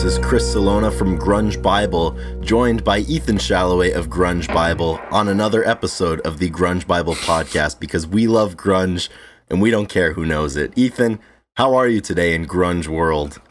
This 0.00 0.16
is 0.16 0.24
Chris 0.24 0.50
Salona 0.50 0.90
from 0.90 1.18
Grunge 1.18 1.60
Bible, 1.60 2.18
joined 2.40 2.82
by 2.82 3.00
Ethan 3.00 3.36
Shalloway 3.36 3.90
of 3.90 4.08
Grunge 4.08 4.48
Bible 4.48 4.98
on 5.10 5.28
another 5.28 5.62
episode 5.68 6.22
of 6.22 6.38
the 6.38 6.48
Grunge 6.48 6.86
Bible 6.86 7.14
podcast 7.16 7.78
because 7.78 8.06
we 8.06 8.26
love 8.26 8.56
grunge 8.56 9.10
and 9.50 9.60
we 9.60 9.70
don't 9.70 9.90
care 9.90 10.14
who 10.14 10.24
knows 10.24 10.56
it. 10.56 10.72
Ethan, 10.74 11.20
how 11.58 11.74
are 11.74 11.86
you 11.86 12.00
today 12.00 12.34
in 12.34 12.46
grunge 12.46 12.88
world? 12.88 13.42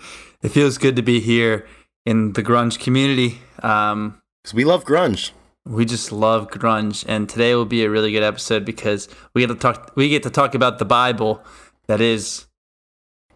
It 0.41 0.49
feels 0.49 0.80
good 0.80 0.95
to 0.95 1.04
be 1.04 1.20
here 1.20 1.67
in 2.04 2.34
the 2.34 2.41
grunge 2.41 2.79
community. 2.79 3.38
Um, 3.62 4.20
Because 4.41 4.55
we 4.55 4.63
love 4.66 4.85
grunge. 4.85 5.29
we 5.68 5.85
just 5.85 6.12
love 6.12 6.49
grunge, 6.49 7.05
and 7.07 7.29
today 7.29 7.54
will 7.54 7.66
be 7.66 7.84
a 7.84 7.91
really 7.91 8.12
good 8.12 8.23
episode 8.23 8.66
because 8.66 9.07
we 9.35 9.45
get 9.45 9.54
to 9.54 9.55
talk. 9.55 9.91
We 9.95 10.09
get 10.09 10.23
to 10.23 10.31
talk 10.31 10.55
about 10.55 10.79
the 10.79 10.85
Bible, 10.85 11.43
that 11.85 12.02
is 12.02 12.48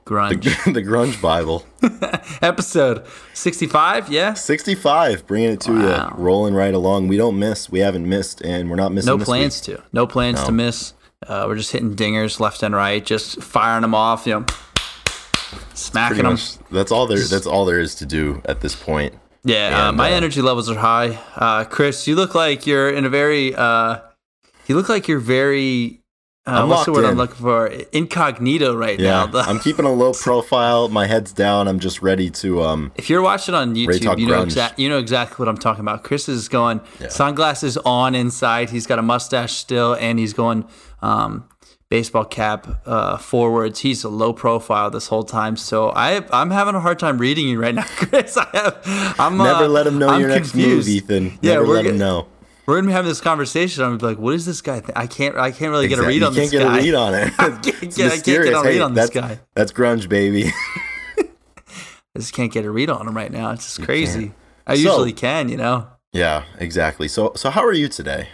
grunge. 0.05 0.43
The, 0.65 0.71
the 0.73 0.81
Grunge 0.83 1.21
Bible. 1.21 1.65
episode 2.41 3.05
sixty-five. 3.33 4.09
Yeah, 4.09 4.33
65, 4.33 5.25
bringing 5.27 5.51
it 5.51 5.59
to 5.61 5.71
Wow. 5.73 6.13
you, 6.17 6.23
rolling 6.23 6.53
right 6.53 6.73
along. 6.73 7.07
We 7.07 7.17
don't 7.17 7.37
miss. 7.39 7.69
We 7.69 7.79
haven't 7.79 8.07
missed, 8.07 8.41
and 8.41 8.69
we're 8.69 8.75
not 8.75 8.91
missing 8.91 9.17
no 9.17 9.23
plans 9.23 9.67
week. 9.67 9.77
to. 9.77 9.83
No 9.93 10.07
plans 10.07 10.39
No. 10.41 10.45
to 10.47 10.51
miss. 10.51 10.93
Uh, 11.25 11.45
we're 11.47 11.55
just 11.55 11.71
hitting 11.71 11.95
dingers 11.95 12.39
left 12.39 12.63
and 12.63 12.75
right, 12.75 13.03
just 13.05 13.41
firing 13.41 13.81
them 13.81 13.95
off. 13.95 14.27
You 14.27 14.41
know, 14.41 14.45
smacking 15.73 16.17
them. 16.23 16.33
much, 16.33 16.57
that's 16.71 16.91
all 16.91 17.07
there. 17.07 17.19
That's 17.19 17.45
all 17.47 17.65
there 17.65 17.79
is 17.79 17.95
to 17.95 18.05
do 18.05 18.41
at 18.45 18.61
this 18.61 18.75
point. 18.75 19.15
Yeah, 19.45 19.87
uh, 19.89 19.91
my 19.91 20.11
uh, 20.11 20.15
energy 20.15 20.41
levels 20.41 20.69
are 20.69 20.77
high. 20.79 21.19
Uh, 21.35 21.65
Chris, 21.65 22.07
you 22.07 22.15
look 22.15 22.33
like 22.35 22.65
you're 22.67 22.89
in 22.89 23.05
a 23.05 23.09
very. 23.09 23.53
Uh, 23.55 23.99
you 24.67 24.75
look 24.75 24.87
like 24.89 25.07
you're 25.07 25.19
very. 25.19 25.99
Uh, 26.45 26.63
I'm 26.63 26.69
what's 26.69 26.83
the 26.85 26.91
locked 26.91 27.03
word 27.03 27.09
I'm 27.09 27.15
looking 27.17 27.35
for? 27.37 27.67
Incognito 27.93 28.75
right 28.75 28.99
Yeah, 28.99 29.25
now. 29.31 29.39
I'm 29.41 29.59
keeping 29.59 29.85
a 29.85 29.93
low 29.93 30.11
profile. 30.21 30.89
My 30.89 31.05
head's 31.07 31.31
down. 31.31 31.69
I'm 31.69 31.79
just 31.79 32.01
ready 32.01 32.29
to 32.31 32.63
um 32.63 32.91
if 32.95 33.09
you're 33.09 33.21
watching 33.21 33.55
on 33.55 33.75
YouTube, 33.75 34.01
talk 34.01 34.19
you 34.19 34.27
know 34.27 34.43
grunge. 34.45 34.77
You 34.77 34.89
know 34.89 34.97
exactly 34.97 35.41
what 35.41 35.47
I'm 35.47 35.57
talking 35.57 35.81
about. 35.81 36.03
Chris 36.03 36.27
is 36.27 36.49
going 36.49 36.81
sunglasses 37.07 37.77
on 37.77 38.13
inside. 38.13 38.71
He's 38.71 38.85
got 38.85 38.99
a 38.99 39.01
mustache 39.01 39.53
still, 39.53 39.93
and 39.93 40.19
he's 40.19 40.33
going 40.33 40.65
um, 41.01 41.47
baseball 41.87 42.25
cap 42.25 42.81
uh, 42.85 43.15
forwards. 43.17 43.79
He's 43.79 44.03
a 44.03 44.09
low 44.09 44.33
profile 44.33 44.89
this 44.89 45.07
whole 45.07 45.23
time. 45.23 45.55
So 45.55 45.91
I 45.95 46.25
I'm 46.33 46.51
having 46.51 46.75
a 46.75 46.81
hard 46.81 46.99
time 46.99 47.19
reading 47.19 47.47
you 47.47 47.57
right 47.61 47.73
now, 47.73 47.83
Chris. 47.95 48.35
I 48.35 48.47
have. 48.51 49.15
I'm 49.17 49.37
never 49.37 49.63
uh, 49.63 49.67
let 49.69 49.87
him 49.87 49.97
know 49.97 50.09
I'm 50.09 50.19
your 50.19 50.27
next 50.29 50.51
confused. 50.51 50.89
move, 50.89 50.95
Ethan. 50.97 51.39
Yeah, 51.41 51.53
never 51.53 51.67
we're 51.67 51.75
let 51.75 51.85
him 51.85 51.97
know. 51.97 52.27
We're 52.65 52.75
gonna 52.77 52.87
be 52.87 52.93
having 52.93 53.09
this 53.09 53.21
conversation. 53.21 53.83
I'm 53.83 53.89
gonna 53.89 53.99
be 53.99 54.05
like, 54.05 54.17
what 54.19 54.33
is 54.35 54.45
this 54.45 54.61
guy? 54.61 54.79
Th- 54.79 54.91
I 54.95 55.07
can't. 55.07 55.35
I 55.37 55.51
can't 55.51 55.71
really 55.71 55.87
get 55.87 55.99
a 55.99 56.03
read 56.03 56.23
on 56.23 56.33
you 56.33 56.39
this 56.41 56.51
can't 56.51 56.63
guy. 56.63 56.69
get 56.75 56.79
a 56.79 56.83
read 56.85 56.95
on 56.95 57.13
it. 57.13 57.33
I 57.39 57.49
can't 57.49 57.63
get- 57.95 58.11
I 58.11 58.19
can't 58.19 58.25
get 58.25 58.53
a 58.53 58.61
read 58.61 58.73
Hey, 58.73 58.79
on 58.79 58.93
this 58.93 59.09
guy. 59.09 59.39
That's 59.55 59.71
grunge, 59.71 60.07
baby. 60.09 60.45
I 62.15 62.19
just 62.19 62.33
can't 62.33 62.51
get 62.51 62.65
a 62.65 62.71
read 62.71 62.89
on 62.89 63.07
him 63.07 63.15
right 63.15 63.31
now. 63.31 63.51
It's 63.51 63.65
just 63.65 63.83
crazy. 63.83 64.33
I 64.67 64.75
So- 64.75 64.81
usually 64.81 65.13
can, 65.13 65.49
you 65.49 65.57
know. 65.57 65.87
yeah, 66.11 66.43
exactly. 66.59 67.07
So, 67.07 67.33
so 67.35 67.49
how 67.49 67.63
are 67.65 67.73
you 67.73 67.87
today? 67.87 68.29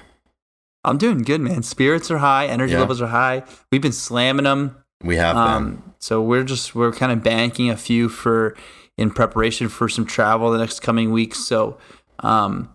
I'm 0.83 0.97
doing 0.97 1.23
good, 1.23 1.41
man. 1.41 1.63
Spirits 1.63 2.09
are 2.11 2.19
high, 2.19 2.47
energy 2.47 2.73
Yeah. 2.73 2.79
levels 2.79 3.01
are 3.01 3.07
high. 3.07 3.43
We've 3.71 3.81
been 3.81 3.91
slamming 3.91 4.45
them. 4.45 4.77
We 5.03 5.15
have 5.17 5.35
been. 5.35 5.43
Um, 5.43 5.93
so 5.99 6.21
we're 6.21 6.43
just 6.43 6.75
we're 6.75 6.91
kind 6.91 7.11
of 7.11 7.23
banking 7.23 7.69
a 7.69 7.75
few 7.77 8.09
for 8.09 8.55
in 8.97 9.11
preparation 9.11 9.69
for 9.69 9.87
some 9.89 10.05
travel 10.05 10.51
the 10.51 10.57
next 10.57 10.81
coming 10.81 11.11
weeks. 11.11 11.39
So, 11.45 11.77
um, 12.19 12.69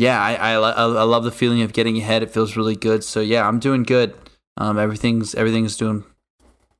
yeah, 0.00 0.18
I, 0.18 0.34
I 0.34 0.52
I 0.54 1.02
love 1.02 1.24
the 1.24 1.30
feeling 1.30 1.60
of 1.60 1.74
getting 1.74 1.98
ahead. 1.98 2.22
It 2.22 2.30
feels 2.30 2.56
really 2.56 2.74
good. 2.74 3.04
So 3.04 3.20
yeah, 3.20 3.46
I'm 3.46 3.58
doing 3.58 3.82
good. 3.82 4.14
Um, 4.56 4.78
everything's 4.78 5.34
everything's 5.34 5.76
doing 5.76 6.04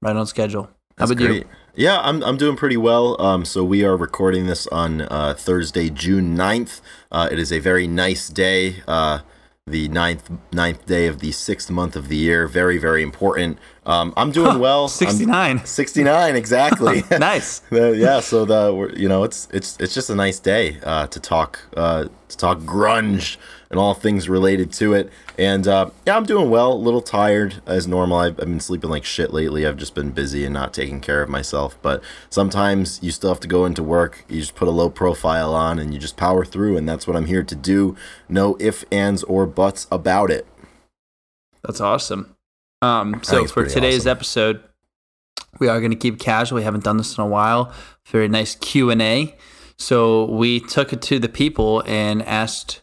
right 0.01 0.17
on 0.17 0.27
schedule. 0.27 0.71
How 0.97 1.05
That's 1.07 1.13
about 1.13 1.35
you? 1.35 1.45
Yeah, 1.75 2.01
I'm, 2.01 2.23
I'm 2.25 2.37
doing 2.37 2.57
pretty 2.57 2.79
well. 2.79 3.21
Um, 3.21 3.45
so 3.45 3.63
we 3.63 3.85
are 3.85 3.97
recording 3.97 4.47
this 4.47 4.67
on 4.69 5.03
uh, 5.03 5.35
Thursday, 5.37 5.89
June 5.89 6.37
9th. 6.37 6.81
Uh, 7.13 7.29
it 7.31 7.39
is 7.39 7.53
a 7.53 7.59
very 7.59 7.87
nice 7.87 8.29
day. 8.29 8.83
Uh, 8.89 9.21
the 9.67 9.89
ninth 9.89 10.31
ninth 10.53 10.87
day 10.87 11.07
of 11.07 11.21
the 11.21 11.33
sixth 11.33 11.71
month 11.71 11.95
of 11.97 12.09
the 12.09 12.17
year. 12.17 12.47
Very, 12.47 12.79
very 12.79 13.03
important. 13.03 13.59
Um, 13.87 14.13
I'm 14.17 14.31
doing 14.33 14.59
well. 14.59 14.83
I'm- 14.83 14.89
69. 14.89 15.65
69, 15.65 16.37
exactly. 16.37 17.03
nice. 17.19 17.63
Yeah, 17.71 18.21
so 18.21 18.45
the 18.45 18.93
you 18.97 19.09
know 19.09 19.23
it's 19.25 19.49
it's 19.53 19.77
it's 19.79 19.95
just 19.95 20.11
a 20.11 20.15
nice 20.15 20.39
day 20.39 20.79
uh, 20.83 21.07
to 21.09 21.21
talk 21.21 21.61
uh, 21.77 22.07
to 22.29 22.37
talk 22.37 22.59
grunge 22.61 23.37
and 23.71 23.79
all 23.79 23.95
things 23.95 24.29
related 24.29 24.73
to 24.73 24.93
it. 24.95 25.11
And 25.39 25.69
uh, 25.69 25.91
yeah, 26.05 26.17
I'm 26.17 26.25
doing 26.25 26.51
well. 26.51 26.73
A 26.73 26.75
little 26.75 27.01
tired 27.01 27.63
as 27.67 27.87
normal. 27.87 28.19
I've, 28.19 28.33
I've 28.41 28.47
been 28.47 28.61
sleeping 28.61 28.91
like 28.91 29.05
shit 29.05 29.33
lately. 29.33 29.65
I've 29.67 29.77
just 29.77 29.95
been 29.95 30.11
busy 30.11 30.45
and 30.45 30.53
not 30.53 30.75
taking 30.75 31.01
care 31.01 31.23
of 31.23 31.29
myself. 31.29 31.79
But 31.81 32.03
sometimes 32.31 32.99
you 33.01 33.13
still 33.13 33.31
have 33.31 33.41
to 33.41 33.49
go 33.49 33.65
into 33.65 33.83
work. 33.83 34.25
You 34.29 34.41
just 34.41 34.57
put 34.57 34.67
a 34.67 34.73
low 34.73 34.91
profile 34.91 35.55
on 35.55 35.79
and 35.79 35.95
you 35.95 36.01
just 36.01 36.17
power 36.17 36.45
through. 36.45 36.77
And 36.77 36.89
that's 36.89 37.07
what 37.07 37.17
I'm 37.17 37.27
here 37.27 37.45
to 37.45 37.55
do. 37.55 37.97
No 38.29 38.57
ifs, 38.59 38.85
ands, 38.91 39.23
or 39.23 39.47
buts 39.47 39.87
about 39.93 40.31
it. 40.31 40.47
That's 41.63 41.81
awesome. 41.81 42.35
Um, 42.83 43.23
so 43.23 43.47
for 43.47 43.67
today's 43.67 44.07
awesome. 44.07 44.11
episode, 44.11 44.63
we 45.61 45.69
are 45.69 45.79
going 45.79 45.93
to 45.93 45.97
keep 45.97 46.19
casual. 46.19 46.57
We 46.57 46.65
haven't 46.65 46.83
done 46.83 46.97
this 46.97 47.17
in 47.17 47.23
a 47.23 47.27
while. 47.27 47.73
Very 48.07 48.27
nice 48.27 48.57
Q 48.57 48.91
and 48.91 49.01
A. 49.01 49.37
So 49.77 50.25
we 50.25 50.61
took 50.61 50.93
it 50.93 51.03
to 51.03 51.19
the 51.19 51.29
people 51.29 51.83
and 51.87 52.23
asked, 52.23 52.81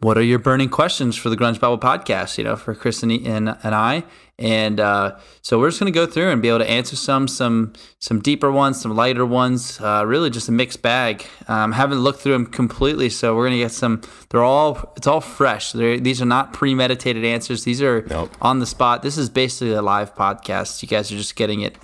"What 0.00 0.18
are 0.18 0.22
your 0.22 0.38
burning 0.38 0.68
questions 0.68 1.16
for 1.16 1.30
the 1.30 1.36
Grunge 1.36 1.58
Bible 1.60 1.78
podcast?" 1.78 2.38
You 2.38 2.44
know, 2.44 2.56
for 2.56 2.74
Chris 2.74 3.02
and, 3.02 3.12
and, 3.12 3.56
and 3.62 3.74
I. 3.74 4.04
And 4.38 4.80
uh, 4.80 5.16
so 5.40 5.58
we're 5.58 5.68
just 5.70 5.80
going 5.80 5.90
to 5.90 5.98
go 5.98 6.04
through 6.04 6.28
and 6.30 6.42
be 6.42 6.48
able 6.48 6.58
to 6.58 6.68
answer 6.68 6.94
some, 6.94 7.26
some, 7.26 7.72
some 8.00 8.20
deeper 8.20 8.52
ones, 8.52 8.78
some 8.78 8.94
lighter 8.94 9.24
ones. 9.24 9.80
Uh, 9.80 10.04
really, 10.06 10.28
just 10.28 10.46
a 10.50 10.52
mixed 10.52 10.82
bag. 10.82 11.24
Um, 11.48 11.72
haven't 11.72 12.00
looked 12.00 12.20
through 12.20 12.32
them 12.32 12.44
completely, 12.44 13.08
so 13.08 13.34
we're 13.34 13.44
going 13.46 13.58
to 13.58 13.64
get 13.64 13.72
some. 13.72 14.02
They're 14.28 14.44
all. 14.44 14.92
It's 14.96 15.06
all 15.06 15.22
fresh. 15.22 15.72
They're, 15.72 15.98
these 15.98 16.20
are 16.20 16.26
not 16.26 16.52
premeditated 16.52 17.24
answers. 17.24 17.64
These 17.64 17.80
are 17.80 18.02
Nope. 18.10 18.30
on 18.42 18.58
the 18.58 18.66
spot. 18.66 19.02
This 19.02 19.16
is 19.16 19.30
basically 19.30 19.72
a 19.72 19.80
live 19.80 20.14
podcast. 20.14 20.82
You 20.82 20.88
guys 20.88 21.10
are 21.10 21.16
just 21.16 21.34
getting 21.34 21.62
it, 21.62 21.78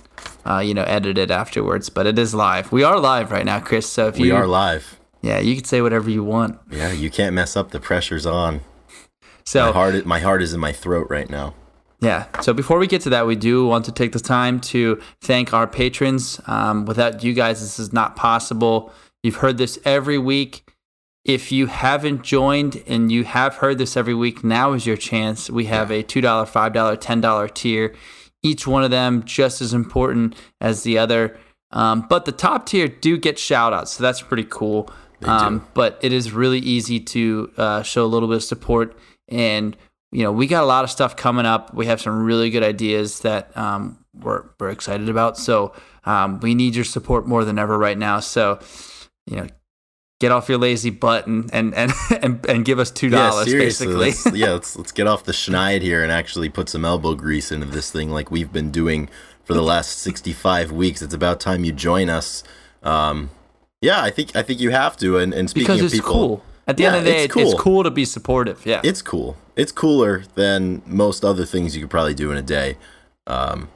uh, 0.45 0.59
you 0.59 0.75
know, 0.75 0.83
edited 0.83 1.31
afterwards, 1.31 1.89
but 1.89 2.05
it 2.05 2.19
is 2.19 2.35
live. 2.35 2.71
We 2.71 2.83
are 2.83 2.99
live 2.99 3.31
right 3.31 3.45
now, 3.45 3.61
Chris. 3.61 3.89
So 3.89 4.09
if 4.09 4.19
We 4.19 4.27
you, 4.27 4.35
are 4.35 4.45
live. 4.45 4.99
Yeah, 5.23 5.39
you 5.39 5.55
can 5.55 5.63
say 5.63 5.81
whatever 5.81 6.09
you 6.09 6.23
want. 6.23 6.59
Yeah, 6.69 6.91
you 6.91 7.09
can't 7.09 7.33
mess 7.33 7.55
up. 7.57 7.71
The 7.71 7.79
pressure's 7.79 8.25
on. 8.27 8.55
My 8.55 8.61
So 9.45 9.71
heart, 9.71 10.05
my 10.05 10.19
heart 10.19 10.41
is 10.43 10.53
in 10.53 10.59
my 10.59 10.71
throat 10.71 11.07
right 11.09 11.29
now. 11.29 11.55
yeah. 12.01 12.27
So 12.41 12.53
before 12.53 12.77
we 12.77 12.85
get 12.87 13.01
to 13.03 13.09
that, 13.09 13.25
we 13.25 13.35
do 13.35 13.65
want 13.65 13.85
to 13.85 13.91
take 13.91 14.11
the 14.11 14.19
time 14.19 14.59
to 14.71 15.01
thank 15.21 15.53
our 15.53 15.65
patrons. 15.67 16.39
Um, 16.47 16.85
without 16.85 17.23
you 17.23 17.33
guys, 17.33 17.59
this 17.61 17.79
is 17.79 17.91
not 17.91 18.15
possible. 18.15 18.91
You've 19.23 19.37
heard 19.37 19.57
this 19.57 19.79
every 19.85 20.17
week. 20.17 20.69
If 21.25 21.51
you 21.53 21.67
haven't 21.67 22.21
joined 22.23 22.83
and 22.85 23.09
you 23.09 23.23
have 23.23 23.55
heard 23.55 23.77
this 23.77 23.95
every 23.95 24.13
week, 24.13 24.43
now 24.43 24.73
is 24.73 24.85
your 24.85 24.97
chance. 24.97 25.49
We 25.49 25.65
have 25.65 25.89
a 25.89 26.03
$2, 26.03 26.21
$5, 26.21 26.97
$10 26.97 27.53
tier. 27.53 27.95
Each 28.43 28.67
one 28.67 28.83
of 28.83 28.91
them 28.91 29.23
just 29.23 29.61
as 29.61 29.73
important 29.73 30.35
as 30.59 30.83
the 30.83 30.97
other. 30.97 31.37
Um, 31.71 32.05
but 32.09 32.25
the 32.25 32.33
top 32.33 32.65
tier 32.65 32.89
do 32.89 33.17
get 33.17 33.39
shout 33.39 33.71
outs, 33.73 33.91
so 33.93 34.03
that's 34.03 34.21
pretty 34.21 34.43
cool. 34.49 34.89
Um, 35.25 35.67
but 35.73 35.99
it 36.01 36.13
is 36.13 36.31
really 36.31 36.59
easy 36.59 36.99
to 36.99 37.51
uh, 37.57 37.83
show 37.83 38.05
a 38.05 38.07
little 38.07 38.27
bit 38.27 38.37
of 38.37 38.43
support. 38.43 38.97
And, 39.29 39.75
you 40.11 40.23
know, 40.23 40.31
we 40.31 40.47
got 40.47 40.63
a 40.63 40.67
lot 40.67 40.83
of 40.83 40.91
stuff 40.91 41.15
coming 41.15 41.45
up. 41.45 41.73
We 41.73 41.85
have 41.87 42.01
some 42.01 42.23
really 42.23 42.49
good 42.49 42.63
ideas 42.63 43.21
that 43.21 43.55
um, 43.57 44.03
we're, 44.13 44.45
we're 44.59 44.69
excited 44.69 45.09
about. 45.09 45.37
So 45.37 45.73
um, 46.05 46.39
we 46.39 46.55
need 46.55 46.75
your 46.75 46.85
support 46.85 47.27
more 47.27 47.45
than 47.45 47.57
ever 47.57 47.77
right 47.77 47.97
now. 47.97 48.19
So, 48.19 48.59
you 49.25 49.37
know, 49.37 49.47
get 50.23 50.31
off 50.31 50.47
your 50.47 50.57
lazy 50.57 50.89
butt 50.89 51.27
and 51.27 51.53
and 51.53 51.73
and 51.73 51.91
and, 52.21 52.45
and 52.45 52.65
give 52.65 52.79
us 52.79 52.91
two 52.91 53.09
dollars 53.09 53.51
basically. 53.51 53.95
Let's, 53.95 54.25
yeah, 54.33 54.51
let's 54.53 54.75
let's 54.77 54.91
get 54.91 55.05
off 55.05 55.25
the 55.25 55.33
schneid 55.33 55.81
here 55.81 56.01
and 56.01 56.11
actually 56.11 56.49
put 56.49 56.69
some 56.69 56.85
elbow 56.85 57.13
grease 57.13 57.51
into 57.51 57.67
this 57.67 57.91
thing, 57.91 58.09
like 58.09 58.31
we've 58.31 58.51
been 58.51 58.71
doing 58.71 59.09
for 59.43 59.53
the 59.53 59.61
last 59.61 59.99
sixty-five 59.99 60.71
weeks. 60.71 61.01
It's 61.01 61.13
about 61.13 61.39
time 61.39 61.65
you 61.65 61.73
join 61.73 62.09
us. 62.09 62.43
Um, 62.83 63.29
yeah, 63.83 64.01
I 64.01 64.09
think 64.09 64.35
I 64.35 64.41
think 64.41 64.59
you 64.59 64.71
have 64.71 64.97
to. 64.97 65.17
And 65.17 65.33
and 65.33 65.49
speaking 65.49 65.67
because 65.67 65.79
of 65.81 65.85
it's 65.87 65.95
people, 65.95 66.11
cool. 66.13 66.43
At 66.65 66.77
the 66.77 66.83
Yeah, 66.83 66.89
end 66.89 66.97
of 66.99 67.03
the 67.03 67.11
day, 67.11 67.23
it's 67.25 67.33
cool. 67.33 67.43
it's 67.51 67.61
cool 67.61 67.83
to 67.83 67.91
be 67.91 68.05
supportive. 68.05 68.65
Yeah. 68.65 68.81
it's 68.83 69.01
cool. 69.01 69.35
It's 69.55 69.71
cooler 69.71 70.23
than 70.35 70.81
most 70.85 71.23
other 71.25 71.45
things 71.45 71.75
you 71.75 71.81
could 71.83 71.91
probably 71.91 72.13
do 72.13 72.31
in 72.31 72.37
a 72.37 72.41
day. 72.41 72.77
Um, 73.27 73.69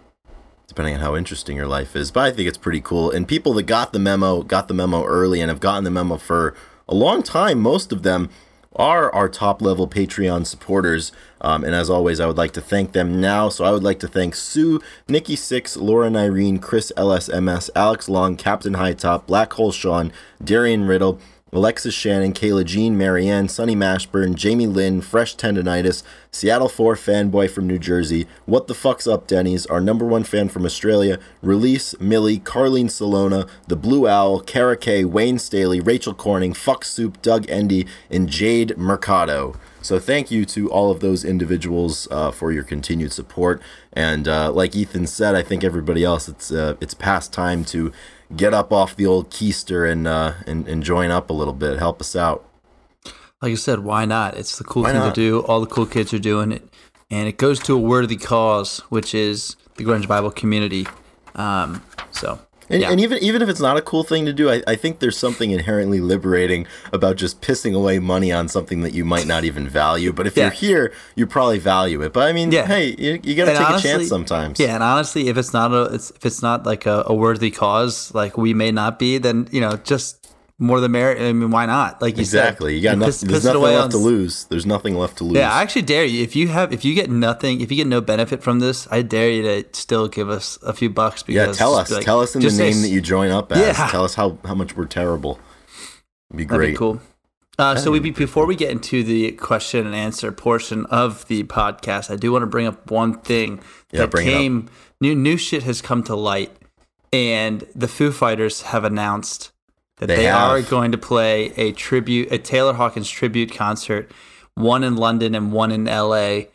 depending 0.67 0.93
on 0.95 0.99
how 1.01 1.15
interesting 1.15 1.55
your 1.55 1.67
life 1.67 1.95
is. 1.95 2.11
But 2.11 2.23
I 2.25 2.31
think 2.31 2.47
it's 2.47 2.57
pretty 2.57 2.81
cool. 2.81 3.09
And 3.09 3.27
people 3.27 3.53
that 3.53 3.63
got 3.63 3.93
the 3.93 3.99
memo, 3.99 4.43
got 4.43 4.67
the 4.67 4.73
memo 4.73 5.03
early 5.05 5.41
and 5.41 5.49
have 5.49 5.59
gotten 5.59 5.83
the 5.83 5.89
memo 5.91 6.17
for 6.17 6.53
a 6.87 6.93
long 6.93 7.23
time, 7.23 7.59
most 7.59 7.91
of 7.91 8.03
them 8.03 8.29
are 8.77 9.13
our 9.13 9.27
top 9.27 9.61
level 9.61 9.87
Patreon 9.87 10.45
supporters. 10.45 11.11
Um, 11.41 11.63
and 11.63 11.75
as 11.75 11.89
always, 11.89 12.19
I 12.19 12.25
would 12.25 12.37
like 12.37 12.53
to 12.53 12.61
thank 12.61 12.93
them 12.93 13.19
now. 13.19 13.49
So 13.49 13.65
I 13.65 13.71
would 13.71 13.83
like 13.83 13.99
to 13.99 14.07
thank 14.07 14.35
Sue, 14.35 14.81
Nikki 15.07 15.35
Six, 15.35 15.77
Laura 15.77 16.11
Irene, 16.15 16.59
Chris 16.59 16.91
LSMS, 16.97 17.69
Alex 17.75 18.09
Long, 18.09 18.35
Captain 18.35 18.75
High 18.75 18.93
Top, 18.93 19.27
Black 19.27 19.53
Hole 19.53 19.71
Sean, 19.71 20.11
Darian 20.43 20.87
Riddle, 20.87 21.19
Alexis 21.57 21.95
Shannon, 21.95 22.33
Kayla 22.33 22.63
Jean, 22.63 22.95
Marianne, 22.95 23.49
Sunny 23.49 23.75
Mashburn, 23.75 24.35
Jamie 24.35 24.67
Lynn, 24.67 25.01
Fresh 25.01 25.37
Tendonitis, 25.37 26.03
Seattle 26.29 26.69
4 26.69 26.95
fanboy 26.95 27.49
from 27.49 27.65
New 27.65 27.79
Jersey, 27.79 28.27
What 28.45 28.67
the 28.67 28.75
Fuck's 28.75 29.07
Up 29.07 29.25
Denny's, 29.25 29.65
our 29.65 29.81
number 29.81 30.05
one 30.05 30.23
fan 30.23 30.49
from 30.49 30.65
Australia, 30.65 31.17
Release, 31.41 31.99
Millie, 31.99 32.37
Carlene 32.37 32.91
Salona, 32.91 33.47
The 33.67 33.75
Blue 33.75 34.07
Owl, 34.07 34.41
Kara 34.41 34.77
K, 34.77 35.03
Wayne 35.03 35.39
Staley, 35.39 35.79
Rachel 35.79 36.13
Corning, 36.13 36.53
Fuck 36.53 36.85
Soup, 36.85 37.19
Doug 37.23 37.49
Endy, 37.49 37.87
and 38.11 38.29
Jade 38.29 38.77
Mercado. 38.77 39.55
So 39.81 39.97
thank 39.97 40.29
you 40.29 40.45
to 40.45 40.69
all 40.69 40.91
of 40.91 40.99
those 40.99 41.25
individuals 41.25 42.07
uh, 42.11 42.29
for 42.29 42.51
your 42.51 42.65
continued 42.65 43.13
support. 43.13 43.63
And 43.93 44.27
uh, 44.27 44.51
like 44.51 44.75
Ethan 44.75 45.07
said, 45.07 45.33
I 45.33 45.41
think 45.41 45.63
everybody 45.63 46.03
else, 46.03 46.29
it's 46.29 46.51
uh, 46.51 46.75
it's 46.79 46.93
past 46.93 47.33
time 47.33 47.65
to 47.65 47.91
get 48.35 48.53
up 48.53 48.71
off 48.71 48.95
the 48.95 49.05
old 49.05 49.29
keister 49.29 49.89
and 49.89 50.07
uh, 50.07 50.33
and, 50.45 50.67
and 50.67 50.83
join 50.83 51.11
up 51.11 51.29
a 51.29 51.33
little 51.33 51.53
bit. 51.53 51.79
Help 51.79 52.01
us 52.01 52.15
out. 52.15 52.43
Like 53.41 53.51
I 53.51 53.55
said, 53.55 53.79
why 53.79 54.05
not? 54.05 54.35
It's 54.35 54.57
the 54.57 54.63
cool 54.63 54.83
Why 54.83 54.91
thing 54.91 55.01
not? 55.01 55.13
to 55.15 55.21
do. 55.21 55.39
All 55.41 55.61
the 55.61 55.67
cool 55.67 55.85
kids 55.85 56.13
are 56.13 56.19
doing 56.19 56.51
it, 56.51 56.67
and 57.11 57.27
it 57.27 57.37
goes 57.37 57.59
to 57.59 57.75
a 57.75 57.77
worthy 57.77 58.17
cause, 58.17 58.79
which 58.89 59.13
is 59.13 59.55
the 59.75 59.83
Grunge 59.83 60.07
Bible 60.07 60.31
community. 60.31 60.87
Um, 61.35 61.83
so 62.11 62.39
And, 62.69 62.81
Yeah. 62.81 62.91
and 62.91 62.99
even 62.99 63.17
even 63.23 63.41
if 63.41 63.49
it's 63.49 63.59
not 63.61 63.77
a 63.77 63.81
cool 63.81 64.03
thing 64.03 64.25
to 64.25 64.33
do, 64.33 64.49
I, 64.49 64.61
I 64.67 64.75
think 64.75 64.99
there's 64.99 65.17
something 65.17 65.51
inherently 65.51 65.99
liberating 66.01 66.67
about 66.91 67.15
just 67.15 67.41
pissing 67.41 67.73
away 67.75 67.99
money 67.99 68.31
on 68.31 68.47
something 68.49 68.81
that 68.81 68.93
you 68.93 69.05
might 69.05 69.25
not 69.25 69.43
even 69.45 69.67
value. 69.69 70.11
But 70.11 70.27
if 70.27 70.35
Yeah. 70.35 70.43
you're 70.45 70.51
here, 70.51 70.93
you 71.15 71.25
probably 71.27 71.59
value 71.59 72.01
it. 72.01 72.11
But 72.13 72.27
I 72.27 72.33
mean, 72.33 72.51
Yeah. 72.51 72.65
hey, 72.65 72.95
you, 72.97 73.19
you 73.23 73.35
got 73.35 73.45
to 73.45 73.51
And 73.51 73.57
take 73.59 73.69
honestly- 73.69 73.89
a 73.91 73.93
chance 73.97 74.07
sometimes. 74.09 74.59
Yeah, 74.59 74.75
and 74.75 74.83
honestly, 74.83 75.29
if 75.29 75.37
it's 75.37 75.53
not 75.53 75.71
a 75.73 75.83
it's, 75.93 76.09
if 76.11 76.25
it's 76.25 76.41
not 76.41 76.65
like 76.65 76.85
a, 76.85 77.03
a 77.07 77.13
worthy 77.13 77.51
cause, 77.51 78.13
like 78.13 78.37
we 78.37 78.53
may 78.53 78.71
not 78.71 78.99
be, 78.99 79.17
then 79.17 79.47
you 79.51 79.61
know, 79.61 79.77
just 79.83 80.27
more 80.59 80.79
the 80.79 80.89
merit. 80.89 81.21
I 81.21 81.31
mean, 81.33 81.51
why 81.51 81.65
not? 81.67 82.01
Like 82.01 82.15
you 82.17 82.21
exactly. 82.21 82.71
said, 82.73 82.75
You 82.77 82.81
got 82.83 83.05
piss- 83.05 83.21
nothing. 83.21 83.29
There's 83.29 83.39
piss 83.43 83.45
it 83.45 83.53
nothing 83.53 83.61
left 83.61 83.83
on 83.83 83.89
to 83.91 83.97
lose. 83.97 84.43
There's 84.45 84.65
nothing 84.65 84.95
left 84.97 85.17
to 85.19 85.23
lose. 85.23 85.35
Yeah, 85.37 85.53
I 85.53 85.61
actually 85.61 85.83
dare 85.83 86.05
you. 86.05 86.23
If 86.23 86.35
you 86.35 86.47
have, 86.47 86.73
if 86.73 86.83
you 86.83 86.95
get 86.95 87.09
nothing, 87.09 87.61
if 87.61 87.69
you 87.71 87.77
get 87.77 87.87
no 87.87 88.01
benefit 88.01 88.41
from 88.41 88.59
this, 88.59 88.87
I 88.89 89.01
dare 89.03 89.29
you 89.29 89.43
to 89.43 89.65
still 89.73 90.07
give 90.07 90.29
us 90.29 90.57
a 90.63 90.73
few 90.73 90.89
bucks. 90.89 91.23
Yeah, 91.27 91.43
Because 91.43 91.57
tell 91.57 91.75
us. 91.75 91.91
like, 91.91 92.03
tell 92.05 92.21
us 92.21 92.33
in 92.35 92.41
the 92.41 92.47
just 92.47 92.57
say 92.57 92.63
name 92.69 92.73
s- 92.73 92.81
that 92.81 92.89
you 92.89 93.01
join 93.01 93.29
up 93.31 93.51
as. 93.51 93.59
Yeah. 93.59 93.87
Tell 93.89 94.03
us 94.03 94.15
how, 94.15 94.37
how 94.45 94.55
much 94.55 94.75
we're 94.75 94.85
terrible. 94.85 95.39
It'd 96.29 96.37
be 96.37 96.43
That'd 96.45 96.57
great. 96.59 96.71
be 96.71 96.77
cool. 96.77 97.01
Uh, 97.59 97.75
so 97.75 97.89
we 97.91 97.99
be, 97.99 98.11
before 98.11 98.45
we 98.45 98.55
get 98.55 98.69
into 98.69 99.03
the 99.03 99.31
question 99.31 99.85
and 99.87 99.95
answer 99.95 100.31
portion 100.31 100.85
of 100.87 101.27
the 101.27 101.43
podcast, 101.45 102.11
I 102.11 102.15
do 102.15 102.31
want 102.31 102.43
to 102.43 102.47
bring 102.47 102.67
up 102.67 102.91
one 102.91 103.19
thing 103.19 103.61
Yeah, 103.91 104.01
that 104.01 104.11
bring 104.11 104.27
came. 104.27 104.69
New 105.01 105.15
new 105.15 105.37
shit 105.37 105.63
has 105.63 105.81
come 105.81 106.03
to 106.03 106.15
light, 106.15 106.51
and 107.11 107.63
the 107.75 107.87
Foo 107.87 108.11
Fighters 108.11 108.61
have 108.63 108.83
announced 108.83 109.51
that 109.97 110.07
They 110.07 110.15
they, 110.15 110.29
are 110.29 110.61
going 110.61 110.91
to 110.91 110.97
play 110.97 111.51
a 111.57 111.71
tribute, 111.73 112.31
a 112.31 112.37
Taylor 112.37 112.73
Hawkins 112.73 113.09
tribute 113.09 113.51
concert, 113.53 114.11
one 114.55 114.83
in 114.83 114.95
London 114.95 115.35
and 115.35 115.51
one 115.51 115.71
in 115.71 115.87
L.A. 115.87 116.49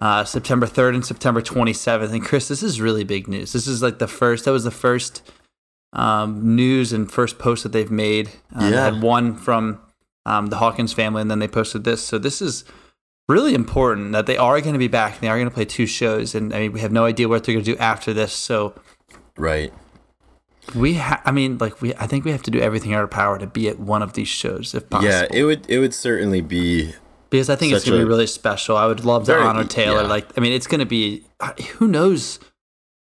Uh, 0.00 0.24
September 0.24 0.66
3rd 0.66 0.94
and 0.96 1.06
September 1.06 1.40
27th. 1.40 2.10
And 2.12 2.22
Chris, 2.22 2.48
this 2.48 2.62
is 2.62 2.80
really 2.80 3.04
big 3.04 3.28
news. 3.28 3.52
This 3.52 3.66
is 3.66 3.82
like 3.82 3.98
the 3.98 4.06
first. 4.08 4.44
That 4.44 4.52
was 4.52 4.64
the 4.64 4.70
first 4.70 5.22
um, 5.92 6.54
news 6.56 6.92
and 6.92 7.10
first 7.10 7.38
post 7.38 7.62
that 7.62 7.72
they've 7.72 7.90
made. 7.90 8.30
Um, 8.54 8.70
they 8.70 8.76
Yeah. 8.76 8.84
had 8.84 9.02
one 9.02 9.34
from 9.36 9.80
um, 10.26 10.46
the 10.48 10.56
Hawkins 10.56 10.92
family, 10.92 11.22
and 11.22 11.30
then 11.30 11.38
they 11.38 11.48
posted 11.48 11.84
this. 11.84 12.02
So 12.02 12.18
this 12.18 12.42
is 12.42 12.64
really 13.28 13.54
important 13.54 14.12
that 14.12 14.26
they 14.26 14.36
are 14.36 14.60
going 14.60 14.72
to 14.74 14.78
be 14.78 14.88
back. 14.88 15.14
And 15.14 15.20
they 15.22 15.28
are 15.28 15.36
going 15.36 15.48
to 15.48 15.54
play 15.54 15.64
two 15.64 15.86
shows, 15.86 16.34
and 16.34 16.52
I 16.52 16.60
mean 16.60 16.72
we 16.72 16.80
have 16.80 16.92
no 16.92 17.04
idea 17.04 17.28
what 17.28 17.44
they're 17.44 17.54
going 17.54 17.64
to 17.64 17.72
do 17.74 17.78
after 17.78 18.12
this. 18.12 18.32
So 18.32 18.74
Right. 19.38 19.72
We, 20.74 20.94
ha- 20.94 21.22
I 21.24 21.32
mean, 21.32 21.58
like 21.58 21.80
we, 21.80 21.94
I 21.94 22.06
think 22.06 22.24
we 22.24 22.30
have 22.32 22.42
to 22.44 22.50
do 22.50 22.60
everything 22.60 22.90
in 22.92 22.96
our 22.98 23.06
power 23.06 23.38
to 23.38 23.46
be 23.46 23.68
at 23.68 23.78
one 23.78 24.02
of 24.02 24.14
these 24.14 24.28
shows 24.28 24.74
if 24.74 24.88
possible. 24.90 25.10
Yeah, 25.10 25.26
it 25.32 25.44
would 25.44 25.68
it 25.70 25.78
would 25.78 25.94
certainly 25.94 26.40
be 26.40 26.92
because 27.30 27.50
I 27.50 27.56
think 27.56 27.72
it's 27.72 27.84
going 27.84 27.98
to 27.98 28.04
be 28.04 28.08
really 28.08 28.26
special. 28.26 28.76
I 28.76 28.86
would 28.86 29.04
love 29.04 29.24
to 29.24 29.32
Very- 29.32 29.44
honor 29.44 29.64
Taylor. 29.64 30.02
yeah. 30.02 30.08
Like, 30.08 30.26
I 30.36 30.40
mean, 30.40 30.52
it's 30.52 30.66
going 30.66 30.80
to 30.80 30.86
be. 30.86 31.24
Who 31.78 31.88
knows? 31.88 32.38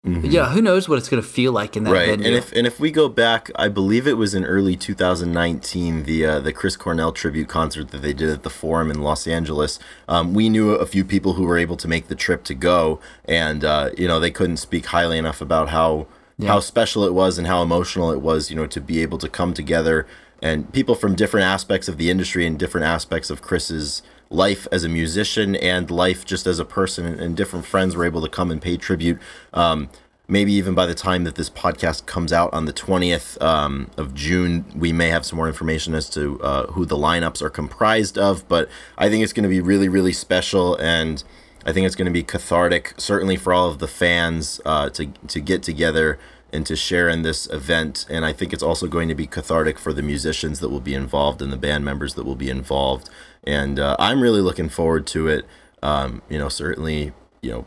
Mhm. 0.06 0.30
Yeah, 0.30 0.50
who 0.50 0.62
knows 0.62 0.88
what 0.88 0.98
it's 0.98 1.08
going 1.08 1.20
to 1.20 1.28
feel 1.28 1.50
like 1.50 1.76
in 1.76 1.82
that 1.82 1.90
right. 1.90 2.08
venue? 2.08 2.26
And 2.26 2.34
if 2.36 2.52
and 2.52 2.64
if 2.64 2.78
we 2.78 2.92
go 2.92 3.08
back, 3.08 3.50
I 3.56 3.66
believe 3.68 4.06
it 4.06 4.16
was 4.16 4.34
in 4.34 4.44
early 4.44 4.76
2019, 4.76 6.04
the 6.04 6.24
uh, 6.24 6.38
the 6.40 6.52
Chris 6.52 6.76
Cornell 6.76 7.10
tribute 7.10 7.48
concert 7.48 7.90
that 7.90 8.02
they 8.02 8.12
did 8.12 8.30
at 8.30 8.44
the 8.44 8.50
Forum 8.50 8.88
in 8.90 9.02
Los 9.02 9.26
Angeles. 9.26 9.80
Um, 10.08 10.32
we 10.32 10.48
knew 10.48 10.70
a 10.70 10.86
few 10.86 11.04
people 11.04 11.32
who 11.32 11.42
were 11.44 11.58
able 11.58 11.76
to 11.78 11.88
make 11.88 12.06
the 12.06 12.14
trip 12.14 12.44
to 12.44 12.54
go, 12.54 13.00
and 13.24 13.64
uh, 13.64 13.90
you 13.98 14.06
know 14.06 14.20
they 14.20 14.30
couldn't 14.30 14.58
speak 14.58 14.86
highly 14.86 15.18
enough 15.18 15.40
about 15.40 15.70
how 15.70 16.06
how 16.42 16.60
special 16.60 17.04
it 17.04 17.14
was 17.14 17.38
and 17.38 17.46
how 17.46 17.62
emotional 17.62 18.10
it 18.10 18.20
was. 18.20 18.50
You 18.50 18.56
know 18.56 18.66
to 18.66 18.80
be 18.80 19.00
able 19.02 19.18
to 19.18 19.28
come 19.28 19.54
together 19.54 20.06
and 20.42 20.70
people 20.72 20.94
from 20.94 21.14
different 21.14 21.46
aspects 21.46 21.88
of 21.88 21.96
the 21.96 22.10
industry 22.10 22.46
and 22.46 22.58
different 22.58 22.86
aspects 22.86 23.30
of 23.30 23.40
Chris's 23.40 24.02
life 24.30 24.66
as 24.72 24.84
a 24.84 24.88
musician 24.88 25.54
and 25.56 25.90
life 25.90 26.24
just 26.24 26.46
as 26.46 26.58
a 26.58 26.64
person 26.64 27.06
and, 27.06 27.20
and 27.20 27.36
different 27.36 27.64
friends 27.64 27.94
were 27.94 28.04
able 28.04 28.20
to 28.20 28.28
come 28.28 28.50
and 28.50 28.60
pay 28.60 28.76
tribute 28.76 29.18
um, 29.52 29.88
maybe 30.28 30.52
even 30.52 30.74
by 30.74 30.84
the 30.84 30.94
time 30.94 31.22
that 31.22 31.36
this 31.36 31.48
podcast 31.48 32.06
comes 32.06 32.32
out 32.32 32.52
on 32.52 32.64
the 32.64 32.72
20th 32.72 33.40
um, 33.40 33.88
of 33.96 34.14
june 34.14 34.64
we 34.74 34.92
may 34.92 35.08
have 35.08 35.24
some 35.24 35.36
more 35.36 35.46
information 35.46 35.94
as 35.94 36.10
to 36.10 36.40
uh, 36.42 36.66
who 36.72 36.84
the 36.84 36.96
lineups 36.96 37.40
are 37.40 37.50
comprised 37.50 38.18
of 38.18 38.46
but 38.48 38.68
i 38.98 39.08
think 39.08 39.22
it's 39.22 39.32
going 39.32 39.44
to 39.44 39.48
be 39.48 39.60
really 39.60 39.88
really 39.88 40.12
special 40.12 40.74
and 40.78 41.22
i 41.66 41.72
think 41.72 41.84
it's 41.86 41.96
going 41.96 42.06
to 42.06 42.12
be 42.12 42.22
cathartic 42.22 42.94
certainly 42.96 43.36
for 43.36 43.52
all 43.52 43.68
of 43.68 43.78
the 43.78 43.88
fans 43.88 44.60
uh, 44.64 44.88
to, 44.88 45.06
to 45.28 45.40
get 45.40 45.62
together 45.62 46.18
and 46.52 46.64
to 46.66 46.76
share 46.76 47.08
in 47.08 47.22
this 47.22 47.46
event. 47.48 48.06
And 48.08 48.24
I 48.24 48.32
think 48.32 48.52
it's 48.52 48.62
also 48.62 48.86
going 48.86 49.08
to 49.08 49.14
be 49.14 49.26
cathartic 49.26 49.78
for 49.78 49.92
the 49.92 50.02
musicians 50.02 50.60
that 50.60 50.68
will 50.68 50.80
be 50.80 50.94
involved 50.94 51.42
and 51.42 51.52
the 51.52 51.56
band 51.56 51.84
members 51.84 52.14
that 52.14 52.24
will 52.24 52.36
be 52.36 52.48
involved. 52.48 53.10
And 53.44 53.78
uh, 53.78 53.96
I'm 53.98 54.22
really 54.22 54.40
looking 54.40 54.68
forward 54.68 55.06
to 55.08 55.28
it. 55.28 55.44
Um, 55.82 56.22
you 56.28 56.38
know, 56.38 56.48
certainly, 56.48 57.12
you 57.42 57.50
know, 57.50 57.66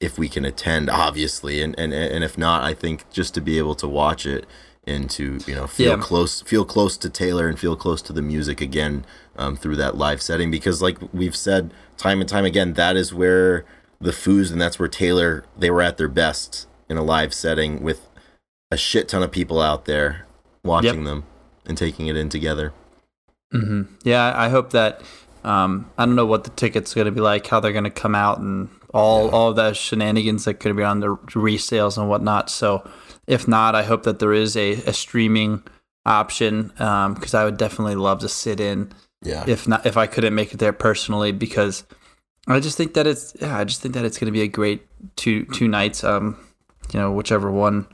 if 0.00 0.18
we 0.18 0.28
can 0.28 0.44
attend, 0.44 0.90
obviously, 0.90 1.62
and, 1.62 1.78
and 1.78 1.94
and 1.94 2.24
if 2.24 2.36
not, 2.36 2.62
I 2.62 2.74
think 2.74 3.08
just 3.10 3.32
to 3.34 3.40
be 3.40 3.56
able 3.58 3.74
to 3.76 3.88
watch 3.88 4.26
it 4.26 4.44
and 4.86 5.08
to 5.10 5.38
you 5.46 5.54
know 5.54 5.66
feel 5.66 5.92
Yeah. 5.92 5.96
close, 6.02 6.42
feel 6.42 6.64
close 6.64 6.96
to 6.98 7.08
Taylor 7.10 7.48
and 7.48 7.58
feel 7.58 7.76
close 7.76 8.02
to 8.02 8.12
the 8.12 8.22
music 8.22 8.60
again 8.60 9.04
um, 9.36 9.56
through 9.56 9.76
that 9.76 9.96
live 9.96 10.20
setting, 10.22 10.50
because 10.50 10.82
like 10.82 10.98
we've 11.12 11.36
said 11.36 11.72
time 11.96 12.20
and 12.20 12.28
time 12.28 12.44
again, 12.44 12.74
that 12.74 12.96
is 12.96 13.12
where 13.14 13.64
the 14.00 14.10
Foos 14.10 14.52
and 14.52 14.60
that's 14.60 14.78
where 14.78 14.88
Taylor 14.88 15.44
they 15.58 15.70
were 15.70 15.82
at 15.82 15.96
their 15.96 16.08
best 16.08 16.66
in 16.88 16.96
a 16.96 17.02
live 17.02 17.32
setting 17.32 17.82
with 17.82 18.06
a 18.70 18.76
shit 18.76 19.08
ton 19.08 19.22
of 19.22 19.30
people 19.30 19.60
out 19.60 19.84
there 19.86 20.26
watching 20.64 20.96
Yep. 21.00 21.04
them 21.04 21.24
and 21.66 21.78
taking 21.78 22.06
it 22.08 22.16
in 22.16 22.28
together. 22.28 22.72
hmm 23.52 23.82
Yeah, 24.02 24.32
I 24.36 24.48
hope 24.48 24.70
that. 24.70 25.02
Um, 25.44 25.90
I 25.98 26.06
don't 26.06 26.14
know 26.16 26.24
what 26.26 26.44
the 26.44 26.50
tickets 26.50 26.94
going 26.94 27.04
to 27.04 27.10
be 27.12 27.20
like, 27.20 27.46
how 27.46 27.60
they're 27.60 27.72
going 27.72 27.84
to 27.84 27.90
come 27.90 28.14
out, 28.14 28.38
and 28.38 28.68
all 28.94 29.28
all 29.30 29.50
of 29.50 29.56
those 29.56 29.76
shenanigans 29.76 30.44
that 30.46 30.54
could 30.54 30.74
be 30.76 30.82
on 30.82 31.00
the 31.00 31.16
resales 31.16 31.98
and 31.98 32.08
whatnot. 32.08 32.48
So, 32.48 32.88
if 33.26 33.46
not, 33.48 33.74
I 33.74 33.82
hope 33.82 34.02
that 34.04 34.18
there 34.18 34.32
is 34.32 34.56
a, 34.56 34.72
a 34.86 34.92
streaming 34.92 35.62
option 36.06 36.68
because 37.14 37.34
I 37.34 37.44
would 37.44 37.56
definitely 37.56 37.94
love 37.96 38.20
to 38.20 38.28
sit 38.28 38.60
in. 38.60 38.92
Yeah. 39.22 39.44
If 39.46 39.66
not, 39.66 39.86
if 39.86 39.96
I 39.96 40.06
couldn't 40.06 40.34
make 40.34 40.52
it 40.52 40.58
there 40.58 40.72
personally, 40.74 41.32
because 41.32 41.84
I 42.46 42.60
just 42.60 42.76
think 42.76 42.92
that 42.94 43.06
it's 43.06 43.34
yeah, 43.40 43.56
I 43.58 43.64
just 43.64 43.80
think 43.80 43.94
that 43.94 44.04
it's 44.04 44.18
going 44.18 44.26
to 44.26 44.32
be 44.32 44.42
a 44.42 44.48
great 44.48 44.82
two 45.16 45.46
two 45.46 45.66
nights. 45.68 46.04
Um, 46.04 46.36
you 46.92 47.00
know, 47.00 47.10
whichever 47.12 47.50
one. 47.50 47.86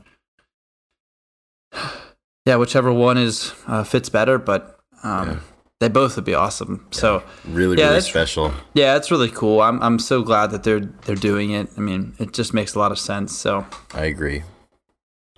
Yeah, 2.45 2.55
whichever 2.55 2.91
one 2.91 3.19
is 3.19 3.53
uh, 3.67 3.83
fits 3.83 4.09
better, 4.09 4.39
but 4.39 4.79
um, 5.03 5.27
Yeah. 5.29 5.39
they 5.79 5.89
both 5.89 6.15
would 6.15 6.25
be 6.25 6.33
awesome. 6.33 6.87
So 6.89 7.21
Really, 7.45 7.77
Yeah, 7.77 7.89
really 7.89 8.01
special. 8.01 8.51
yeah, 8.73 8.95
it's 8.95 9.11
really 9.11 9.29
cool. 9.29 9.61
I'm 9.61 9.79
I'm 9.83 9.99
so 9.99 10.23
glad 10.23 10.49
that 10.49 10.63
they're 10.63 10.79
they're 11.05 11.15
doing 11.15 11.51
it. 11.51 11.69
I 11.77 11.81
mean, 11.81 12.15
it 12.17 12.33
just 12.33 12.51
makes 12.53 12.73
a 12.73 12.79
lot 12.79 12.91
of 12.91 12.97
sense. 12.97 13.37
So 13.37 13.67
I 13.93 14.05
agree. 14.05 14.41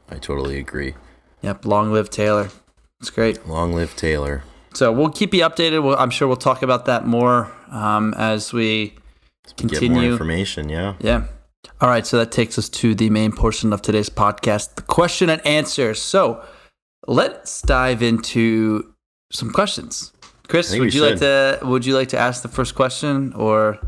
I 0.10 0.16
totally 0.16 0.60
agree. 0.60 0.96
yep, 1.42 1.66
long 1.66 1.92
live 1.92 2.10
Taylor. 2.10 2.50
It's 3.00 3.10
great. 3.10 3.48
Long 3.48 3.74
live 3.74 3.96
Taylor. 3.96 4.44
So 4.74 4.92
we'll 4.92 5.10
keep 5.10 5.34
you 5.34 5.42
updated. 5.42 5.84
We'll, 5.84 5.98
I'm 5.98 6.10
sure 6.10 6.28
we'll 6.28 6.38
talk 6.38 6.62
about 6.62 6.86
that 6.86 7.06
more 7.06 7.52
um, 7.70 8.14
as 8.18 8.54
we 8.54 8.96
continue. 9.58 9.80
Get 9.80 9.92
more 9.92 10.04
information. 10.04 10.70
Yeah. 10.70 10.96
Yeah. 11.00 11.26
All 11.82 11.90
right. 11.90 12.06
So 12.08 12.18
that 12.18 12.32
takes 12.32 12.58
us 12.58 12.70
to 12.70 12.96
the 12.96 13.10
main 13.10 13.32
portion 13.32 13.74
of 13.74 13.82
today's 13.82 14.10
podcast, 14.10 14.76
the 14.76 14.82
question 14.82 15.30
and 15.30 15.46
answer. 15.46 15.94
So 15.94 16.44
let's 17.08 17.62
dive 17.62 18.02
into 18.02 18.94
some 19.32 19.52
questions. 19.52 20.12
Chris, 20.48 20.76
would 20.78 20.94
you 20.94 21.06
like 21.06 21.20
to 21.20 21.60
would 21.64 21.86
you 21.86 21.96
like 21.96 22.10
to 22.10 22.18
ask 22.18 22.42
the 22.42 22.48
first 22.48 22.76
question 22.76 23.34
or 23.34 23.80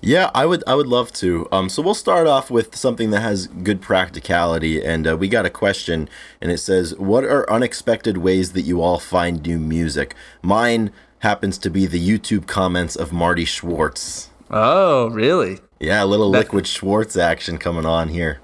Yeah, 0.00 0.30
I 0.34 0.46
would. 0.46 0.62
I 0.66 0.74
would 0.74 0.86
love 0.86 1.12
to. 1.14 1.48
Um, 1.50 1.68
so 1.68 1.82
we'll 1.82 1.94
start 1.94 2.26
off 2.26 2.50
with 2.50 2.76
something 2.76 3.10
that 3.10 3.20
has 3.20 3.48
good 3.48 3.80
practicality, 3.80 4.84
and 4.84 5.08
uh, 5.08 5.16
we 5.16 5.28
got 5.28 5.44
a 5.44 5.50
question, 5.50 6.08
and 6.40 6.52
it 6.52 6.58
says, 6.58 6.94
"What 6.96 7.24
are 7.24 7.50
unexpected 7.50 8.18
ways 8.18 8.52
that 8.52 8.62
you 8.62 8.80
all 8.80 8.98
find 9.00 9.42
new 9.44 9.58
music?" 9.58 10.14
Mine 10.40 10.92
happens 11.20 11.58
to 11.58 11.70
be 11.70 11.86
the 11.86 12.00
YouTube 12.00 12.46
comments 12.46 12.94
of 12.94 13.12
Marty 13.12 13.44
Schwartz. 13.44 14.30
Oh, 14.50 15.08
really? 15.10 15.58
Yeah, 15.80 16.04
a 16.04 16.06
little 16.06 16.30
That- 16.30 16.38
Liquid 16.40 16.66
Schwartz 16.66 17.16
action 17.16 17.58
coming 17.58 17.84
on 17.84 18.08
here. 18.08 18.40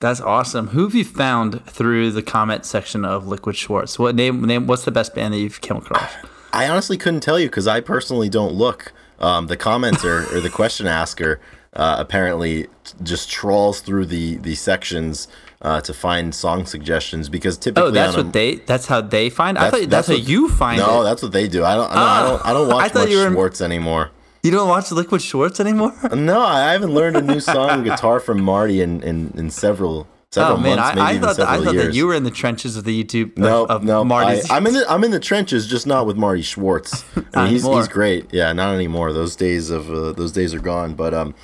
That's 0.00 0.20
awesome. 0.20 0.68
Who 0.68 0.84
have 0.84 0.94
you 0.94 1.04
found 1.04 1.64
through 1.66 2.12
the 2.12 2.22
comment 2.22 2.64
section 2.66 3.04
of 3.04 3.26
Liquid 3.26 3.56
Schwartz? 3.56 3.98
What 3.98 4.14
name? 4.14 4.44
Name? 4.44 4.66
What's 4.66 4.84
the 4.84 4.90
best 4.90 5.14
band 5.14 5.34
that 5.34 5.38
you've 5.38 5.60
come 5.60 5.78
across? 5.78 6.10
I 6.52 6.68
honestly 6.68 6.96
couldn't 6.96 7.20
tell 7.20 7.40
you 7.40 7.48
because 7.48 7.66
I 7.66 7.80
personally 7.80 8.28
don't 8.28 8.52
look. 8.54 8.92
Um, 9.24 9.46
the 9.46 9.56
commenter 9.56 10.16
or 10.34 10.40
the 10.40 10.50
question 10.60 10.86
asker 10.86 11.32
uh, 11.72 11.96
apparently 12.04 12.66
just 13.02 13.24
trawls 13.30 13.80
through 13.80 14.06
the 14.06 14.36
the 14.48 14.54
sections 14.54 15.28
uh, 15.62 15.80
to 15.80 15.92
find 15.94 16.34
song 16.34 16.66
suggestions 16.66 17.24
because 17.36 17.56
typically 17.56 17.88
Oh, 17.88 17.90
that's 17.90 18.14
a- 18.16 18.18
what 18.22 18.32
they. 18.38 18.50
That's 18.70 18.86
how 18.92 19.00
they 19.00 19.26
find. 19.30 19.56
I 19.56 19.70
thought 19.70 19.80
that's, 19.80 19.86
that's 19.96 20.08
how 20.08 20.14
what- 20.14 20.28
you 20.28 20.48
find 20.50 20.78
no, 20.78 21.00
it. 21.00 21.04
that's 21.08 21.22
what 21.22 21.32
they 21.32 21.48
do. 21.48 21.64
I 21.64 21.74
don't. 21.78 21.90
No, 21.90 21.96
I 22.18 22.20
don't. 22.28 22.46
I 22.48 22.52
don't 22.52 22.70
I 22.70 22.74
watch 22.74 22.92
thought 22.92 23.00
much 23.04 23.10
you 23.12 23.18
were- 23.24 23.32
Schwartz 23.32 23.60
anymore. 23.60 24.10
You 24.42 24.50
don't 24.50 24.68
watch 24.68 24.92
Liquid 24.92 25.22
Schwartz 25.22 25.58
anymore? 25.58 25.94
No, 26.14 26.40
I 26.42 26.72
haven't 26.72 26.92
learned 26.92 27.16
a 27.16 27.22
new 27.22 27.40
song 27.40 27.82
guitar 27.88 28.20
from 28.20 28.42
Marty 28.42 28.82
in, 28.82 29.02
in, 29.02 29.32
in 29.38 29.48
several 29.50 30.06
several 30.34 30.58
Oh 30.58 30.60
man, 30.60 30.76
months, 30.76 30.96
maybe 30.96 31.00
I, 31.00 31.10
I 31.10 31.14
even 31.14 31.22
thought 31.22 31.36
that, 31.36 31.48
I 31.48 31.64
thought 31.64 31.74
years. 31.74 31.86
that 31.86 31.94
you 31.94 32.06
were 32.06 32.14
in 32.14 32.24
the 32.24 32.30
trenches 32.30 32.76
of 32.76 32.84
the 32.84 33.04
YouTube. 33.04 33.38
no, 33.38 33.66
of, 33.66 33.84
no, 33.84 34.00
I, 34.00 34.04
Marty's. 34.04 34.50
I'm 34.50 34.66
in 34.66 34.74
the 34.74 34.90
I'm 34.90 35.04
in 35.04 35.10
the 35.12 35.20
trenches, 35.20 35.66
just 35.66 35.86
not 35.86 36.06
with 36.06 36.16
Marty 36.16 36.42
Schwartz. 36.42 37.04
I 37.34 37.44
mean, 37.44 37.52
he's 37.52 37.66
he's 37.66 37.88
great. 37.88 38.32
Yeah, 38.32 38.52
not 38.52 38.74
anymore. 38.74 39.12
Those 39.12 39.36
days 39.36 39.70
of 39.70 39.90
uh, 39.90 40.12
those 40.12 40.32
days 40.32 40.52
are 40.52 40.60
gone. 40.60 40.94
But 40.94 41.14
um, 41.14 41.34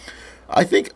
I 0.49 0.65
think 0.65 0.91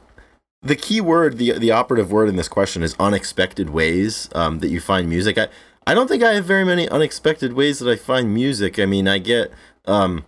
the 0.62 0.76
key 0.76 1.00
word, 1.00 1.38
the 1.38 1.58
the 1.58 1.70
operative 1.70 2.10
word 2.10 2.28
in 2.28 2.36
this 2.36 2.48
question 2.48 2.82
is 2.82 2.96
unexpected 2.98 3.70
ways 3.70 4.28
um, 4.34 4.58
that 4.58 4.68
you 4.68 4.80
find 4.80 5.08
music. 5.08 5.38
I 5.38 5.48
I 5.86 5.94
don't 5.94 6.08
think 6.08 6.22
I 6.22 6.34
have 6.34 6.44
very 6.44 6.64
many 6.64 6.88
unexpected 6.88 7.52
ways 7.52 7.78
that 7.78 7.90
I 7.90 7.96
find 7.96 8.34
music. 8.34 8.78
I 8.78 8.86
mean, 8.86 9.06
I 9.06 9.18
get 9.18 9.52
um, 9.86 10.24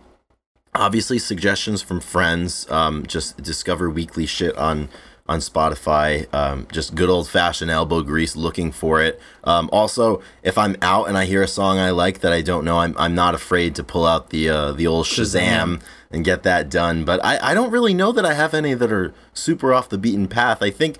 obviously 0.73 1.19
suggestions 1.19 1.81
from 1.81 1.99
friends. 1.99 2.69
Um, 2.71 3.05
just 3.05 3.41
discover 3.41 3.89
weekly 3.89 4.25
shit 4.25 4.55
on 4.57 4.89
on 5.27 5.39
Spotify. 5.39 6.31
Um, 6.33 6.67
just 6.71 6.95
good 6.95 7.09
old 7.09 7.27
fashioned 7.27 7.71
elbow 7.71 8.01
grease, 8.01 8.35
looking 8.35 8.71
for 8.71 9.01
it. 9.01 9.19
Um, 9.43 9.69
also, 9.71 10.21
if 10.43 10.57
I'm 10.57 10.77
out 10.81 11.07
and 11.07 11.17
I 11.17 11.25
hear 11.25 11.43
a 11.43 11.47
song 11.47 11.79
I 11.79 11.91
like 11.91 12.19
that 12.19 12.33
I 12.33 12.41
don't 12.41 12.65
know, 12.65 12.79
I'm 12.79 12.95
I'm 12.97 13.15
not 13.15 13.35
afraid 13.35 13.75
to 13.75 13.83
pull 13.83 14.05
out 14.05 14.29
the 14.29 14.49
uh, 14.49 14.71
the 14.71 14.87
old 14.87 15.05
Shazam, 15.05 15.81
and 16.11 16.23
get 16.23 16.43
that 16.43 16.69
done. 16.69 17.03
But 17.05 17.23
I 17.23 17.51
I 17.51 17.53
don't 17.53 17.71
really 17.71 17.93
know 17.93 18.11
that 18.11 18.25
I 18.25 18.33
have 18.33 18.53
any 18.53 18.73
that 18.73 18.91
are 18.91 19.13
super 19.33 19.73
off 19.73 19.89
the 19.89 19.97
beaten 19.97 20.27
path. 20.27 20.61
I 20.61 20.71
think. 20.71 20.97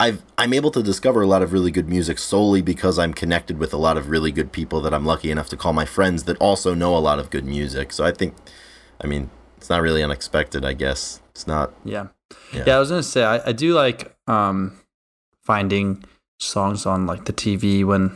I've, 0.00 0.24
I'm 0.36 0.52
able 0.52 0.72
to 0.72 0.82
discover 0.82 1.22
a 1.22 1.28
lot 1.28 1.42
of 1.42 1.52
really 1.52 1.70
good 1.70 1.88
music 1.88 2.18
solely 2.18 2.60
because 2.60 2.98
I'm 2.98 3.14
connected 3.14 3.58
with 3.58 3.72
a 3.72 3.76
lot 3.76 3.96
of 3.96 4.08
really 4.08 4.32
good 4.32 4.50
people 4.50 4.80
that 4.80 4.92
I'm 4.92 5.06
lucky 5.06 5.30
enough 5.30 5.48
to 5.50 5.56
call 5.56 5.72
my 5.72 5.84
friends 5.84 6.24
that 6.24 6.36
also 6.38 6.74
know 6.74 6.96
a 6.96 6.98
lot 6.98 7.20
of 7.20 7.30
good 7.30 7.44
music. 7.44 7.92
So 7.92 8.04
I 8.04 8.10
think, 8.10 8.34
I 9.00 9.06
mean, 9.06 9.30
it's 9.58 9.70
not 9.70 9.80
really 9.80 10.02
unexpected, 10.02 10.64
I 10.64 10.72
guess. 10.72 11.20
It's 11.30 11.46
not. 11.46 11.72
yeah. 11.84 12.08
Yeah. 12.52 12.64
yeah, 12.66 12.76
I 12.76 12.78
was 12.78 12.90
gonna 12.90 13.02
say 13.02 13.24
I, 13.24 13.48
I 13.48 13.52
do 13.52 13.74
like 13.74 14.14
um 14.26 14.78
finding 15.42 16.04
songs 16.38 16.86
on 16.86 17.06
like 17.06 17.24
the 17.24 17.32
TV 17.32 17.84
when 17.84 18.10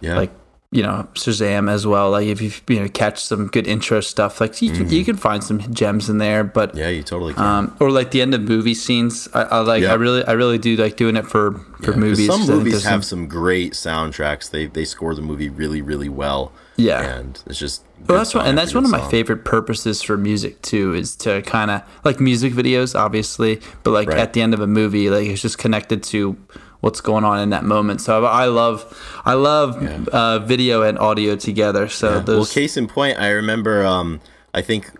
Yeah. 0.00 0.16
like 0.16 0.30
you 0.70 0.82
know 0.82 1.08
Shazam 1.14 1.70
as 1.70 1.86
well. 1.86 2.10
Like 2.10 2.26
if 2.26 2.40
you 2.42 2.50
you 2.68 2.80
know 2.80 2.88
catch 2.88 3.24
some 3.24 3.46
good 3.46 3.66
intro 3.66 4.00
stuff, 4.00 4.40
like 4.40 4.60
you 4.60 4.70
can, 4.70 4.88
you 4.90 5.02
can 5.04 5.16
find 5.16 5.42
some 5.42 5.60
gems 5.72 6.10
in 6.10 6.18
there. 6.18 6.44
But 6.44 6.70
Mm-hmm. 6.70 6.78
yeah, 6.78 6.88
you 6.90 7.02
totally 7.02 7.32
can. 7.34 7.42
um, 7.44 7.76
or 7.80 7.90
like 7.90 8.10
the 8.10 8.20
end 8.20 8.34
of 8.34 8.42
movie 8.42 8.74
scenes, 8.74 9.28
I, 9.32 9.42
I 9.44 9.58
like. 9.60 9.82
Yeah. 9.82 9.92
I 9.92 9.94
really 9.94 10.24
I 10.26 10.32
really 10.32 10.58
do 10.58 10.76
like 10.76 10.96
doing 10.96 11.16
it 11.16 11.26
for 11.26 11.52
for 11.82 11.92
Yeah, 11.92 11.96
movies. 11.96 12.26
Some 12.26 12.46
movies 12.46 12.84
have 12.84 13.02
some 13.04 13.26
great 13.28 13.72
soundtracks. 13.72 14.50
They 14.50 14.66
they 14.66 14.84
score 14.84 15.14
the 15.14 15.22
movie 15.22 15.48
really 15.48 15.80
really 15.80 16.10
well. 16.10 16.52
Yeah. 16.78 17.18
and 17.18 17.42
it's 17.46 17.58
just. 17.58 17.84
Well, 18.06 18.18
that's 18.18 18.34
one, 18.34 18.46
and 18.46 18.56
that's 18.56 18.72
one 18.72 18.84
of 18.84 18.90
my 18.90 19.00
song. 19.00 19.10
favorite 19.10 19.44
purposes 19.44 20.00
for 20.00 20.16
music 20.16 20.62
too, 20.62 20.94
is 20.94 21.16
to 21.16 21.42
kind 21.42 21.70
of 21.70 21.82
like 22.04 22.20
music 22.20 22.52
videos, 22.54 22.98
obviously, 22.98 23.60
but 23.82 23.90
like 23.90 24.08
Right. 24.08 24.18
at 24.18 24.32
the 24.32 24.40
end 24.40 24.54
of 24.54 24.60
a 24.60 24.66
movie, 24.66 25.10
like 25.10 25.26
it's 25.26 25.42
just 25.42 25.58
connected 25.58 26.02
to 26.04 26.36
what's 26.80 27.00
going 27.00 27.24
on 27.24 27.40
in 27.40 27.50
that 27.50 27.64
moment. 27.64 28.00
So 28.00 28.24
I 28.24 28.44
love, 28.46 28.96
I 29.24 29.34
love 29.34 29.82
uh, 30.08 30.38
video 30.38 30.82
and 30.82 30.96
audio 30.98 31.34
together. 31.34 31.88
So 31.88 32.10
well, 32.12 32.20
those, 32.22 32.52
case 32.52 32.76
in 32.76 32.86
point, 32.86 33.18
I 33.18 33.30
remember. 33.30 33.84
Um, 33.84 34.20
I 34.54 34.62
think 34.62 34.90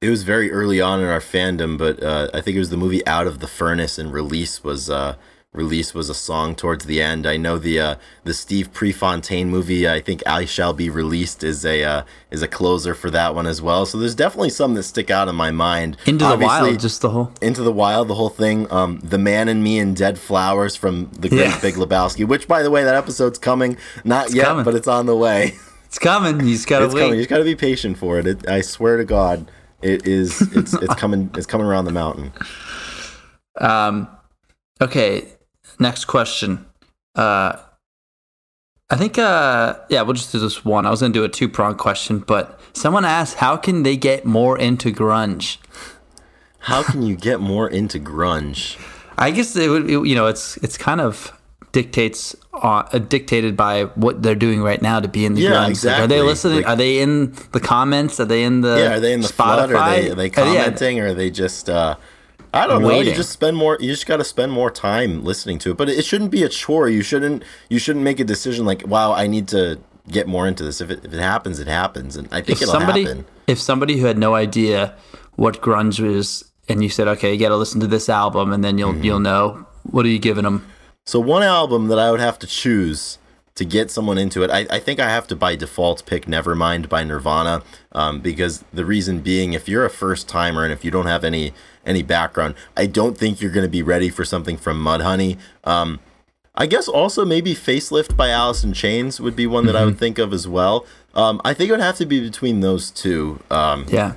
it 0.00 0.08
was 0.08 0.22
very 0.22 0.50
early 0.50 0.80
on 0.80 1.00
in 1.00 1.06
our 1.06 1.20
fandom, 1.20 1.76
but 1.76 2.02
uh, 2.02 2.28
I 2.32 2.40
think 2.40 2.56
it 2.56 2.58
was 2.60 2.70
the 2.70 2.76
movie 2.78 3.06
Out 3.06 3.26
of 3.26 3.40
the 3.40 3.46
Furnace, 3.46 3.98
and 3.98 4.12
release 4.12 4.64
was 4.64 4.88
uh, 4.88 5.16
release 5.52 5.92
was 5.92 6.08
a 6.08 6.14
song 6.14 6.54
towards 6.54 6.86
the 6.86 7.02
end. 7.02 7.26
I 7.26 7.36
know 7.36 7.58
the 7.58 7.78
uh, 7.78 7.94
the 8.24 8.32
Steve 8.32 8.72
Prefontaine 8.72 9.48
movie. 9.50 9.88
I 9.88 10.00
think 10.00 10.22
I 10.26 10.44
Shall 10.46 10.72
Be 10.72 10.88
Released 10.88 11.44
is 11.44 11.64
a 11.64 11.84
uh, 11.84 12.02
is 12.30 12.42
a 12.42 12.48
closer 12.48 12.94
for 12.94 13.10
that 13.10 13.34
one 13.34 13.46
as 13.46 13.60
well. 13.60 13.84
So 13.84 13.98
there's 13.98 14.14
definitely 14.14 14.50
some 14.50 14.74
that 14.74 14.84
stick 14.84 15.10
out 15.10 15.28
in 15.28 15.34
my 15.34 15.50
mind. 15.50 15.96
into 16.06 16.24
the 16.26 16.38
wild, 16.38 16.80
just 16.80 17.02
the 17.02 17.10
whole. 17.10 17.32
into 17.42 17.62
the 17.62 17.72
Wild, 17.72 18.08
the 18.08 18.14
whole 18.14 18.30
thing. 18.30 18.70
Um, 18.72 19.00
the 19.00 19.18
Man 19.18 19.48
in 19.48 19.62
Me 19.62 19.78
and 19.78 19.94
Dead 19.96 20.18
Flowers 20.18 20.74
from 20.76 21.10
the 21.12 21.28
Great 21.28 21.40
Yeah. 21.40 21.60
Big 21.60 21.74
Lebowski. 21.74 22.26
Which, 22.26 22.48
by 22.48 22.62
the 22.62 22.70
way, 22.70 22.84
that 22.84 22.94
episode's 22.94 23.38
coming. 23.38 23.76
Not 24.04 24.32
yet, 24.32 24.46
coming. 24.46 24.64
but 24.64 24.74
it's 24.74 24.88
on 24.88 25.06
the 25.06 25.16
way. 25.16 25.54
It's 25.86 25.98
coming. 25.98 26.40
You 26.46 26.54
just 26.54 26.66
gotta 26.66 26.86
it's 26.86 26.94
wait. 26.94 27.00
coming. 27.02 27.16
You 27.16 27.20
just 27.24 27.28
got 27.30 27.38
to 27.38 27.44
be 27.44 27.54
patient 27.54 27.98
for 27.98 28.18
it. 28.18 28.26
it. 28.26 28.48
I 28.48 28.62
swear 28.62 28.96
to 28.96 29.04
God, 29.04 29.50
it 29.82 30.06
is. 30.08 30.40
It's 30.56 30.72
it's 30.72 30.94
coming. 31.02 31.30
It's 31.34 31.44
coming 31.46 31.66
around 31.66 31.84
the 31.84 31.92
mountain. 31.92 32.32
Um, 33.60 34.08
okay, 34.80 35.26
next 35.78 36.06
question. 36.06 36.64
Uh, 37.14 37.56
I 38.90 38.96
think, 38.96 39.18
uh, 39.18 39.76
yeah, 39.88 40.02
we'll 40.02 40.14
just 40.14 40.32
do 40.32 40.38
this 40.38 40.64
one. 40.64 40.84
I 40.86 40.90
was 40.90 41.00
going 41.00 41.12
to 41.12 41.18
do 41.18 41.24
a 41.24 41.28
two 41.28 41.48
prong 41.48 41.76
question, 41.76 42.18
but 42.18 42.60
someone 42.74 43.04
asked, 43.04 43.36
how 43.38 43.56
can 43.56 43.82
they 43.84 43.96
get 43.96 44.24
more 44.26 44.58
into 44.58 44.90
grunge? 44.92 45.56
How 46.58 46.82
can 46.82 47.02
you 47.02 47.16
get 47.16 47.40
more 47.40 47.68
into 47.68 47.98
grunge? 47.98 48.76
I 49.18 49.30
guess 49.30 49.56
it 49.56 49.68
would, 49.68 49.88
it- 49.90 50.06
you 50.06 50.14
know, 50.14 50.26
it's 50.26 50.56
it's 50.58 50.76
kind 50.78 51.00
of 51.00 51.32
dictates 51.72 52.36
uh, 52.52 52.82
dictated 52.98 53.56
by 53.56 53.84
what 53.94 54.22
they're 54.22 54.34
doing 54.34 54.62
right 54.62 54.80
now 54.82 55.00
to 55.00 55.08
be 55.08 55.24
in 55.24 55.34
the 55.34 55.40
Yeah, 55.42 55.50
grunge. 55.52 55.84
Like, 55.84 56.00
are 56.00 56.06
they 56.06 56.20
listening? 56.20 56.58
Like- 56.58 56.68
are 56.68 56.76
they 56.76 57.00
in 57.00 57.32
the 57.52 57.60
comments? 57.60 58.20
Are 58.20 58.24
they 58.26 58.44
in 58.44 58.60
the 58.60 58.76
Yeah, 58.78 58.96
are 58.96 59.00
they 59.00 59.12
in 59.14 59.22
the 59.22 59.28
Spotify? 59.28 59.34
flood? 59.34 59.70
Are 59.72 59.90
they 59.90 60.10
are 60.10 60.14
they 60.14 60.30
Uh, 60.30 60.44
yeah. 60.52 60.64
commenting? 60.64 61.00
Or 61.00 61.06
are 61.08 61.14
they 61.14 61.30
just? 61.30 61.68
Uh, 61.70 61.96
I 62.54 62.66
don't 62.66 62.82
know. 62.82 63.00
You 63.00 63.14
just 63.14 63.30
spend 63.30 63.56
more. 63.56 63.78
You 63.80 63.90
just 63.90 64.06
got 64.06 64.18
to 64.18 64.24
spend 64.24 64.52
more 64.52 64.70
time 64.70 65.24
listening 65.24 65.58
to 65.60 65.70
it. 65.70 65.76
But 65.76 65.88
it 65.88 66.04
shouldn't 66.04 66.30
be 66.30 66.42
a 66.42 66.48
chore. 66.48 66.88
You 66.88 67.02
shouldn't. 67.02 67.42
You 67.70 67.78
shouldn't 67.78 68.04
make 68.04 68.20
a 68.20 68.24
decision 68.24 68.64
like, 68.66 68.86
"Wow, 68.86 69.12
I 69.12 69.26
need 69.26 69.48
to 69.48 69.78
get 70.10 70.26
more 70.28 70.46
into 70.46 70.62
this." 70.62 70.80
If 70.80 70.90
it 70.90 71.04
if 71.04 71.12
it 71.14 71.20
happens, 71.20 71.58
it 71.60 71.68
happens, 71.68 72.16
and 72.16 72.28
I 72.28 72.40
think 72.42 72.58
if 72.58 72.62
it'll 72.62 72.72
somebody 72.74 73.04
happen. 73.04 73.24
if 73.46 73.58
somebody 73.58 73.98
who 73.98 74.06
had 74.06 74.18
no 74.18 74.34
idea 74.34 74.94
what 75.36 75.62
grunge 75.62 75.98
was 75.98 76.44
and 76.68 76.82
you 76.82 76.88
said 76.90 77.08
okay 77.08 77.32
you 77.32 77.40
got 77.40 77.48
to 77.48 77.56
listen 77.56 77.80
to 77.80 77.86
this 77.86 78.08
album 78.08 78.52
and 78.52 78.62
then 78.62 78.76
you'll 78.78 78.92
Mm-hmm. 78.92 79.02
you'll 79.04 79.18
know 79.18 79.66
what 79.82 80.04
are 80.04 80.10
you 80.10 80.18
giving 80.18 80.44
them 80.44 80.64
So 81.04 81.18
one 81.18 81.42
album 81.42 81.88
that 81.88 81.98
I 81.98 82.10
would 82.10 82.20
have 82.20 82.38
to 82.40 82.46
choose 82.46 83.18
to 83.54 83.64
get 83.64 83.90
someone 83.90 84.16
into 84.18 84.42
it, 84.42 84.50
I, 84.50 84.66
I 84.70 84.78
think 84.78 85.00
I 85.00 85.08
have 85.10 85.26
to 85.28 85.36
by 85.36 85.56
default 85.56 86.06
pick 86.06 86.26
Nevermind 86.26 86.88
by 86.88 87.02
Nirvana, 87.04 87.62
um, 87.92 88.20
because 88.20 88.64
the 88.72 88.84
reason 88.84 89.20
being, 89.20 89.52
if 89.52 89.68
you're 89.68 89.84
a 89.84 89.90
first 89.90 90.28
timer 90.28 90.64
and 90.64 90.72
if 90.72 90.84
you 90.84 90.90
don't 90.90 91.06
have 91.06 91.24
any 91.24 91.52
any 91.86 92.02
background, 92.02 92.54
I 92.76 92.86
don't 92.86 93.16
think 93.18 93.40
you're 93.40 93.50
going 93.52 93.64
to 93.66 93.70
be 93.70 93.82
ready 93.82 94.08
for 94.10 94.24
something 94.24 94.56
from 94.56 94.82
Mudhoney. 94.82 95.36
Um, 95.64 96.00
I 96.54 96.66
guess 96.66 96.86
also 96.88 97.24
maybe 97.24 97.54
Facelift 97.54 98.16
by 98.16 98.28
Alice 98.28 98.62
in 98.62 98.72
Chains 98.74 99.20
would 99.20 99.34
be 99.34 99.46
one 99.46 99.66
that 99.66 99.74
I 99.76 99.84
would 99.84 99.98
think 99.98 100.18
of 100.18 100.32
as 100.32 100.46
well. 100.46 100.86
Um, 101.14 101.40
I 101.44 101.54
think 101.54 101.68
it 101.68 101.72
would 101.72 101.80
have 101.80 101.96
to 101.96 102.06
be 102.06 102.20
between 102.20 102.60
those 102.60 102.90
two. 102.90 103.40
Um, 103.50 103.86
yeah 103.88 104.14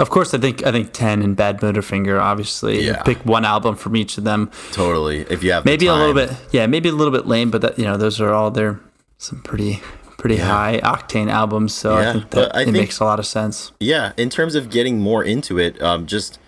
of 0.00 0.10
course 0.10 0.34
i 0.34 0.38
think 0.38 0.66
i 0.66 0.72
think 0.72 0.92
10 0.92 1.22
and 1.22 1.36
Badmotorfinger 1.36 2.20
obviously 2.20 2.84
Yeah. 2.84 3.04
pick 3.04 3.24
one 3.24 3.44
album 3.44 3.76
from 3.76 3.94
each 3.94 4.18
of 4.18 4.24
them 4.24 4.50
totally. 4.72 5.20
If 5.30 5.44
you 5.44 5.52
have 5.52 5.64
maybe 5.64 5.86
a 5.86 5.94
little 5.94 6.12
bit 6.12 6.32
yeah 6.50 6.66
maybe 6.66 6.88
a 6.88 6.92
little 6.92 7.12
bit 7.12 7.28
lame 7.28 7.52
but 7.52 7.60
that 7.62 7.78
you 7.78 7.84
know 7.84 7.96
those 7.96 8.20
are 8.20 8.32
all 8.34 8.50
they're 8.50 8.80
some 9.18 9.40
pretty 9.42 9.80
pretty 10.18 10.38
high 10.38 10.80
octane 10.82 11.30
albums 11.30 11.72
so 11.72 12.00
Yeah, 12.00 12.08
i 12.08 12.12
think 12.14 12.30
that 12.30 12.56
I 12.56 12.60
it 12.62 12.64
think- 12.64 12.76
makes 12.78 12.98
a 12.98 13.04
lot 13.04 13.20
of 13.20 13.26
sense 13.26 13.70
Yeah, 13.78 14.10
in 14.16 14.28
terms 14.28 14.56
of 14.56 14.70
getting 14.70 14.98
more 14.98 15.22
into 15.22 15.56
it, 15.60 15.80
um, 15.80 16.04
just 16.04 16.40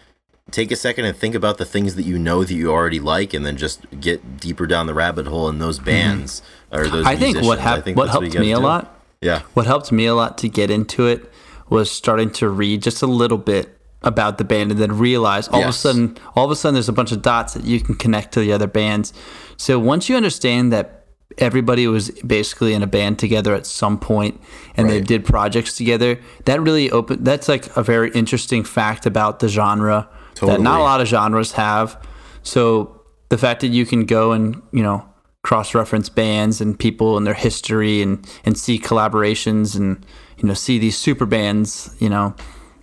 take 0.53 0.71
a 0.71 0.77
second 0.77 1.07
and 1.07 1.17
think 1.17 1.35
about 1.35 1.59
the 1.59 1.65
things 1.65 1.97
that 1.97 2.05
you 2.05 2.19
know 2.19 2.45
that 2.45 2.55
you 2.55 2.71
already 2.71 3.01
like, 3.01 3.35
and 3.35 3.45
then 3.45 3.57
just 3.57 3.85
get 4.01 4.39
deeper 4.39 4.67
down 4.67 4.87
the 4.87 4.95
rabbit 4.95 5.27
hole 5.27 5.49
in 5.49 5.59
those 5.59 5.79
bands 5.79 6.43
or 6.71 6.87
those. 6.87 7.05
Mm-hmm. 7.05 7.09
i 7.09 7.17
think 7.17 7.37
what 7.37 7.59
musicians. 7.59 7.67
I 7.67 7.81
think 7.81 7.97
what 7.97 8.11
helped 8.11 8.35
you 8.35 8.41
me 8.41 8.53
a 8.53 8.57
do. 8.57 8.63
lot 8.63 9.01
Yeah, 9.21 9.41
what 9.55 9.67
helped 9.67 9.91
me 9.91 10.07
a 10.07 10.15
lot 10.15 10.39
to 10.39 10.49
get 10.49 10.71
into 10.71 11.07
it 11.07 11.33
was 11.69 11.91
starting 11.91 12.31
to 12.31 12.49
read 12.49 12.83
just 12.83 13.03
a 13.03 13.07
little 13.07 13.39
bit 13.39 13.79
about 14.03 14.39
the 14.39 14.45
band 14.45 14.71
and 14.71 14.81
then 14.81 14.99
realize 14.99 15.49
all 15.49 15.63
of 15.63 15.69
a 15.69 15.73
sudden 15.73 16.17
all 16.35 16.45
of 16.45 16.51
a 16.51 16.57
sudden 16.57 16.75
there's 16.75 16.89
a 16.89 16.93
bunch 16.93 17.13
of 17.13 17.23
dots 17.23 17.55
that 17.55 17.65
you 17.65 17.81
can 17.81 17.95
connect 17.95 18.33
to 18.35 18.41
the 18.41 18.53
other 18.53 18.67
bands 18.67 19.13
so 19.57 19.79
once 19.79 20.09
you 20.09 20.17
understand 20.17 20.73
that 20.73 21.07
everybody 21.39 21.87
was 21.87 22.11
basically 22.23 22.75
in 22.75 22.83
a 22.83 22.87
band 22.87 23.19
together 23.19 23.55
at 23.55 23.65
some 23.65 23.99
point 23.99 24.41
and 24.77 24.91
they 24.91 25.01
did 25.01 25.25
projects 25.25 25.77
together 25.77 26.19
that 26.45 26.61
really 26.61 26.91
opened 26.91 27.25
that's 27.25 27.49
like 27.49 27.75
a 27.77 27.83
very 27.83 28.11
interesting 28.11 28.65
fact 28.65 29.07
about 29.07 29.39
the 29.39 29.49
genre 29.49 30.09
that 30.47 30.61
not 30.61 30.81
a 30.81 30.83
lot 30.83 31.01
of 31.01 31.07
genres 31.09 31.53
have 31.53 31.97
so 32.43 33.01
the 33.29 33.39
fact 33.39 33.61
that 33.61 33.69
you 33.69 33.87
can 33.87 34.05
go 34.05 34.33
and 34.33 34.61
you 34.73 34.83
know 34.83 35.07
cross-reference 35.43 36.09
bands 36.09 36.61
and 36.61 36.79
people 36.79 37.17
and 37.17 37.27
their 37.27 37.35
history 37.35 38.01
and 38.03 38.27
and 38.45 38.57
see 38.57 38.79
collaborations 38.79 39.77
and 39.77 40.05
you 40.39 40.47
know 40.47 40.55
see 40.55 40.79
these 40.79 40.97
super 40.97 41.27
bands 41.27 41.97
you 41.99 42.09
know 42.09 42.35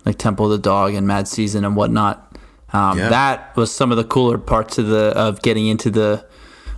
like 0.06 0.18
Temple 0.18 0.46
of 0.46 0.52
the 0.52 0.58
Dog 0.58 0.94
and 0.94 1.06
Mad 1.06 1.28
Season 1.28 1.64
and 1.64 1.76
whatnot. 1.76 2.36
Um, 2.72 2.98
Yeah. 2.98 3.08
That 3.08 3.56
was 3.56 3.70
some 3.70 3.90
of 3.90 3.96
the 3.96 4.04
cooler 4.04 4.38
parts 4.38 4.78
of 4.78 4.86
the 4.86 5.12
of 5.16 5.42
getting 5.42 5.66
into 5.66 5.90
the 5.90 6.24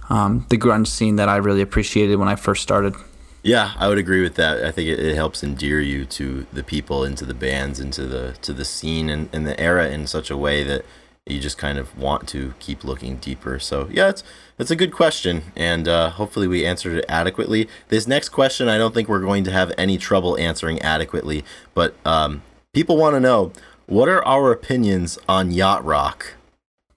um, 0.09 0.47
the 0.51 0.59
grunge 0.59 0.89
scene 0.89 1.17
that 1.17 1.29
I 1.29 1.37
really 1.37 1.63
appreciated 1.63 2.17
when 2.17 2.29
I 2.29 2.35
first 2.35 2.63
started. 2.63 2.95
Yeah, 3.43 3.73
I 3.77 3.89
would 3.89 3.99
agree 3.99 4.23
with 4.23 4.37
that. 4.37 4.65
I 4.65 4.71
think 4.71 4.89
it, 4.89 5.01
it 5.01 5.15
helps 5.15 5.43
endear 5.43 5.81
you 5.81 6.05
to 6.07 6.47
the 6.53 6.63
people, 6.63 7.05
into 7.05 7.25
the 7.25 7.35
bands, 7.35 7.81
into 7.81 8.07
the 8.07 8.37
to 8.43 8.53
the 8.53 8.65
scene 8.65 9.09
and, 9.09 9.29
and 9.33 9.47
the 9.47 9.59
era 9.61 9.89
in 9.89 10.07
such 10.07 10.31
a 10.31 10.37
way 10.37 10.63
that 10.63 10.85
you 11.27 11.39
just 11.41 11.59
kind 11.59 11.79
of 11.79 11.97
want 11.99 12.29
to 12.29 12.55
keep 12.59 12.85
looking 12.85 13.17
deeper. 13.17 13.59
So 13.59 13.89
yeah, 13.91 14.09
it's 14.11 14.23
it's 14.59 14.71
a 14.71 14.77
good 14.77 14.93
question, 14.93 15.43
and 15.57 15.89
uh, 15.89 16.11
hopefully 16.11 16.47
we 16.47 16.65
answered 16.65 16.97
it 16.97 17.05
adequately. 17.09 17.69
This 17.89 18.07
next 18.07 18.29
question, 18.29 18.69
I 18.69 18.79
don't 18.79 18.95
think 18.95 19.09
we're 19.09 19.21
going 19.21 19.45
to 19.45 19.51
have 19.53 19.73
any 19.77 19.99
trouble 19.99 20.39
answering 20.39 20.81
adequately, 20.81 21.45
but 21.75 21.95
um, 22.05 22.43
people 22.73 22.97
want 22.97 23.15
to 23.15 23.21
know 23.21 23.53
what 23.87 24.09
are 24.09 24.25
our 24.25 24.53
opinions 24.53 25.19
on 25.29 25.51
yacht 25.51 25.85
rock. 25.85 26.35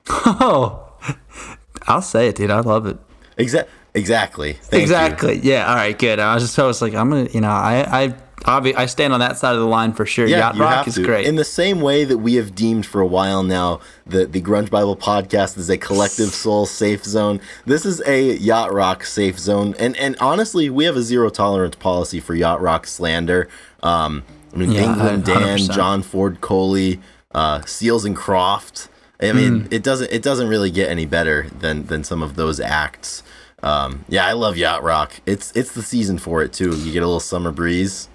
Oh, 0.28 0.94
I'll 1.88 2.02
say 2.02 2.28
it, 2.28 2.36
dude. 2.36 2.52
I 2.52 2.60
love 2.60 2.86
it. 2.86 2.98
Exactly. 3.38 3.72
Exactly. 3.96 4.54
Thank 4.54 4.84
exactly. 4.84 5.36
You. 5.36 5.54
Yeah. 5.54 5.70
All 5.70 5.76
right. 5.76 5.98
Good. 5.98 6.20
I 6.20 6.36
was 6.36 6.44
just 6.44 6.60
I 6.60 6.66
was 6.66 6.82
like, 6.82 6.94
I'm 6.94 7.10
gonna, 7.10 7.30
you 7.32 7.42
know, 7.42 7.50
I 7.50 8.04
I 8.04 8.08
obvi- 8.44 8.76
I 8.76 8.86
stand 8.86 9.14
on 9.14 9.22
that 9.22 9.38
side 9.38 9.54
of 9.54 9.60
the 9.60 9.68
line 9.68 9.94
for 9.94 10.06
sure. 10.06 10.28
Yeah, 10.28 10.40
Yacht 10.40 10.58
Rock 10.58 10.88
is 10.88 10.96
to. 10.96 11.04
great. 11.04 11.26
In 11.26 11.36
the 11.36 11.46
same 11.46 11.82
way 11.82 12.04
that 12.04 12.18
we 12.18 12.36
have 12.36 12.54
deemed 12.54 12.86
for 12.86 13.02
a 13.02 13.08
while 13.08 13.42
now 13.42 13.80
that 14.06 14.34
the 14.34 14.42
Grunge 14.42 14.70
Bible 14.70 14.98
podcast 14.98 15.58
is 15.58 15.70
a 15.70 15.78
collective 15.78 16.30
soul 16.30 16.66
safe 16.66 17.06
zone. 17.06 17.40
This 17.66 17.86
is 17.86 18.02
a 18.06 18.36
Yacht 18.38 18.74
Rock 18.74 19.06
safe 19.06 19.40
zone, 19.40 19.76
and 19.80 19.96
and 19.98 20.16
honestly, 20.20 20.70
we 20.70 20.86
have 20.86 20.98
a 20.98 21.02
zero 21.02 21.30
tolerance 21.30 21.76
policy 21.76 22.20
for 22.20 22.36
Yacht 22.36 22.62
Rock 22.62 22.88
slander. 22.88 23.48
Um, 23.82 24.24
I 24.54 24.58
mean, 24.58 24.72
yeah, 24.72 24.92
England 24.92 25.26
Dan, 25.26 25.58
John 25.58 26.02
Ford 26.02 26.42
Coley, 26.42 27.00
uh, 27.34 27.62
Seals 27.66 28.06
and 28.06 28.16
Croft. 28.16 28.90
I 29.22 29.32
mean, 29.32 29.62
mm. 29.62 29.74
it 29.74 29.84
doesn't 29.84 30.12
it 30.12 30.22
doesn't 30.22 30.50
really 30.50 30.72
get 30.72 30.90
any 30.90 31.06
better 31.06 31.48
than 31.60 31.86
than 31.88 32.04
some 32.04 32.22
of 32.22 32.36
those 32.36 32.60
acts. 32.60 33.24
Um, 33.66 34.06
yeah, 34.08 34.28
I 34.28 34.34
love 34.34 34.58
yacht 34.58 34.84
rock. 34.84 35.20
It's 35.26 35.52
it's 35.56 35.74
the 35.74 35.82
season 35.82 36.20
for 36.20 36.44
it 36.44 36.54
too. 36.54 36.76
You 36.78 36.94
get 36.94 37.02
a 37.02 37.08
little 37.08 37.20
summer 37.20 37.52
breeze. 37.52 38.08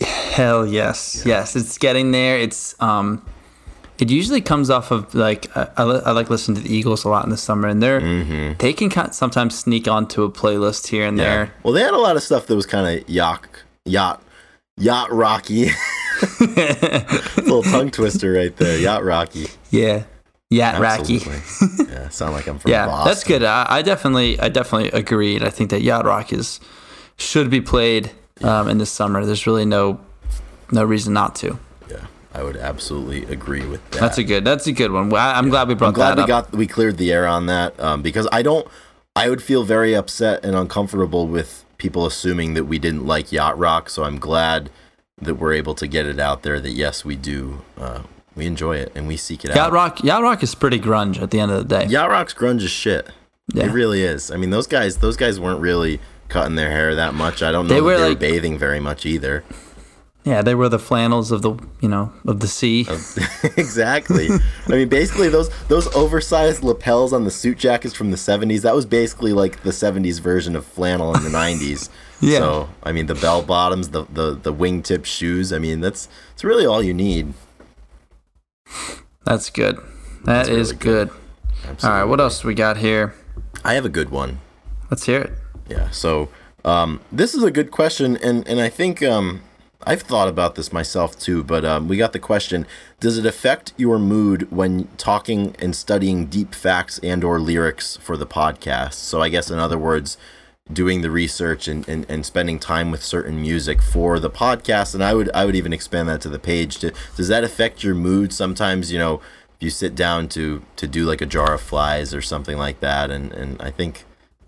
Hell 0.00 0.64
yes, 0.64 1.24
yeah. 1.26 1.38
yes. 1.38 1.56
It's 1.56 1.76
getting 1.76 2.12
there. 2.12 2.38
It's 2.38 2.80
um, 2.80 3.26
it 3.98 4.10
usually 4.10 4.40
comes 4.40 4.70
off 4.70 4.92
of 4.92 5.12
like 5.12 5.54
I, 5.56 5.68
I, 5.76 5.82
I 5.82 6.10
like 6.12 6.30
listening 6.30 6.62
to 6.62 6.68
the 6.68 6.74
Eagles 6.74 7.04
a 7.04 7.08
lot 7.08 7.24
in 7.24 7.30
the 7.30 7.36
summer, 7.36 7.66
and 7.66 7.82
they're 7.82 8.00
mm-hmm. 8.00 8.52
they 8.58 8.72
can 8.72 8.90
kind 8.90 9.08
of 9.08 9.14
sometimes 9.14 9.58
sneak 9.58 9.88
onto 9.88 10.22
a 10.22 10.30
playlist 10.30 10.86
here 10.86 11.04
and 11.04 11.18
yeah. 11.18 11.24
there. 11.24 11.54
Well, 11.64 11.72
they 11.72 11.82
had 11.82 11.94
a 11.94 11.98
lot 11.98 12.14
of 12.14 12.22
stuff 12.22 12.46
that 12.46 12.54
was 12.54 12.66
kind 12.66 13.00
of 13.00 13.08
yacht 13.08 13.48
yacht 13.84 14.22
yacht 14.76 15.12
rocky. 15.12 15.70
little 16.40 17.64
tongue 17.64 17.90
twister 17.90 18.32
right 18.32 18.56
there, 18.56 18.78
yacht 18.78 19.02
rocky. 19.02 19.48
Yeah. 19.70 20.04
Yeah, 20.52 20.78
Rocky. 20.78 21.14
yeah, 21.88 22.10
sound 22.10 22.34
like 22.34 22.46
I'm 22.46 22.58
from 22.58 22.70
yeah, 22.70 22.86
Boston. 22.86 23.08
that's 23.08 23.24
good. 23.24 23.42
I, 23.42 23.66
I, 23.68 23.82
definitely, 23.82 24.38
I 24.38 24.50
definitely 24.50 24.90
agreed. 24.90 25.42
I 25.42 25.48
think 25.48 25.70
that 25.70 25.80
Yacht 25.80 26.04
Rock 26.04 26.32
is 26.32 26.60
should 27.16 27.48
be 27.48 27.62
played 27.62 28.10
um, 28.42 28.68
in 28.68 28.76
the 28.76 28.84
summer. 28.84 29.24
There's 29.24 29.46
really 29.46 29.64
no 29.64 29.98
no 30.70 30.84
reason 30.84 31.14
not 31.14 31.34
to. 31.36 31.58
Yeah, 31.88 32.06
I 32.34 32.42
would 32.42 32.58
absolutely 32.58 33.24
agree 33.32 33.64
with 33.66 33.88
that. 33.90 34.00
That's 34.00 34.18
a 34.18 34.24
good. 34.24 34.44
That's 34.44 34.66
a 34.66 34.72
good 34.72 34.92
one. 34.92 35.14
I, 35.14 35.38
am 35.38 35.46
yeah. 35.46 35.50
glad 35.50 35.68
we 35.68 35.74
brought 35.74 35.88
I'm 35.88 35.94
glad 35.94 36.16
we 36.16 36.22
up. 36.22 36.28
got 36.28 36.52
we 36.52 36.66
cleared 36.66 36.98
the 36.98 37.10
air 37.12 37.26
on 37.26 37.46
that 37.46 37.78
um, 37.80 38.02
because 38.02 38.28
I 38.30 38.42
don't. 38.42 38.68
I 39.16 39.30
would 39.30 39.42
feel 39.42 39.62
very 39.62 39.94
upset 39.94 40.44
and 40.44 40.54
uncomfortable 40.54 41.26
with 41.26 41.64
people 41.78 42.06
assuming 42.06 42.54
that 42.54 42.64
we 42.64 42.78
didn't 42.78 43.06
like 43.06 43.32
Yacht 43.32 43.58
Rock. 43.58 43.88
So 43.88 44.04
I'm 44.04 44.18
glad 44.18 44.70
that 45.18 45.36
we're 45.36 45.54
able 45.54 45.74
to 45.76 45.86
get 45.86 46.04
it 46.04 46.20
out 46.20 46.42
there 46.42 46.60
that 46.60 46.72
yes, 46.72 47.06
we 47.06 47.16
do. 47.16 47.62
Uh, 47.78 48.02
we 48.34 48.46
enjoy 48.46 48.76
it 48.76 48.92
and 48.94 49.06
we 49.08 49.16
seek 49.16 49.44
it 49.44 49.48
Yacht 49.48 49.58
out. 49.58 49.72
Rock, 49.72 50.04
Yacht 50.04 50.22
Rock 50.22 50.42
is 50.42 50.54
pretty 50.54 50.78
grunge 50.78 51.20
at 51.20 51.30
the 51.30 51.40
end 51.40 51.52
of 51.52 51.68
the 51.68 51.80
day. 51.80 51.86
Yacht 51.86 52.10
Rock's 52.10 52.34
grunge 52.34 52.62
is 52.62 52.70
shit. 52.70 53.08
Yeah. 53.52 53.66
It 53.66 53.72
really 53.72 54.02
is. 54.02 54.30
I 54.30 54.36
mean, 54.36 54.50
those 54.50 54.66
guys, 54.66 54.98
those 54.98 55.16
guys 55.16 55.38
weren't 55.38 55.60
really 55.60 56.00
cutting 56.28 56.54
their 56.54 56.70
hair 56.70 56.94
that 56.94 57.14
much. 57.14 57.42
I 57.42 57.52
don't 57.52 57.66
know 57.66 57.74
they 57.74 57.80
were, 57.80 57.96
they 57.96 58.08
like, 58.08 58.14
were 58.14 58.20
bathing 58.20 58.58
very 58.58 58.80
much 58.80 59.04
either. 59.04 59.44
Yeah, 60.24 60.40
they 60.40 60.54
were 60.54 60.68
the 60.68 60.78
flannels 60.78 61.32
of 61.32 61.42
the 61.42 61.54
you 61.80 61.88
know 61.88 62.12
of 62.26 62.38
the 62.38 62.46
sea. 62.46 62.86
exactly. 63.56 64.28
I 64.68 64.70
mean, 64.70 64.88
basically 64.88 65.28
those 65.28 65.50
those 65.66 65.92
oversized 65.96 66.62
lapels 66.62 67.12
on 67.12 67.24
the 67.24 67.30
suit 67.30 67.58
jackets 67.58 67.92
from 67.92 68.12
the 68.12 68.16
'70s. 68.16 68.62
That 68.62 68.74
was 68.74 68.86
basically 68.86 69.32
like 69.32 69.64
the 69.64 69.70
'70s 69.70 70.20
version 70.20 70.54
of 70.54 70.64
flannel 70.64 71.14
in 71.16 71.24
the 71.24 71.28
'90s. 71.38 71.88
yeah. 72.20 72.38
So 72.38 72.68
I 72.84 72.92
mean, 72.92 73.06
the 73.06 73.16
bell 73.16 73.42
bottoms, 73.42 73.88
the 73.90 74.04
the 74.04 74.34
the 74.34 74.54
wingtip 74.54 75.04
shoes. 75.04 75.52
I 75.52 75.58
mean, 75.58 75.80
that's 75.80 76.08
it's 76.34 76.44
really 76.44 76.66
all 76.66 76.82
you 76.82 76.94
need. 76.94 77.34
That's 79.24 79.50
good. 79.50 79.76
That 80.24 80.46
That's 80.46 80.48
is 80.48 80.68
really 80.70 80.78
good. 80.78 81.08
good. 81.08 81.84
All 81.84 81.90
right, 81.90 82.04
what 82.04 82.20
else 82.20 82.44
we 82.44 82.54
got 82.54 82.76
here? 82.78 83.14
I 83.64 83.74
have 83.74 83.84
a 83.84 83.88
good 83.88 84.10
one. 84.10 84.40
Let's 84.90 85.06
hear 85.06 85.20
it. 85.20 85.32
Yeah. 85.68 85.90
So 85.90 86.28
um, 86.64 87.00
this 87.10 87.34
is 87.34 87.42
a 87.42 87.50
good 87.50 87.70
question, 87.70 88.16
and 88.18 88.46
and 88.46 88.60
I 88.60 88.68
think 88.68 89.02
um, 89.02 89.42
I've 89.84 90.02
thought 90.02 90.28
about 90.28 90.54
this 90.54 90.72
myself 90.72 91.18
too. 91.18 91.42
But 91.42 91.64
um, 91.64 91.88
we 91.88 91.96
got 91.96 92.12
the 92.12 92.18
question: 92.18 92.66
Does 93.00 93.18
it 93.18 93.26
affect 93.26 93.72
your 93.76 93.98
mood 93.98 94.50
when 94.50 94.88
talking 94.96 95.54
and 95.58 95.74
studying 95.74 96.26
deep 96.26 96.54
facts 96.54 96.98
and 97.02 97.22
or 97.24 97.40
lyrics 97.40 97.96
for 97.98 98.16
the 98.16 98.26
podcast? 98.26 98.94
So 98.94 99.20
I 99.22 99.28
guess 99.28 99.50
in 99.50 99.58
other 99.58 99.78
words, 99.78 100.16
doing 100.70 101.02
the 101.02 101.10
research 101.10 101.66
and, 101.66 101.88
and, 101.88 102.06
and 102.08 102.24
spending 102.24 102.58
time 102.58 102.90
with 102.90 103.02
certain 103.02 103.40
music 103.40 103.82
for 103.82 104.20
the 104.20 104.30
podcast 104.30 104.94
and 104.94 105.02
i 105.02 105.12
would 105.12 105.30
i 105.34 105.44
would 105.44 105.56
even 105.56 105.72
expand 105.72 106.08
that 106.08 106.20
to 106.20 106.28
the 106.28 106.38
page. 106.38 106.78
To, 106.78 106.92
does 107.16 107.28
that 107.28 107.42
affect 107.44 107.82
your 107.82 107.94
mood 107.94 108.32
sometimes? 108.32 108.92
You 108.92 108.98
know 108.98 109.14
if 109.56 109.62
you 109.62 109.70
sit 109.70 109.94
down 109.94 110.28
to 110.28 110.62
to 110.76 110.86
do 110.86 111.04
like 111.04 111.20
a 111.20 111.26
jar 111.26 111.54
of 111.54 111.60
flies 111.60 112.14
or 112.14 112.22
something 112.22 112.56
like 112.56 112.80
that 112.80 113.10
and 113.10 113.32
and 113.32 113.60
i 113.60 113.70
think 113.70 114.04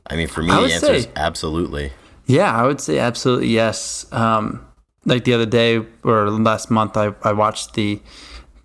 i 0.07 0.14
mean 0.16 0.29
for 0.29 0.42
me 0.42 0.50
the 0.50 0.72
answer 0.72 0.92
is 0.92 1.09
absolutely. 1.16 1.92
Yeah 2.27 2.55
i 2.55 2.64
would 2.64 2.81
say 2.81 2.98
absolutely 2.98 3.48
yes. 3.48 4.07
Um 4.12 4.64
like 5.05 5.24
the 5.24 5.35
other 5.35 5.46
day 5.46 5.85
or 6.05 6.31
last 6.31 6.70
month 6.70 6.96
i, 6.96 7.12
I 7.22 7.33
watched 7.33 7.74
the 7.74 8.00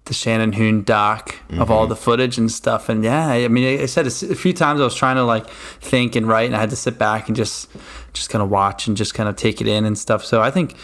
the 0.10 0.14
Shannon 0.14 0.54
Hoon 0.54 0.84
doc 0.84 1.30
mm-hmm. 1.30 1.62
of 1.62 1.72
all 1.72 1.84
mm-hmm. 1.84 1.90
the 1.90 1.96
footage 1.96 2.38
and 2.38 2.52
stuff. 2.52 2.90
And 2.90 3.04
yeah, 3.04 3.28
I 3.28 3.48
mean, 3.48 3.80
I 3.80 3.86
said 3.86 4.06
a 4.06 4.12
few 4.12 4.52
times 4.52 4.82
I 4.82 4.84
was 4.84 4.96
trying 4.96 5.16
to 5.16 5.24
like 5.24 5.48
think 5.50 6.18
and 6.18 6.28
write, 6.28 6.48
and 6.48 6.56
I 6.56 6.60
had 6.60 6.72
to 6.72 6.76
sit 6.76 7.00
back 7.00 7.28
and 7.28 7.38
just 7.38 7.70
just 8.12 8.30
kind 8.30 8.42
of 8.42 8.50
watch 8.50 8.88
and 8.88 8.98
just 8.98 9.14
kind 9.14 9.30
of 9.30 9.38
take 9.38 9.62
it 9.62 9.68
in 9.68 9.86
and 9.86 9.98
stuff. 9.98 10.26
So 10.26 10.42
I 10.42 10.52
think 10.52 10.76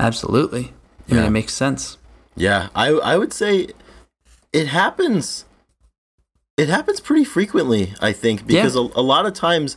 absolutely. 0.00 0.72
I 1.10 1.14
yeah. 1.14 1.14
mean, 1.16 1.24
it 1.26 1.30
makes 1.30 1.52
sense. 1.52 1.98
Yeah, 2.34 2.68
I 2.74 2.88
I 2.88 3.18
would 3.18 3.32
say 3.32 3.68
it 4.52 4.68
happens. 4.68 5.44
It 6.56 6.70
happens 6.70 7.00
pretty 7.00 7.24
frequently, 7.24 7.92
I 8.00 8.12
think, 8.12 8.46
because 8.46 8.74
yeah. 8.74 8.88
a, 8.94 9.00
a 9.00 9.02
lot 9.02 9.26
of 9.26 9.34
times, 9.34 9.76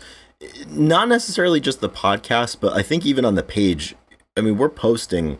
not 0.69 1.09
necessarily 1.09 1.59
just 1.59 1.81
the 1.81 1.89
podcast, 1.89 2.57
but 2.61 2.71
I 2.71 2.83
think 2.83 3.05
even 3.05 3.25
on 3.25 3.35
the 3.35 3.43
page. 3.43 3.95
I 4.37 4.41
mean, 4.41 4.57
we're 4.57 4.69
posting 4.69 5.37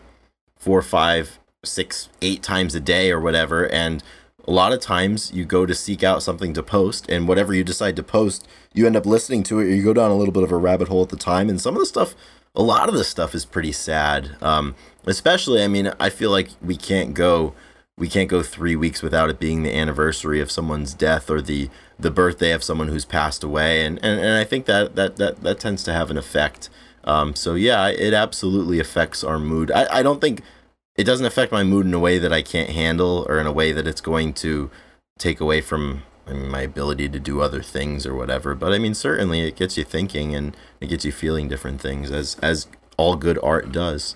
four, 0.58 0.82
five, 0.82 1.39
six, 1.64 2.10
eight 2.22 2.42
times 2.42 2.76
a 2.76 2.80
day 2.80 3.12
or 3.12 3.20
whatever. 3.20 3.68
And 3.70 4.04
a 4.48 4.52
lot 4.52 4.74
of 4.74 4.80
times 4.80 5.32
you 5.34 5.46
go 5.46 5.66
to 5.66 5.76
seek 5.76 6.04
out 6.04 6.24
something 6.24 6.54
to 6.54 6.64
post, 6.64 7.10
and 7.10 7.28
whatever 7.28 7.54
you 7.54 7.64
decide 7.64 7.96
to 7.98 8.04
post, 8.04 8.48
you 8.74 8.88
end 8.88 8.96
up 8.96 9.06
listening 9.06 9.44
to 9.44 9.60
it, 9.60 9.66
or 9.66 9.70
you 9.70 9.84
go 9.84 9.94
down 9.94 10.12
a 10.12 10.16
little 10.16 10.34
bit 10.34 10.44
of 10.44 10.52
a 10.52 10.58
rabbit 10.58 10.88
hole 10.88 11.04
at 11.04 11.10
the 11.10 11.18
time. 11.18 11.50
And 11.50 11.62
some 11.62 11.76
of 11.76 11.80
the 11.80 11.86
stuff, 11.86 12.16
a 12.56 12.64
lot 12.64 12.90
of 12.90 12.96
the 12.96 13.04
stuff 13.04 13.36
is 13.36 13.46
pretty 13.46 13.72
sad. 13.72 14.38
Um, 14.42 14.76
especially, 15.06 15.64
I 15.64 15.68
mean, 15.68 15.94
I 16.00 16.10
feel 16.10 16.32
like 16.32 16.50
we 16.62 16.76
can't 16.76 17.14
go. 17.14 17.54
We 17.98 18.08
can't 18.08 18.30
go 18.30 18.42
three 18.42 18.78
weeks 18.78 19.02
without 19.02 19.30
it 19.30 19.42
being 19.42 19.64
the 19.64 19.76
anniversary 19.76 20.40
of 20.40 20.50
someone's 20.50 20.94
death 20.94 21.30
or 21.30 21.42
the, 21.42 21.70
the 22.00 22.10
birthday 22.10 22.54
of 22.54 22.64
someone 22.64 22.88
who's 22.88 23.04
passed 23.04 23.44
away, 23.44 23.86
and, 23.86 24.00
and, 24.02 24.22
and 24.22 24.38
I 24.38 24.46
think 24.46 24.68
that, 24.68 24.96
that, 24.96 25.18
that, 25.18 25.44
that 25.44 25.60
tends 25.60 25.84
to 25.84 25.92
have 25.92 26.10
an 26.10 26.18
effect. 26.18 26.70
Um, 27.04 27.36
so 27.36 27.56
yeah, 27.56 27.90
it 27.90 28.14
absolutely 28.14 28.80
affects 28.80 29.22
our 29.22 29.38
mood. 29.38 29.70
I, 29.70 30.00
I 30.00 30.02
don't 30.02 30.22
think 30.22 30.44
it 30.96 31.04
doesn't 31.04 31.26
affect 31.26 31.52
my 31.52 31.64
mood 31.64 31.86
in 31.86 31.94
a 31.94 32.00
way 32.00 32.18
that 32.18 32.34
I 32.34 32.42
can't 32.42 32.70
handle 32.70 33.26
or 33.30 33.40
in 33.40 33.48
a 33.48 33.52
way 33.52 33.72
that 33.72 33.88
it's 33.88 34.02
going 34.02 34.34
to 34.34 34.70
take 35.18 35.40
away 35.40 35.62
from 35.62 36.04
I 36.28 36.34
mean, 36.34 36.50
my 36.50 36.62
ability 36.62 37.10
to 37.10 37.20
do 37.20 37.42
other 37.42 37.64
things 37.64 38.06
or 38.06 38.14
whatever. 38.16 38.54
But 38.54 38.74
I 38.74 38.78
mean, 38.78 38.94
certainly 38.94 39.42
it 39.42 39.56
gets 39.56 39.78
you 39.78 39.84
thinking 39.84 40.36
and 40.36 40.56
it 40.80 40.88
gets 40.88 41.04
you 41.04 41.12
feeling 41.12 41.48
different 41.48 41.82
things 41.82 42.12
as 42.12 42.38
as 42.42 42.68
all 42.98 43.16
good 43.16 43.40
art 43.42 43.72
does. 43.72 44.16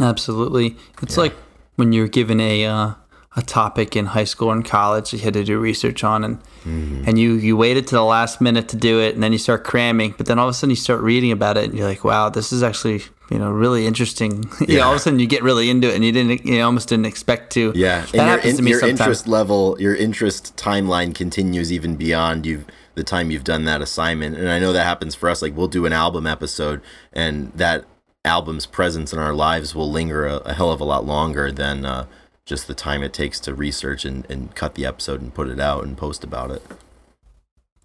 Absolutely, 0.00 0.76
it's 1.02 1.16
yeah. 1.16 1.22
like 1.22 1.34
when 1.76 1.92
you're 1.92 2.08
given 2.08 2.40
a 2.40 2.66
uh, 2.66 2.94
a 3.38 3.42
topic 3.42 3.94
in 3.94 4.06
high 4.06 4.24
school 4.24 4.50
and 4.50 4.64
college 4.64 5.12
you 5.12 5.18
had 5.20 5.32
to 5.32 5.44
do 5.44 5.56
research 5.60 6.02
on 6.02 6.24
and 6.24 6.42
mm-hmm. 6.64 7.04
and 7.06 7.20
you 7.20 7.34
you 7.34 7.56
waited 7.56 7.86
to 7.86 7.94
the 7.94 8.02
last 8.02 8.40
minute 8.40 8.68
to 8.68 8.76
do 8.76 9.00
it 9.00 9.14
and 9.14 9.22
then 9.22 9.30
you 9.30 9.38
start 9.38 9.62
cramming 9.62 10.12
but 10.18 10.26
then 10.26 10.40
all 10.40 10.48
of 10.48 10.50
a 10.50 10.54
sudden 10.54 10.70
you 10.70 10.76
start 10.76 11.00
reading 11.00 11.30
about 11.30 11.56
it 11.56 11.64
and 11.70 11.78
you're 11.78 11.86
like 11.86 12.02
wow 12.02 12.28
this 12.28 12.52
is 12.52 12.64
actually 12.64 13.00
you 13.30 13.38
know 13.38 13.48
really 13.48 13.86
interesting 13.86 14.44
yeah, 14.68 14.80
all 14.80 14.90
of 14.90 14.96
a 14.96 14.98
sudden 14.98 15.20
you 15.20 15.26
get 15.28 15.44
really 15.44 15.70
into 15.70 15.88
it 15.88 15.94
and 15.94 16.04
you 16.04 16.10
didn't 16.10 16.44
you 16.44 16.60
almost 16.60 16.88
didn't 16.88 17.06
expect 17.06 17.52
to 17.52 17.72
yeah 17.76 18.00
that 18.00 18.14
and 18.14 18.22
happens 18.22 18.44
your, 18.44 18.50
in, 18.50 18.56
to 18.56 18.62
me 18.62 18.70
your 18.72 18.80
sometimes. 18.80 19.00
interest 19.00 19.28
level 19.28 19.76
your 19.78 19.94
interest 19.94 20.56
timeline 20.56 21.14
continues 21.14 21.72
even 21.72 21.94
beyond 21.94 22.44
you 22.44 22.64
the 22.96 23.04
time 23.04 23.30
you've 23.30 23.44
done 23.44 23.64
that 23.66 23.80
assignment 23.80 24.36
and 24.36 24.48
i 24.48 24.58
know 24.58 24.72
that 24.72 24.82
happens 24.82 25.14
for 25.14 25.30
us 25.30 25.42
like 25.42 25.56
we'll 25.56 25.68
do 25.68 25.86
an 25.86 25.92
album 25.92 26.26
episode 26.26 26.82
and 27.12 27.52
that 27.52 27.84
album's 28.24 28.66
presence 28.66 29.12
in 29.12 29.20
our 29.20 29.32
lives 29.32 29.76
will 29.76 29.88
linger 29.88 30.26
a, 30.26 30.38
a 30.38 30.54
hell 30.54 30.72
of 30.72 30.80
a 30.80 30.84
lot 30.84 31.06
longer 31.06 31.52
than 31.52 31.84
uh, 31.84 32.04
just 32.48 32.66
the 32.66 32.74
time 32.74 33.02
it 33.02 33.12
takes 33.12 33.38
to 33.40 33.54
research 33.54 34.06
and, 34.06 34.28
and 34.30 34.54
cut 34.54 34.74
the 34.74 34.86
episode 34.86 35.20
and 35.20 35.34
put 35.34 35.48
it 35.48 35.60
out 35.60 35.84
and 35.84 35.98
post 35.98 36.24
about 36.24 36.50
it. 36.50 36.62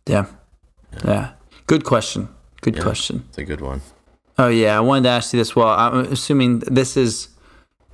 Yeah. 0.08 0.28
Yeah. 1.04 1.34
Good 1.68 1.84
question. 1.84 2.30
Good 2.62 2.80
question. 2.80 3.26
It's 3.28 3.38
a 3.38 3.44
good 3.44 3.60
one. 3.60 3.82
Oh 4.38 4.48
yeah, 4.48 4.78
I 4.78 4.80
wanted 4.80 5.04
to 5.04 5.10
ask 5.10 5.34
you 5.34 5.38
this. 5.40 5.54
Well, 5.54 5.68
I'm 5.68 6.12
assuming 6.12 6.60
this 6.60 6.98
is. 6.98 7.30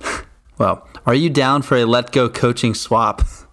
Well, 0.58 0.86
are 1.06 1.14
you 1.14 1.30
down 1.30 1.62
for 1.62 1.78
a 1.78 1.86
let 1.86 2.12
go 2.12 2.28
coaching 2.28 2.74
swap? 2.74 3.22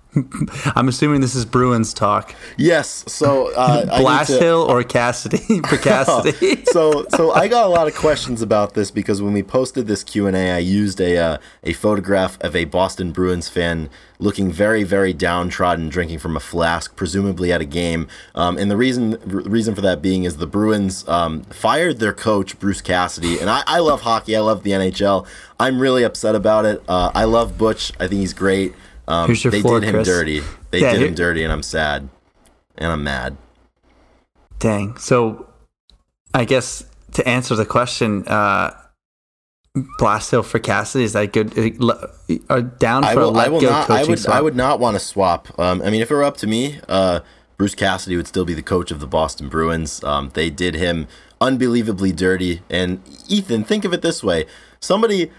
I'm 0.76 0.88
assuming 0.88 1.22
this 1.22 1.36
is 1.36 1.46
Bruins 1.46 1.93
talk. 1.93 2.34
Yes. 2.58 3.04
So 3.08 3.54
uh, 3.54 4.00
Blast 4.00 4.32
to- 4.32 4.39
Hill 4.39 4.62
or 4.62 4.84
Cassidy 4.84 5.60
for 5.67 5.78
Cassidy. 5.78 6.63
so 6.72 7.06
so 7.10 7.32
I 7.32 7.48
got 7.48 7.65
a 7.65 7.70
lot 7.70 7.88
of 7.88 7.96
questions 7.96 8.41
about 8.41 8.74
this 8.74 8.89
because 8.91 9.22
when 9.22 9.34
we 9.34 9.43
posted 9.43 9.88
this 9.88 10.04
Q 10.04 10.28
and 10.28 10.36
A, 10.36 10.52
I 10.54 10.58
used 10.60 11.00
a 11.02 11.17
uh, 11.17 11.38
a 11.63 11.74
photograph 11.74 12.38
of 12.41 12.56
a 12.56 12.65
Boston 12.65 13.12
Bruins 13.12 13.50
fan 13.50 13.89
looking 14.20 14.52
very 14.52 14.84
very 14.84 15.13
downtrodden, 15.13 15.89
drinking 15.89 16.20
from 16.20 16.36
a 16.36 16.39
flask, 16.39 16.96
presumably 16.96 17.52
at 17.52 17.62
a 17.62 17.65
game. 17.65 18.08
Um, 18.34 18.58
and 18.58 18.72
the 18.72 18.78
reason 18.78 19.17
reason 19.26 19.76
for 19.76 19.82
that 19.82 20.02
being 20.02 20.24
is 20.24 20.38
the 20.38 20.48
Bruins 20.48 21.08
um, 21.08 21.43
fired 21.43 22.00
their 22.00 22.13
coach 22.13 22.58
Bruce 22.60 22.82
Cassidy, 22.82 23.39
and 23.39 23.50
I, 23.50 23.63
I 23.67 23.80
love 23.80 24.02
hockey, 24.02 24.36
I 24.36 24.39
love 24.39 24.63
the 24.63 24.72
NHL. 24.72 25.28
I'm 25.60 25.80
really 25.80 26.04
upset 26.04 26.36
about 26.36 26.65
it. 26.65 26.84
Uh, 26.88 27.12
I 27.15 27.24
love 27.24 27.58
Butch. 27.58 27.91
I 28.00 28.08
think 28.08 28.22
he's 28.22 28.34
great. 28.34 28.74
Um, 29.08 29.28
Here's 29.28 29.43
your 29.43 29.52
they 29.52 29.62
floor, 29.62 29.80
did 29.80 29.88
him 29.89 29.96
Chris. 29.96 30.08
dirty. 30.08 30.41
They 30.72 30.82
Yeah, 30.82 30.91
did 30.91 31.00
here- 31.00 31.08
him 31.10 31.15
dirty, 31.15 31.43
and 31.43 31.52
I'm 31.54 31.63
sad, 31.63 32.10
and 32.78 32.91
I'm 32.91 33.04
mad. 33.04 33.38
Dang. 34.60 34.98
So, 34.98 35.48
I 36.34 36.46
guess 36.46 36.84
to 37.13 37.28
answer 37.28 37.56
the 37.56 37.65
question, 37.65 38.28
uh, 38.28 38.72
Blashill 40.00 40.43
for 40.43 40.58
Cassidy 40.60 41.04
is 41.04 41.13
that 41.13 41.32
good? 41.32 41.54
Are 42.50 42.62
down 42.63 43.04
for 43.04 43.10
I 43.10 43.12
a 43.13 43.15
will. 43.15 43.38
I 43.38 43.43
let 43.43 43.52
will 43.52 43.62
go 43.62 43.70
not. 43.70 43.84
I 43.89 43.98
coaching 44.00 44.10
would. 44.10 44.20
swap? 44.20 44.36
I 44.36 44.41
would 44.41 44.56
not 44.56 44.80
want 44.80 44.96
to 44.96 45.00
swap. 45.00 45.60
Um, 45.60 45.82
I 45.84 45.91
mean, 45.91 46.02
if 46.02 46.10
it 46.10 46.15
were 46.15 46.24
up 46.24 46.38
to 46.38 46.48
me, 46.48 46.80
uh, 46.89 47.20
Bruce 47.58 47.76
Cassidy 47.76 48.15
would 48.17 48.28
still 48.28 48.46
be 48.46 48.56
the 48.56 48.63
coach 48.63 48.89
of 48.89 49.00
the 49.00 49.06
Boston 49.08 49.50
Bruins. 49.50 50.04
Um, 50.04 50.32
they 50.34 50.50
did 50.50 50.74
him 50.76 51.08
unbelievably 51.39 52.12
dirty. 52.13 52.63
And 52.72 53.02
Ethan, 53.28 53.63
think 53.65 53.86
of 53.86 53.93
it 53.93 54.02
this 54.02 54.24
way: 54.24 54.48
somebody, 54.80 55.32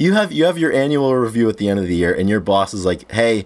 you 0.00 0.14
have 0.14 0.32
you 0.32 0.44
have 0.46 0.56
your 0.58 0.72
annual 0.72 1.14
review 1.14 1.48
at 1.48 1.58
the 1.58 1.68
end 1.68 1.78
of 1.78 1.86
the 1.86 1.94
year, 1.94 2.12
and 2.14 2.28
your 2.28 2.40
boss 2.40 2.72
is 2.72 2.84
like, 2.86 3.10
"Hey, 3.12 3.44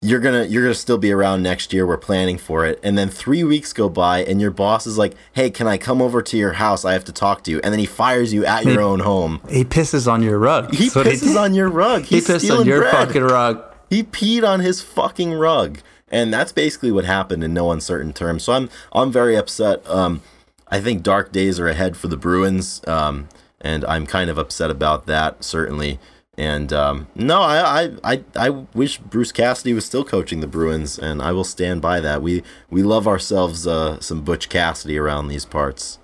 you're 0.00 0.20
gonna 0.20 0.44
you're 0.44 0.62
gonna 0.62 0.74
still 0.74 0.96
be 0.96 1.10
around 1.12 1.42
next 1.42 1.72
year. 1.72 1.84
We're 1.86 1.96
planning 1.98 2.38
for 2.38 2.64
it." 2.64 2.78
And 2.84 2.96
then 2.96 3.08
three 3.08 3.42
weeks 3.42 3.72
go 3.72 3.88
by, 3.88 4.22
and 4.22 4.40
your 4.40 4.52
boss 4.52 4.86
is 4.86 4.96
like, 4.96 5.14
"Hey, 5.32 5.50
can 5.50 5.66
I 5.66 5.76
come 5.76 6.00
over 6.00 6.22
to 6.22 6.36
your 6.36 6.52
house? 6.52 6.84
I 6.84 6.92
have 6.92 7.04
to 7.06 7.12
talk 7.12 7.42
to 7.44 7.50
you." 7.50 7.60
And 7.64 7.72
then 7.72 7.80
he 7.80 7.86
fires 7.86 8.32
you 8.32 8.46
at 8.46 8.64
your 8.64 8.80
own 8.80 9.00
home. 9.00 9.40
He 9.48 9.64
pisses 9.64 10.10
on 10.10 10.22
your 10.22 10.38
rug. 10.38 10.72
He 10.72 10.88
what 10.90 11.06
pisses 11.06 11.36
on 11.38 11.52
your 11.52 11.68
rug. 11.68 12.02
He 12.04 12.16
He's 12.16 12.26
pissed 12.28 12.50
on 12.50 12.64
your 12.64 12.82
bread. 12.82 12.92
fucking 13.08 13.22
rug. 13.24 13.64
He 13.90 14.04
peed 14.04 14.48
on 14.48 14.60
his 14.60 14.80
fucking 14.80 15.32
rug, 15.32 15.80
and 16.12 16.32
that's 16.32 16.52
basically 16.52 16.92
what 16.92 17.04
happened 17.04 17.42
in 17.42 17.52
no 17.52 17.72
uncertain 17.72 18.12
terms. 18.12 18.44
So 18.44 18.52
I'm 18.52 18.70
I'm 18.92 19.10
very 19.10 19.36
upset. 19.36 19.82
Um, 19.90 20.22
I 20.68 20.80
think 20.80 21.02
dark 21.02 21.32
days 21.32 21.58
are 21.58 21.66
ahead 21.66 21.96
for 21.96 22.06
the 22.06 22.16
Bruins, 22.16 22.80
um, 22.86 23.26
and 23.60 23.84
I'm 23.84 24.06
kind 24.06 24.30
of 24.30 24.38
upset 24.38 24.70
about 24.70 25.06
that 25.06 25.44
certainly. 25.44 25.98
And 26.38 26.72
um, 26.72 27.06
no, 27.14 27.42
I, 27.42 27.82
I 27.82 27.90
I 28.02 28.24
I 28.34 28.50
wish 28.74 28.98
Bruce 28.98 29.32
Cassidy 29.32 29.74
was 29.74 29.84
still 29.84 30.04
coaching 30.04 30.40
the 30.40 30.46
Bruins, 30.46 30.98
and 30.98 31.20
I 31.20 31.32
will 31.32 31.44
stand 31.44 31.82
by 31.82 32.00
that. 32.00 32.22
We 32.22 32.42
we 32.70 32.82
love 32.82 33.06
ourselves 33.06 33.66
uh, 33.66 34.00
some 34.00 34.22
Butch 34.22 34.48
Cassidy 34.48 34.96
around 34.96 35.28
these 35.28 35.44
parts. 35.44 35.98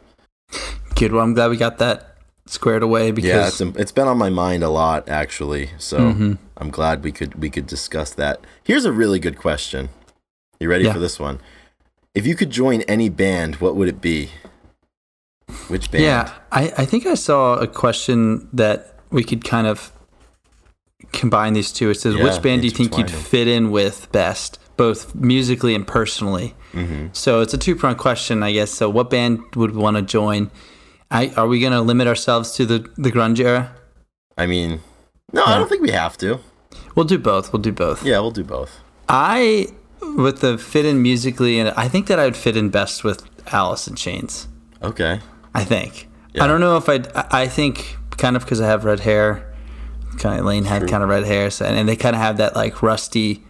Good. 0.94 1.12
Well, 1.12 1.22
I'm 1.22 1.32
glad 1.34 1.50
we 1.50 1.56
got 1.56 1.78
that 1.78 2.16
squared 2.46 2.82
away 2.82 3.10
because 3.10 3.30
Yeah, 3.30 3.46
it's, 3.48 3.60
it's 3.78 3.92
been 3.92 4.06
on 4.06 4.18
my 4.18 4.30
mind 4.30 4.62
a 4.62 4.68
lot 4.68 5.08
actually. 5.08 5.70
So 5.78 6.36
I'm 6.56 6.70
glad 6.70 7.02
we 7.02 7.12
could 7.12 7.36
we 7.36 7.48
could 7.48 7.66
discuss 7.66 8.12
that. 8.14 8.40
Here's 8.62 8.84
a 8.84 8.92
really 8.92 9.18
good 9.18 9.38
question. 9.38 9.88
You 10.60 10.68
ready 10.68 10.84
Yeah. 10.84 10.92
for 10.92 10.98
this 10.98 11.18
one? 11.18 11.40
If 12.14 12.26
you 12.26 12.34
could 12.34 12.50
join 12.50 12.82
any 12.82 13.08
band, 13.08 13.56
what 13.56 13.74
would 13.76 13.88
it 13.88 14.00
be? 14.00 14.30
Which 15.68 15.90
band? 15.90 16.04
Yeah, 16.04 16.32
I, 16.52 16.72
I 16.78 16.84
think 16.84 17.06
I 17.06 17.14
saw 17.14 17.54
a 17.56 17.66
question 17.66 18.48
that 18.52 18.98
we 19.10 19.24
could 19.24 19.44
kind 19.44 19.66
of 19.66 19.92
combine 21.12 21.52
these 21.52 21.72
two. 21.72 21.90
It 21.90 21.96
says, 21.96 22.14
Yeah, 22.14 22.24
which 22.24 22.42
band 22.42 22.62
do 22.62 22.68
you 22.68 22.72
think 22.72 22.96
you'd 22.96 23.10
fit 23.10 23.48
in 23.48 23.70
with 23.70 24.10
best, 24.12 24.58
both 24.76 25.14
musically 25.14 25.74
and 25.74 25.86
personally? 25.86 26.54
Mm-hmm. 26.72 27.08
So 27.12 27.40
it's 27.40 27.54
a 27.54 27.58
two 27.58 27.74
pronged 27.76 27.98
question, 27.98 28.42
I 28.42 28.52
guess. 28.52 28.70
So, 28.70 28.88
what 28.88 29.10
band 29.10 29.40
would 29.54 29.72
we 29.72 29.78
want 29.82 29.96
to 29.96 30.02
join? 30.02 30.50
I, 31.10 31.28
are 31.36 31.46
we 31.46 31.60
going 31.60 31.72
to 31.72 31.80
limit 31.80 32.06
ourselves 32.08 32.52
to 32.52 32.66
the, 32.66 32.78
the 32.96 33.12
grunge 33.12 33.38
era? 33.38 33.74
I 34.36 34.46
mean, 34.46 34.80
no, 35.32 35.44
I 35.44 35.56
don't 35.56 35.68
think 35.68 35.82
we 35.82 35.92
have 35.92 36.18
to. 36.18 36.40
We'll 36.94 37.06
do 37.06 37.18
both. 37.18 37.52
We'll 37.52 37.62
do 37.62 37.72
both. 37.72 38.04
Yeah, 38.04 38.18
we'll 38.20 38.32
do 38.32 38.44
both. 38.44 38.80
I, 39.08 39.68
with 40.16 40.40
the 40.40 40.58
fit 40.58 40.84
in 40.84 41.02
musically, 41.02 41.58
and 41.58 41.70
I 41.70 41.88
think 41.88 42.06
that 42.08 42.18
I 42.18 42.24
would 42.24 42.36
fit 42.36 42.56
in 42.56 42.70
best 42.70 43.04
with 43.04 43.24
Alice 43.52 43.86
in 43.86 43.94
Chains. 43.94 44.48
Okay. 44.82 45.20
I 45.56 45.64
think. 45.64 46.08
Yeah. 46.34 46.44
I 46.44 46.46
don't 46.46 46.60
know 46.60 46.76
if 46.76 46.88
I 46.88 47.00
I 47.30 47.48
think 47.48 47.96
kind 48.10 48.36
of 48.36 48.44
because 48.44 48.60
I 48.60 48.66
have 48.66 48.84
red 48.84 49.00
hair, 49.00 49.54
kind 50.18 50.38
of 50.38 50.44
Lane 50.44 50.64
had 50.64 50.80
True. 50.80 50.88
kind 50.88 51.02
of 51.02 51.08
red 51.08 51.24
hair, 51.24 51.50
so, 51.50 51.64
and 51.64 51.88
they 51.88 51.96
kind 51.96 52.14
of 52.14 52.20
have 52.20 52.36
that 52.36 52.54
like 52.54 52.82
rusty, 52.82 53.42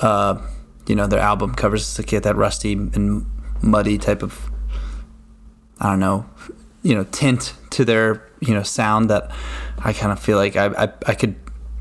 uh, 0.00 0.40
you 0.86 0.94
know, 0.94 1.06
their 1.06 1.20
album 1.20 1.54
covers 1.54 1.94
to 1.94 2.02
get 2.02 2.22
that 2.24 2.36
rusty 2.36 2.74
and 2.74 3.26
muddy 3.62 3.96
type 3.96 4.22
of, 4.22 4.50
I 5.80 5.90
don't 5.90 6.00
know, 6.00 6.26
you 6.82 6.94
know, 6.94 7.04
tint 7.04 7.54
to 7.70 7.84
their 7.84 8.28
you 8.40 8.52
know 8.54 8.62
sound 8.62 9.08
that 9.08 9.30
I 9.78 9.94
kind 9.94 10.12
of 10.12 10.20
feel 10.20 10.36
like 10.36 10.56
I, 10.56 10.66
I, 10.66 10.92
I 11.06 11.14
could 11.14 11.36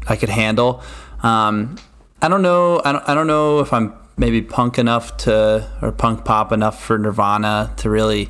I 0.08 0.16
could 0.16 0.30
handle. 0.30 0.82
Um, 1.24 1.78
I 2.22 2.30
don't 2.30 2.42
know. 2.42 2.82
I 2.86 2.92
don't, 2.94 3.10
I 3.10 3.14
don't 3.14 3.28
know 3.28 3.60
if 3.60 3.74
I'm 3.74 3.94
maybe 4.16 4.42
punk 4.42 4.78
enough 4.78 5.18
to 5.18 5.68
or 5.82 5.92
punk 5.92 6.24
pop 6.24 6.52
enough 6.52 6.82
for 6.82 6.98
Nirvana 6.98 7.74
to 7.78 7.90
really 7.90 8.30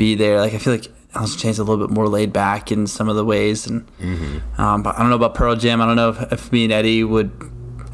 be 0.00 0.14
there. 0.16 0.40
Like 0.40 0.54
I 0.54 0.58
feel 0.58 0.72
like 0.72 0.88
Alice 1.14 1.34
in 1.34 1.38
Chains 1.38 1.56
is 1.56 1.58
a 1.60 1.64
little 1.64 1.86
bit 1.86 1.94
more 1.94 2.08
laid 2.08 2.32
back 2.32 2.72
in 2.72 2.86
some 2.86 3.08
of 3.08 3.16
the 3.16 3.24
ways, 3.24 3.66
and 3.66 3.86
um, 4.58 4.82
but 4.82 4.96
I 4.96 5.00
don't 5.00 5.10
know 5.10 5.16
about 5.16 5.34
Pearl 5.34 5.54
Jam. 5.56 5.80
I 5.80 5.86
don't 5.86 5.96
know 5.96 6.08
if, 6.10 6.32
if 6.32 6.52
me 6.52 6.64
and 6.64 6.72
Eddie 6.72 7.04
would. 7.04 7.30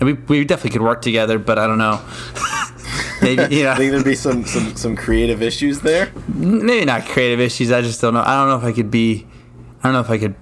We, 0.00 0.12
we 0.12 0.44
definitely 0.44 0.70
could 0.70 0.82
work 0.82 1.00
together, 1.02 1.38
but 1.38 1.58
I 1.58 1.66
don't 1.66 1.78
know. 1.78 2.00
maybe 3.22 3.54
you 3.56 3.68
I 3.68 3.74
think 3.78 3.92
there'd 3.92 4.04
be 4.04 4.14
some 4.14 4.44
some 4.44 4.76
some 4.76 4.94
creative 4.96 5.42
issues 5.42 5.80
there. 5.80 6.12
maybe 6.28 6.84
not 6.84 7.06
creative 7.06 7.40
issues. 7.40 7.72
I 7.72 7.80
just 7.82 8.00
don't 8.00 8.14
know. 8.14 8.20
I 8.20 8.34
don't 8.38 8.48
know 8.48 8.56
if 8.58 8.64
I 8.64 8.72
could 8.72 8.90
be. 8.90 9.26
I 9.82 9.88
don't 9.88 9.92
know 9.94 10.00
if 10.00 10.10
I 10.10 10.18
could. 10.18 10.34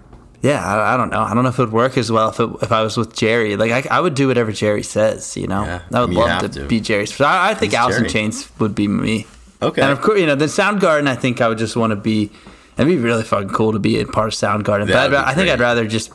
Yeah, 0.43 0.63
I, 0.63 0.95
I 0.95 0.97
don't 0.99 1.09
know. 1.11 1.23
I 1.23 1.33
don't 1.33 1.43
know 1.45 1.49
if 1.49 1.59
it 1.59 1.63
would 1.63 1.73
work 1.73 1.97
as 1.97 2.13
well 2.13 2.29
if 2.29 2.39
it, 2.41 2.51
if 2.61 2.71
I 2.73 2.83
was 2.83 2.97
with 2.99 3.15
Jerry. 3.17 3.57
Like 3.57 3.71
I, 3.71 3.97
I 3.97 4.01
would 4.01 4.15
do 4.15 4.27
whatever 4.29 4.53
Jerry 4.53 4.83
says. 4.83 5.37
You 5.39 5.47
know, 5.47 5.65
Yeah, 5.65 5.81
I 5.93 6.01
would 6.03 6.13
you 6.13 6.19
love 6.19 6.43
to, 6.43 6.49
to. 6.61 6.67
be 6.67 6.81
Jerry's. 6.81 7.19
I, 7.21 7.51
I 7.51 7.55
think 7.55 7.73
He's 7.73 7.79
Alice 7.79 7.97
in 7.99 8.09
Chains 8.09 8.51
would 8.59 8.75
be 8.75 8.87
me. 8.89 9.27
Okay. 9.63 9.83
And 9.83 9.91
of 9.91 10.01
course, 10.01 10.21
you 10.21 10.27
know, 10.27 10.35
then 10.35 10.49
Soundgarden. 10.49 11.07
I 11.09 11.15
think 11.15 11.41
I 11.41 11.49
would 11.49 11.59
just 11.59 11.77
want 11.77 11.91
to 11.93 11.97
be. 11.97 12.31
It'd 12.77 12.89
be 12.89 12.97
really 12.97 13.23
fucking 13.23 13.51
cool 13.51 13.73
to 13.73 13.79
be 13.79 14.01
a 14.01 14.07
part 14.07 14.29
of 14.29 14.35
Soundgarden. 14.35 14.87
That 14.89 15.11
But 15.11 15.11
would 15.11 15.15
I'd, 15.19 15.25
be 15.25 15.31
I 15.31 15.35
think 15.35 15.49
I'd 15.51 15.61
rather 15.61 15.87
just 15.87 16.11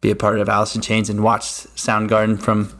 be 0.00 0.10
a 0.10 0.16
part 0.16 0.38
of 0.40 0.48
Alice 0.48 0.74
in 0.74 0.80
Chains 0.80 1.10
and 1.10 1.22
watch 1.22 1.42
Soundgarden 1.42 2.40
from, 2.40 2.72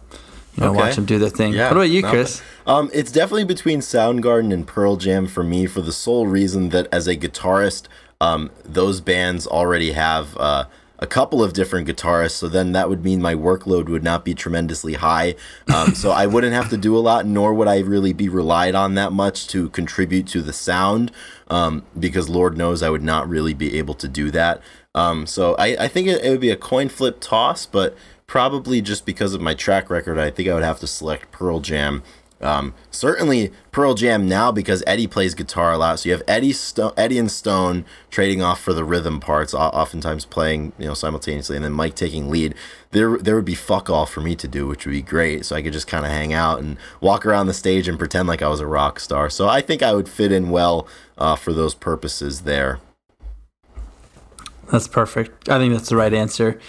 you 0.56 0.62
know, 0.62 0.70
Okay. 0.70 0.78
watch 0.78 0.94
them 0.96 1.04
do 1.04 1.18
their 1.18 1.28
thing. 1.28 1.52
Yeah. 1.52 1.64
What 1.68 1.72
about 1.76 1.90
you, 1.90 2.02
Chris? 2.02 2.40
Um, 2.66 2.90
it's 2.94 3.12
definitely 3.12 3.44
between 3.44 3.80
Soundgarden 3.80 4.52
and 4.52 4.66
Pearl 4.66 4.96
Jam 4.96 5.26
for 5.26 5.42
me, 5.44 5.66
for 5.66 5.82
the 5.82 5.92
sole 5.92 6.26
reason 6.26 6.70
that 6.70 6.86
as 6.92 7.06
a 7.06 7.16
guitarist, 7.16 7.84
um, 8.20 8.50
those 8.64 9.00
bands 9.02 9.46
already 9.46 9.92
have 9.92 10.34
uh, 10.38 10.64
a 10.98 11.06
couple 11.06 11.42
of 11.42 11.52
different 11.52 11.88
guitarists. 11.88 12.32
So 12.32 12.48
then 12.48 12.72
that 12.72 12.88
would 12.88 13.04
mean 13.04 13.22
my 13.22 13.34
workload 13.34 13.88
would 13.88 14.02
not 14.02 14.24
be 14.24 14.34
tremendously 14.34 14.94
high. 14.94 15.34
Um, 15.74 15.94
so 15.94 16.10
I 16.10 16.26
wouldn't 16.26 16.54
have 16.54 16.70
to 16.70 16.76
do 16.76 16.96
a 16.96 17.00
lot, 17.00 17.26
nor 17.26 17.54
would 17.54 17.68
I 17.68 17.78
really 17.80 18.12
be 18.12 18.28
relied 18.28 18.74
on 18.74 18.94
that 18.94 19.12
much 19.12 19.46
to 19.48 19.68
contribute 19.70 20.26
to 20.28 20.42
the 20.42 20.52
sound. 20.52 21.12
Um, 21.48 21.84
because 21.98 22.28
Lord 22.28 22.58
knows 22.58 22.82
I 22.82 22.90
would 22.90 23.02
not 23.02 23.28
really 23.28 23.54
be 23.54 23.78
able 23.78 23.94
to 23.94 24.08
do 24.08 24.30
that. 24.32 24.60
Um, 24.94 25.26
so 25.26 25.54
I, 25.56 25.84
I 25.84 25.88
think 25.88 26.08
it, 26.08 26.22
it 26.24 26.30
would 26.30 26.40
be 26.40 26.50
a 26.50 26.56
coin 26.56 26.88
flip 26.88 27.20
toss, 27.20 27.64
but 27.64 27.96
probably 28.26 28.82
just 28.82 29.06
because 29.06 29.32
of 29.34 29.40
my 29.40 29.54
track 29.54 29.88
record, 29.88 30.18
I 30.18 30.30
think 30.30 30.48
I 30.48 30.54
would 30.54 30.62
have 30.62 30.80
to 30.80 30.86
select 30.86 31.30
Pearl 31.30 31.60
Jam. 31.60 32.02
Um, 32.40 32.74
certainly 32.90 33.50
Pearl 33.72 33.94
Jam 33.94 34.28
now 34.28 34.52
because 34.52 34.84
Eddie 34.86 35.08
plays 35.08 35.34
guitar 35.34 35.72
a 35.72 35.78
lot. 35.78 35.98
So 35.98 36.08
you 36.08 36.12
have 36.12 36.22
Eddie, 36.28 36.52
Sto- 36.52 36.94
Eddie 36.96 37.18
and 37.18 37.30
Stone 37.30 37.84
trading 38.10 38.42
off 38.42 38.60
for 38.60 38.72
the 38.72 38.84
rhythm 38.84 39.18
parts, 39.18 39.54
oftentimes 39.54 40.24
playing 40.24 40.72
you 40.78 40.86
know 40.86 40.94
simultaneously, 40.94 41.56
and 41.56 41.64
then 41.64 41.72
Mike 41.72 41.96
taking 41.96 42.30
lead. 42.30 42.54
There 42.92 43.18
there 43.18 43.34
would 43.34 43.44
be 43.44 43.56
fuck 43.56 43.90
all 43.90 44.06
for 44.06 44.20
me 44.20 44.36
to 44.36 44.46
do, 44.46 44.66
which 44.66 44.86
would 44.86 44.92
be 44.92 45.02
great. 45.02 45.44
So 45.46 45.56
I 45.56 45.62
could 45.62 45.72
just 45.72 45.88
kind 45.88 46.06
of 46.06 46.12
hang 46.12 46.32
out 46.32 46.60
and 46.60 46.76
walk 47.00 47.26
around 47.26 47.46
the 47.48 47.54
stage 47.54 47.88
and 47.88 47.98
pretend 47.98 48.28
like 48.28 48.42
I 48.42 48.48
was 48.48 48.60
a 48.60 48.66
rock 48.66 49.00
star. 49.00 49.28
So 49.30 49.48
I 49.48 49.60
think 49.60 49.82
I 49.82 49.94
would 49.94 50.08
fit 50.08 50.30
in 50.30 50.50
well 50.50 50.86
uh, 51.16 51.34
for 51.34 51.52
those 51.52 51.74
purposes 51.74 52.42
there. 52.42 52.78
That's 54.70 54.88
perfect. 54.88 55.48
I 55.48 55.58
think 55.58 55.72
that's 55.72 55.88
the 55.88 55.96
right 55.96 56.12
answer. 56.12 56.60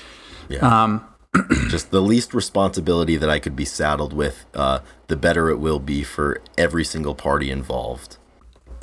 Yeah. 0.47 0.59
Um, 0.59 1.05
just 1.69 1.91
the 1.91 2.01
least 2.01 2.33
responsibility 2.33 3.15
that 3.17 3.29
I 3.29 3.39
could 3.39 3.55
be 3.55 3.65
saddled 3.65 4.13
with, 4.13 4.45
uh, 4.53 4.79
the 5.09 5.17
better 5.17 5.49
it 5.49 5.57
will 5.57 5.79
be 5.79 6.01
for 6.03 6.41
every 6.57 6.85
single 6.85 7.13
party 7.15 7.51
involved. 7.51 8.17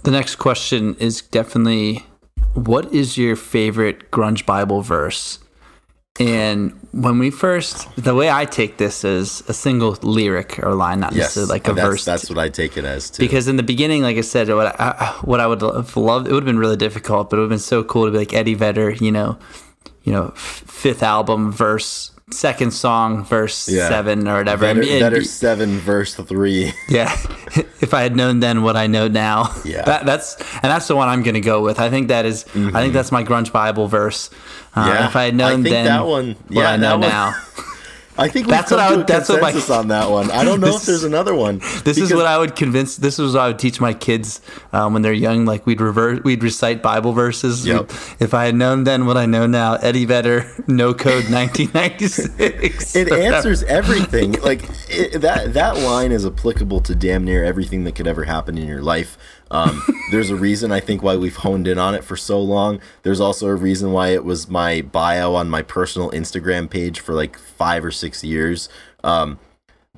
the 0.04 0.10
next 0.10 0.36
question 0.36 0.94
is 1.00 1.22
definitely, 1.22 2.04
what 2.54 2.92
is 2.92 3.16
your 3.18 3.34
favorite 3.36 4.10
grunge 4.10 4.44
Bible 4.46 4.82
verse? 4.82 5.38
And 6.18 6.72
when 6.92 7.18
we 7.18 7.30
first, 7.30 7.88
the 7.96 8.14
way 8.14 8.30
I 8.30 8.46
take 8.46 8.78
this 8.78 9.04
is 9.04 9.42
a 9.48 9.52
single 9.52 9.98
lyric 10.00 10.58
or 10.62 10.74
line, 10.74 11.00
not 11.00 11.12
Yes, 11.12 11.36
necessarily 11.36 11.50
like 11.50 11.68
a 11.68 11.74
that's, 11.74 11.86
verse. 11.88 12.04
That's 12.06 12.30
what 12.30 12.38
I 12.38 12.48
take 12.48 12.78
it 12.78 12.84
as 12.86 13.10
too. 13.10 13.22
because 13.22 13.48
in 13.48 13.56
the 13.56 13.62
beginning, 13.62 14.00
like 14.02 14.16
I 14.16 14.22
said, 14.22 14.48
what 14.48 14.80
I, 14.80 15.14
what 15.22 15.40
I 15.40 15.46
would 15.46 15.60
have 15.60 15.94
loved, 15.96 16.26
it 16.28 16.32
would 16.32 16.42
have 16.42 16.46
been 16.46 16.58
really 16.58 16.76
difficult, 16.76 17.28
but 17.28 17.36
it 17.36 17.40
would 17.40 17.50
have 17.50 17.50
been 17.50 17.58
so 17.58 17.84
cool 17.84 18.06
to 18.06 18.10
be 18.12 18.18
like 18.18 18.32
Eddie 18.32 18.54
Vedder, 18.54 18.92
you 18.92 19.12
know, 19.12 19.36
you 20.04 20.12
know, 20.12 20.30
fifth 20.36 21.02
album 21.02 21.52
verse, 21.52 22.12
second 22.32 22.72
song 22.72 23.24
verse 23.24 23.68
Yeah. 23.68 23.88
seven 23.88 24.26
or 24.26 24.38
whatever. 24.38 24.62
better, 24.66 24.80
And 24.80 24.88
it'd 24.88 25.00
better 25.00 25.18
be- 25.20 25.24
seven 25.24 25.78
verse 25.78 26.14
three. 26.14 26.72
yeah. 26.88 27.12
if 27.80 27.94
I 27.94 28.02
had 28.02 28.16
known 28.16 28.40
then 28.40 28.62
what 28.62 28.74
I 28.76 28.86
know 28.88 29.06
now. 29.06 29.54
Yeah. 29.64 29.82
That, 29.82 30.06
that's 30.06 30.34
and 30.54 30.64
that's 30.64 30.88
the 30.88 30.96
one 30.96 31.08
I'm 31.08 31.22
going 31.22 31.34
to 31.34 31.40
go 31.40 31.62
with. 31.62 31.78
I 31.78 31.88
think 31.88 32.08
that 32.08 32.24
is- 32.26 32.44
I 32.54 32.80
think 32.82 32.94
that's 32.94 33.12
my 33.12 33.22
grunge 33.22 33.52
Bible 33.52 33.86
verse. 33.88 34.30
Uh, 34.74 34.80
Mm-hmm. 34.86 34.88
Yeah, 34.90 35.06
If 35.08 35.16
I 35.16 35.24
had 35.24 35.34
I 35.34 35.36
known 35.36 35.62
think 35.62 35.72
then 35.74 35.84
that 35.86 36.04
one- 36.06 36.36
what 36.48 36.62
yeah, 36.62 36.70
I 36.70 36.76
know 36.76 36.98
now. 36.98 37.34
I 38.18 38.28
think 38.28 38.46
we've 38.46 38.50
That's 38.56 38.70
what 38.70 38.80
I 38.80 38.90
would- 38.90 39.00
a 39.00 39.04
that's 39.04 39.28
what 39.28 39.40
my- 39.42 39.50
consensus 39.52 39.70
on 39.76 39.88
that 39.88 40.10
one. 40.10 40.30
I 40.30 40.44
don't 40.44 40.60
know 40.62 40.68
This- 40.68 40.80
if 40.82 40.86
there's 40.86 41.04
another 41.04 41.34
one. 41.34 41.58
This 41.84 41.98
is 41.98 42.12
what 42.14 42.26
I 42.26 42.38
would 42.38 42.56
convince. 42.56 42.96
This 42.96 43.18
is 43.18 43.34
what 43.34 43.40
I 43.42 43.48
would 43.48 43.58
teach 43.58 43.80
my 43.80 43.92
kids 43.92 44.40
um, 44.72 44.92
when 44.94 45.02
they're 45.02 45.12
young. 45.12 45.44
Like 45.44 45.66
we'd 45.66 45.80
reverse, 45.80 46.20
we'd 46.24 46.42
recite 46.42 46.82
Bible 46.82 47.12
verses. 47.12 47.66
Yep. 47.66 47.90
If 48.20 48.32
I 48.34 48.46
had 48.46 48.54
known 48.54 48.84
then 48.84 49.06
what 49.06 49.16
I 49.16 49.26
know 49.26 49.46
now, 49.46 49.74
Eddie 49.74 50.04
Vedder, 50.06 50.50
No 50.66 50.94
Code, 50.94 51.24
1996. 51.30 52.96
it 52.96 53.12
answers 53.12 53.62
everything. 53.64 54.32
Like 54.42 54.62
it, 54.88 55.20
that 55.20 55.54
that 55.54 55.78
line 55.78 56.12
is 56.12 56.24
applicable 56.26 56.80
to 56.82 56.94
damn 56.94 57.24
near 57.24 57.44
everything 57.44 57.84
that 57.84 57.94
could 57.94 58.06
ever 58.06 58.24
happen 58.24 58.56
in 58.58 58.66
your 58.66 58.82
life. 58.82 59.18
Um, 59.50 59.82
there's 60.10 60.30
a 60.30 60.36
reason 60.36 60.72
I 60.72 60.80
think 60.80 61.02
why 61.02 61.16
we've 61.16 61.36
honed 61.36 61.68
in 61.68 61.78
on 61.78 61.94
it 61.94 62.04
for 62.04 62.16
so 62.16 62.40
long. 62.40 62.80
There's 63.02 63.20
also 63.20 63.46
a 63.46 63.54
reason 63.54 63.92
why 63.92 64.08
it 64.08 64.24
was 64.24 64.48
my 64.48 64.82
bio 64.82 65.34
on 65.34 65.48
my 65.48 65.62
personal 65.62 66.10
Instagram 66.10 66.68
page 66.68 67.00
for 67.00 67.14
like 67.14 67.38
five 67.38 67.84
or 67.84 67.90
six 67.90 68.24
years. 68.24 68.68
Um, 69.04 69.38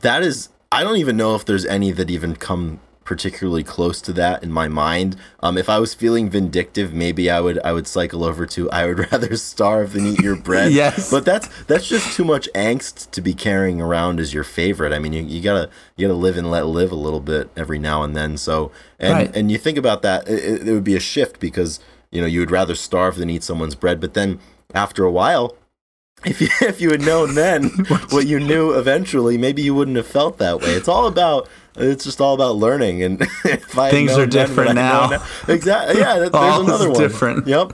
that 0.00 0.22
is, 0.22 0.50
I 0.70 0.84
don't 0.84 0.96
even 0.96 1.16
know 1.16 1.34
if 1.34 1.44
there's 1.44 1.64
any 1.64 1.92
that 1.92 2.10
even 2.10 2.36
come 2.36 2.80
particularly 3.08 3.64
close 3.64 4.02
to 4.02 4.12
that 4.12 4.42
in 4.42 4.52
my 4.52 4.68
mind. 4.68 5.16
Um, 5.40 5.56
if 5.56 5.70
I 5.70 5.78
was 5.78 5.94
feeling 5.94 6.28
vindictive, 6.28 6.92
maybe 6.92 7.30
I 7.30 7.40
would 7.40 7.58
I 7.64 7.72
would 7.72 7.86
cycle 7.86 8.22
over 8.22 8.44
to 8.44 8.70
I 8.70 8.84
would 8.84 8.98
rather 9.12 9.34
starve 9.36 9.94
than 9.94 10.06
eat 10.06 10.20
your 10.20 10.36
bread. 10.48 10.72
Yes. 10.72 11.10
but 11.10 11.24
that's 11.24 11.48
that's 11.64 11.88
just 11.88 12.14
too 12.14 12.24
much 12.24 12.50
angst 12.54 13.10
to 13.12 13.22
be 13.22 13.32
carrying 13.32 13.80
around 13.80 14.20
as 14.20 14.34
your 14.34 14.44
favorite. 14.44 14.92
I 14.92 14.98
mean, 14.98 15.14
you, 15.14 15.22
you 15.22 15.40
gotta 15.40 15.70
you 15.96 16.06
gotta 16.06 16.18
live 16.18 16.36
and 16.36 16.50
let 16.50 16.66
live 16.66 16.92
a 16.92 16.96
little 17.06 17.20
bit 17.20 17.48
every 17.56 17.78
now 17.78 18.02
and 18.02 18.14
then. 18.14 18.36
So 18.36 18.70
and 18.98 19.12
Right. 19.14 19.34
and 19.36 19.50
you 19.50 19.56
think 19.56 19.78
about 19.78 20.02
that, 20.02 20.28
it, 20.28 20.68
it- 20.68 20.72
would 20.74 20.84
be 20.84 20.94
a 20.96 21.00
shift 21.00 21.40
because 21.40 21.80
you 22.12 22.20
know 22.20 22.26
you 22.26 22.40
would 22.40 22.50
rather 22.50 22.74
starve 22.74 23.16
than 23.16 23.30
eat 23.30 23.42
someone's 23.42 23.74
bread. 23.74 24.00
But 24.00 24.12
then 24.12 24.38
after 24.74 25.02
a 25.04 25.10
while, 25.10 25.56
if 26.26 26.40
you 26.42 26.48
if 26.60 26.80
you 26.82 26.90
had 26.90 27.00
known 27.00 27.34
then 27.36 27.70
what 28.10 28.26
you 28.26 28.38
knew 28.38 28.72
eventually, 28.72 29.38
maybe 29.38 29.62
you 29.62 29.74
wouldn't 29.74 29.96
have 29.96 30.06
felt 30.06 30.36
that 30.38 30.60
way. 30.60 30.72
It's 30.74 30.88
all 30.88 31.06
about 31.06 31.48
it's 31.80 32.04
just 32.04 32.20
all 32.20 32.34
about 32.34 32.56
learning. 32.56 33.02
And 33.02 33.20
if 33.44 33.78
I 33.78 33.90
Things 33.90 34.12
are 34.18 34.26
different 34.26 34.70
I 34.70 34.72
know 34.74 35.08
now. 35.16 35.24
exactly. 35.48 36.00
Yeah, 36.00 36.18
that- 36.18 36.32
there's 36.32 36.58
another 36.58 36.90
one. 36.90 36.98
different. 37.00 37.46
Yep, 37.46 37.72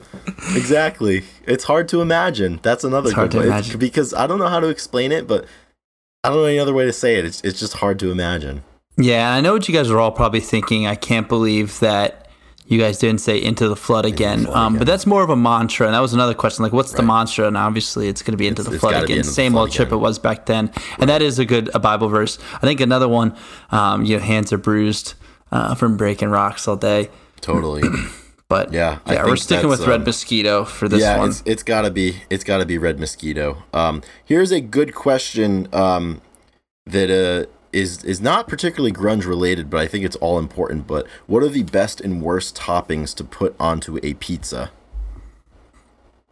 exactly. 0.55 1.23
It's 1.45 1.63
hard 1.65 1.87
to 1.89 2.01
imagine. 2.01 2.59
That's 2.63 2.83
another 2.83 3.11
hard 3.13 3.31
good 3.31 3.31
to 3.31 3.37
one. 3.37 3.47
It's- 3.47 3.65
imagine. 3.65 3.79
because 3.79 4.13
I 4.13 4.27
don't 4.27 4.39
know 4.39 4.47
how 4.47 4.59
to 4.59 4.67
explain 4.69 5.11
it, 5.11 5.27
but 5.27 5.45
I 6.23 6.29
don't 6.29 6.37
know 6.37 6.45
any 6.45 6.59
other 6.59 6.73
way 6.73 6.85
to 6.85 6.93
say 6.93 7.15
it. 7.15 7.25
It's 7.25 7.41
it's 7.41 7.59
just 7.59 7.73
hard 7.73 7.99
to 7.99 8.11
imagine. 8.11 8.63
Yeah, 8.97 9.33
I 9.33 9.41
know 9.41 9.53
what 9.53 9.67
you 9.67 9.73
guys 9.75 9.91
are 9.91 9.99
all 9.99 10.11
probably 10.11 10.39
thinking. 10.39 10.87
I 10.87 10.95
can't 10.95 11.27
believe 11.27 11.79
that 11.81 12.24
you 12.67 12.79
guys 12.79 12.97
didn't 12.97 13.21
say 13.21 13.41
"Into 13.41 13.67
the 13.69 13.75
Flood" 13.75 14.05
again. 14.05 14.45
Flood 14.45 14.55
um, 14.57 14.73
again. 14.73 14.79
But 14.79 14.87
that's 14.87 15.05
more 15.05 15.23
of 15.23 15.29
a 15.29 15.35
mantra, 15.35 15.85
and 15.87 15.93
that 15.95 15.99
was 16.01 16.13
another 16.13 16.33
question. 16.33 16.63
Like, 16.63 16.73
what's 16.73 16.91
the 16.91 16.97
Right. 17.03 17.07
mantra? 17.07 17.47
And 17.47 17.57
obviously, 17.57 18.07
it's 18.07 18.21
going 18.21 18.33
to 18.33 18.37
be 18.37 18.47
"Into 18.47 18.61
It's- 18.61 18.73
the 18.73 18.79
Flood" 18.79 19.03
again. 19.03 19.17
The 19.19 19.23
Same 19.23 19.51
Flood 19.53 19.61
old 19.61 19.75
again. 19.75 19.93
it 19.93 19.97
was 19.97 20.19
back 20.19 20.45
then, 20.47 20.71
and 20.99 21.09
that 21.09 21.21
is 21.21 21.37
a 21.39 21.45
good 21.45 21.69
a 21.75 21.79
Bible 21.79 22.07
verse. 22.09 22.37
I 22.55 22.59
think 22.65 22.79
another 22.81 23.07
one, 23.07 23.35
um, 23.71 24.03
you 24.05 24.17
know, 24.17 24.23
hands 24.23 24.51
are 24.51 24.57
bruised 24.57 25.13
uh, 25.51 25.75
from 25.75 25.95
breaking 25.97 26.29
rocks 26.29 26.67
all 26.67 26.75
day. 26.75 27.09
Totally. 27.41 27.83
But 28.47 28.71
Yeah, 28.71 28.99
yeah, 29.07 29.25
we're 29.25 29.37
sticking 29.37 29.69
with 29.69 29.87
Red 29.87 30.01
um, 30.01 30.03
Mosquito 30.05 30.65
for 30.65 30.87
this 30.87 31.01
yeah, 31.01 31.17
one. 31.17 31.29
it's 31.29 31.41
it's 31.47 31.63
gotta 31.63 31.89
be 31.89 32.21
it's 32.29 32.43
gotta 32.43 32.63
be 32.63 32.77
red 32.77 32.99
mosquito. 32.99 33.63
Um, 33.73 34.03
here's 34.23 34.51
a 34.51 34.61
good 34.61 34.93
question 34.93 35.67
um, 35.73 36.21
that 36.85 37.09
uh, 37.09 37.49
is 37.75 38.03
is 38.05 38.21
not 38.21 38.47
particularly 38.47 38.93
grunge 38.93 39.25
related, 39.25 39.69
but 39.69 39.81
I 39.81 39.87
think 39.87 40.05
it's 40.05 40.15
all 40.17 40.39
important. 40.39 40.87
But 40.87 41.05
what 41.27 41.43
are 41.43 41.49
the 41.49 41.63
best 41.63 41.99
and 41.99 42.21
worst 42.21 42.55
toppings 42.55 43.13
to 43.15 43.23
put 43.23 43.53
onto 43.59 43.99
a 44.01 44.13
pizza? 44.15 44.71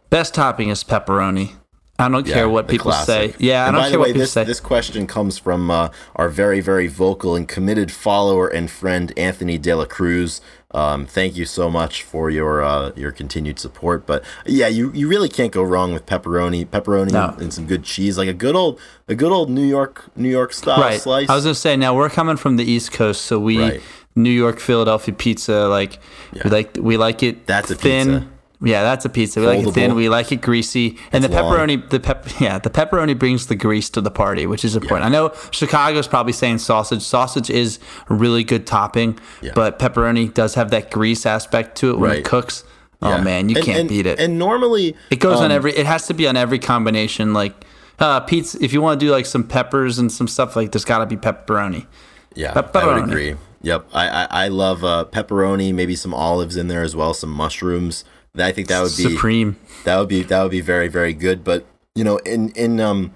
Best 0.08 0.34
topping 0.34 0.70
is 0.70 0.82
pepperoni. 0.82 1.56
I 1.98 2.08
don't 2.08 2.26
care 2.26 2.48
what 2.48 2.66
people 2.66 2.90
classic. 2.90 3.32
say. 3.32 3.36
Yeah, 3.38 3.64
I 3.64 3.68
And 3.68 3.74
don't 3.74 3.82
by 3.82 3.84
care 3.84 3.92
the 3.92 3.98
what 3.98 4.04
way, 4.06 4.08
people 4.10 4.20
this 4.20 4.32
say. 4.32 4.44
this 4.44 4.58
question 4.60 5.06
comes 5.06 5.38
from 5.38 5.70
uh, 5.70 5.90
our 6.16 6.28
very 6.28 6.60
very 6.60 6.88
vocal 6.88 7.36
and 7.36 7.46
committed 7.46 7.92
follower 7.92 8.48
and 8.48 8.68
friend 8.70 9.12
Anthony 9.16 9.58
De 9.58 9.72
La 9.74 9.84
Cruz. 9.84 10.40
Um, 10.72 11.06
thank 11.06 11.36
you 11.36 11.44
so 11.44 11.70
much 11.70 12.02
for 12.02 12.30
your 12.30 12.60
uh, 12.64 12.90
your 12.96 13.12
continued 13.12 13.60
support. 13.60 14.06
But 14.06 14.24
yeah, 14.44 14.66
you, 14.66 14.90
you 14.92 15.06
really 15.06 15.28
can't 15.28 15.52
go 15.52 15.62
wrong 15.62 15.92
with 15.92 16.04
pepperoni, 16.04 16.66
pepperoni 16.66 17.12
No. 17.12 17.36
and 17.38 17.54
some 17.54 17.66
good 17.66 17.84
cheese, 17.84 18.18
like 18.18 18.28
a 18.28 18.32
good 18.34 18.56
old 18.56 18.80
a 19.06 19.14
good 19.14 19.30
old 19.30 19.48
New 19.50 19.64
York 19.64 20.04
New 20.16 20.28
York 20.30 20.52
style 20.52 20.80
right. 20.80 21.00
slice. 21.00 21.28
I 21.30 21.36
was 21.36 21.44
gonna 21.44 21.54
say 21.54 21.76
now 21.76 21.94
we're 21.94 22.10
coming 22.10 22.36
from 22.36 22.56
the 22.56 22.64
East 22.64 22.90
Coast, 22.90 23.22
so 23.22 23.38
we 23.38 23.58
Right. 23.60 23.82
New 24.16 24.30
York 24.30 24.58
Philadelphia 24.58 25.14
pizza 25.14 25.68
like 25.68 26.00
we 26.32 26.50
like 26.50 26.76
we 26.80 26.96
like 26.96 27.22
it 27.22 27.46
That's 27.46 27.70
a 27.70 27.76
thin. 27.76 28.06
pizza. 28.20 28.28
Yeah, 28.64 28.82
that's 28.82 29.04
a 29.04 29.08
pizza. 29.08 29.40
We 29.40 29.46
like 29.46 29.66
it 29.66 29.72
thin. 29.72 29.94
We 29.94 30.08
like 30.08 30.32
it 30.32 30.40
greasy, 30.40 30.98
and 31.12 31.22
the 31.22 31.28
It's 31.28 31.34
long. 31.36 31.52
pepperoni. 31.56 31.90
The 31.90 32.00
pep, 32.00 32.26
yeah, 32.40 32.58
the 32.58 32.70
pepperoni 32.70 33.18
brings 33.18 33.46
the 33.46 33.54
grease 33.54 33.90
to 33.90 34.00
the 34.00 34.10
party, 34.10 34.46
which 34.46 34.64
is 34.64 34.74
important. 34.76 35.04
I 35.04 35.08
know 35.10 35.32
Chicago's 35.50 36.08
probably 36.08 36.32
saying 36.32 36.58
sausage. 36.58 37.02
Sausage 37.02 37.50
is 37.50 37.78
a 38.08 38.14
really 38.14 38.44
good 38.44 38.66
topping, 38.66 39.18
Yeah. 39.42 39.52
but 39.54 39.78
pepperoni 39.78 40.32
does 40.32 40.54
have 40.54 40.70
that 40.70 40.90
grease 40.90 41.26
aspect 41.26 41.76
to 41.78 41.90
it 41.90 41.98
when 41.98 42.10
Right. 42.10 42.18
it 42.20 42.24
cooks. 42.24 42.64
Oh 43.02 43.10
Yeah. 43.10 43.20
man, 43.22 43.48
you 43.50 43.56
And- 43.56 43.64
can't 43.64 43.78
and- 43.80 43.88
beat 43.88 44.06
it. 44.06 44.18
And 44.18 44.38
normally 44.38 44.96
It 45.10 45.20
goes 45.20 45.38
on 45.38 45.46
um, 45.46 45.52
every. 45.52 45.72
It 45.76 45.84
has 45.86 46.06
to 46.06 46.14
be 46.14 46.26
on 46.26 46.36
every 46.36 46.58
combination. 46.58 47.34
Like 47.34 47.52
uh, 47.98 48.20
pizza. 48.20 48.58
If 48.64 48.72
you 48.72 48.80
want 48.82 48.98
to 48.98 49.06
do 49.06 49.12
like 49.12 49.26
some 49.26 49.44
peppers 49.44 49.98
and 49.98 50.10
some 50.10 50.26
stuff, 50.26 50.56
like 50.56 50.72
there's 50.72 50.84
got 50.84 50.98
to 50.98 51.06
be 51.06 51.16
pepperoni. 51.16 51.86
Yeah, 52.34 52.52
pepperoni. 52.52 52.82
I 52.82 52.86
would 53.00 53.04
agree. 53.04 53.34
Yep, 53.62 53.86
I 53.94 54.08
I, 54.08 54.26
I 54.44 54.48
love 54.48 54.84
uh, 54.84 55.04
pepperoni, 55.12 55.72
maybe 55.72 55.94
some 55.96 56.12
olives 56.12 56.56
in 56.56 56.68
there 56.68 56.82
as 56.82 56.96
well, 56.96 57.14
some 57.14 57.30
mushrooms. 57.30 58.04
I 58.36 58.52
think 58.52 58.68
that 58.68 58.82
would 58.82 58.96
be 58.96 59.14
Supreme. 59.14 59.56
that 59.84 59.98
would 59.98 60.08
be 60.08 60.22
that 60.22 60.42
would 60.42 60.50
be 60.50 60.60
very 60.60 60.88
very 60.88 61.12
good. 61.12 61.44
But 61.44 61.66
you 61.94 62.02
know, 62.04 62.16
in 62.18 62.50
in 62.50 62.80
um, 62.80 63.12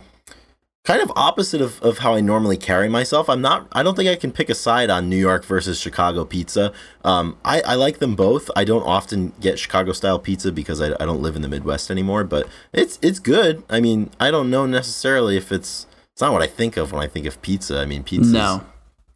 kind 0.85 1.03
of 1.03 1.11
opposite 1.17 1.61
of, 1.61 1.83
of 1.83 1.99
how 1.99 2.15
I 2.15 2.21
normally 2.21 2.57
carry 2.57 2.89
myself, 2.89 3.29
I'm 3.29 3.41
not. 3.43 3.67
I 3.73 3.83
don't 3.83 3.97
think 3.97 4.09
I 4.09 4.15
can 4.17 4.31
pick 4.33 4.49
a 4.49 4.55
side 4.55 4.91
on 4.91 5.09
New 5.09 5.17
York 5.17 5.45
versus 5.45 5.79
Chicago 5.81 6.25
pizza. 6.25 6.73
Um, 7.05 7.37
I 7.45 7.61
I 7.63 7.75
like 7.75 7.99
them 7.99 8.15
both. 8.15 8.51
I 8.57 8.65
don't 8.65 8.83
often 8.85 9.33
get 9.41 9.59
Chicago 9.59 9.93
style 9.93 10.19
pizza 10.19 10.53
because 10.53 10.81
I, 10.81 10.89
I 11.01 11.05
don't 11.07 11.21
live 11.21 11.35
in 11.37 11.43
the 11.43 11.49
Midwest 11.49 11.91
anymore. 11.91 12.25
But 12.25 12.49
it's 12.73 12.99
it's 13.03 13.19
good. 13.19 13.65
I 13.69 13.81
mean, 13.81 14.11
I 14.21 14.31
don't 14.31 14.51
know 14.51 14.67
necessarily 14.67 15.37
if 15.37 15.51
it's 15.51 15.87
it's 16.13 16.21
not 16.21 16.33
what 16.33 16.43
I 16.43 16.47
think 16.47 16.77
of 16.77 16.93
when 16.93 17.03
I 17.03 17.09
think 17.09 17.27
of 17.27 17.43
pizza. 17.43 17.81
I 17.81 17.85
mean, 17.87 18.03
pizza. 18.05 18.33
No. 18.33 18.65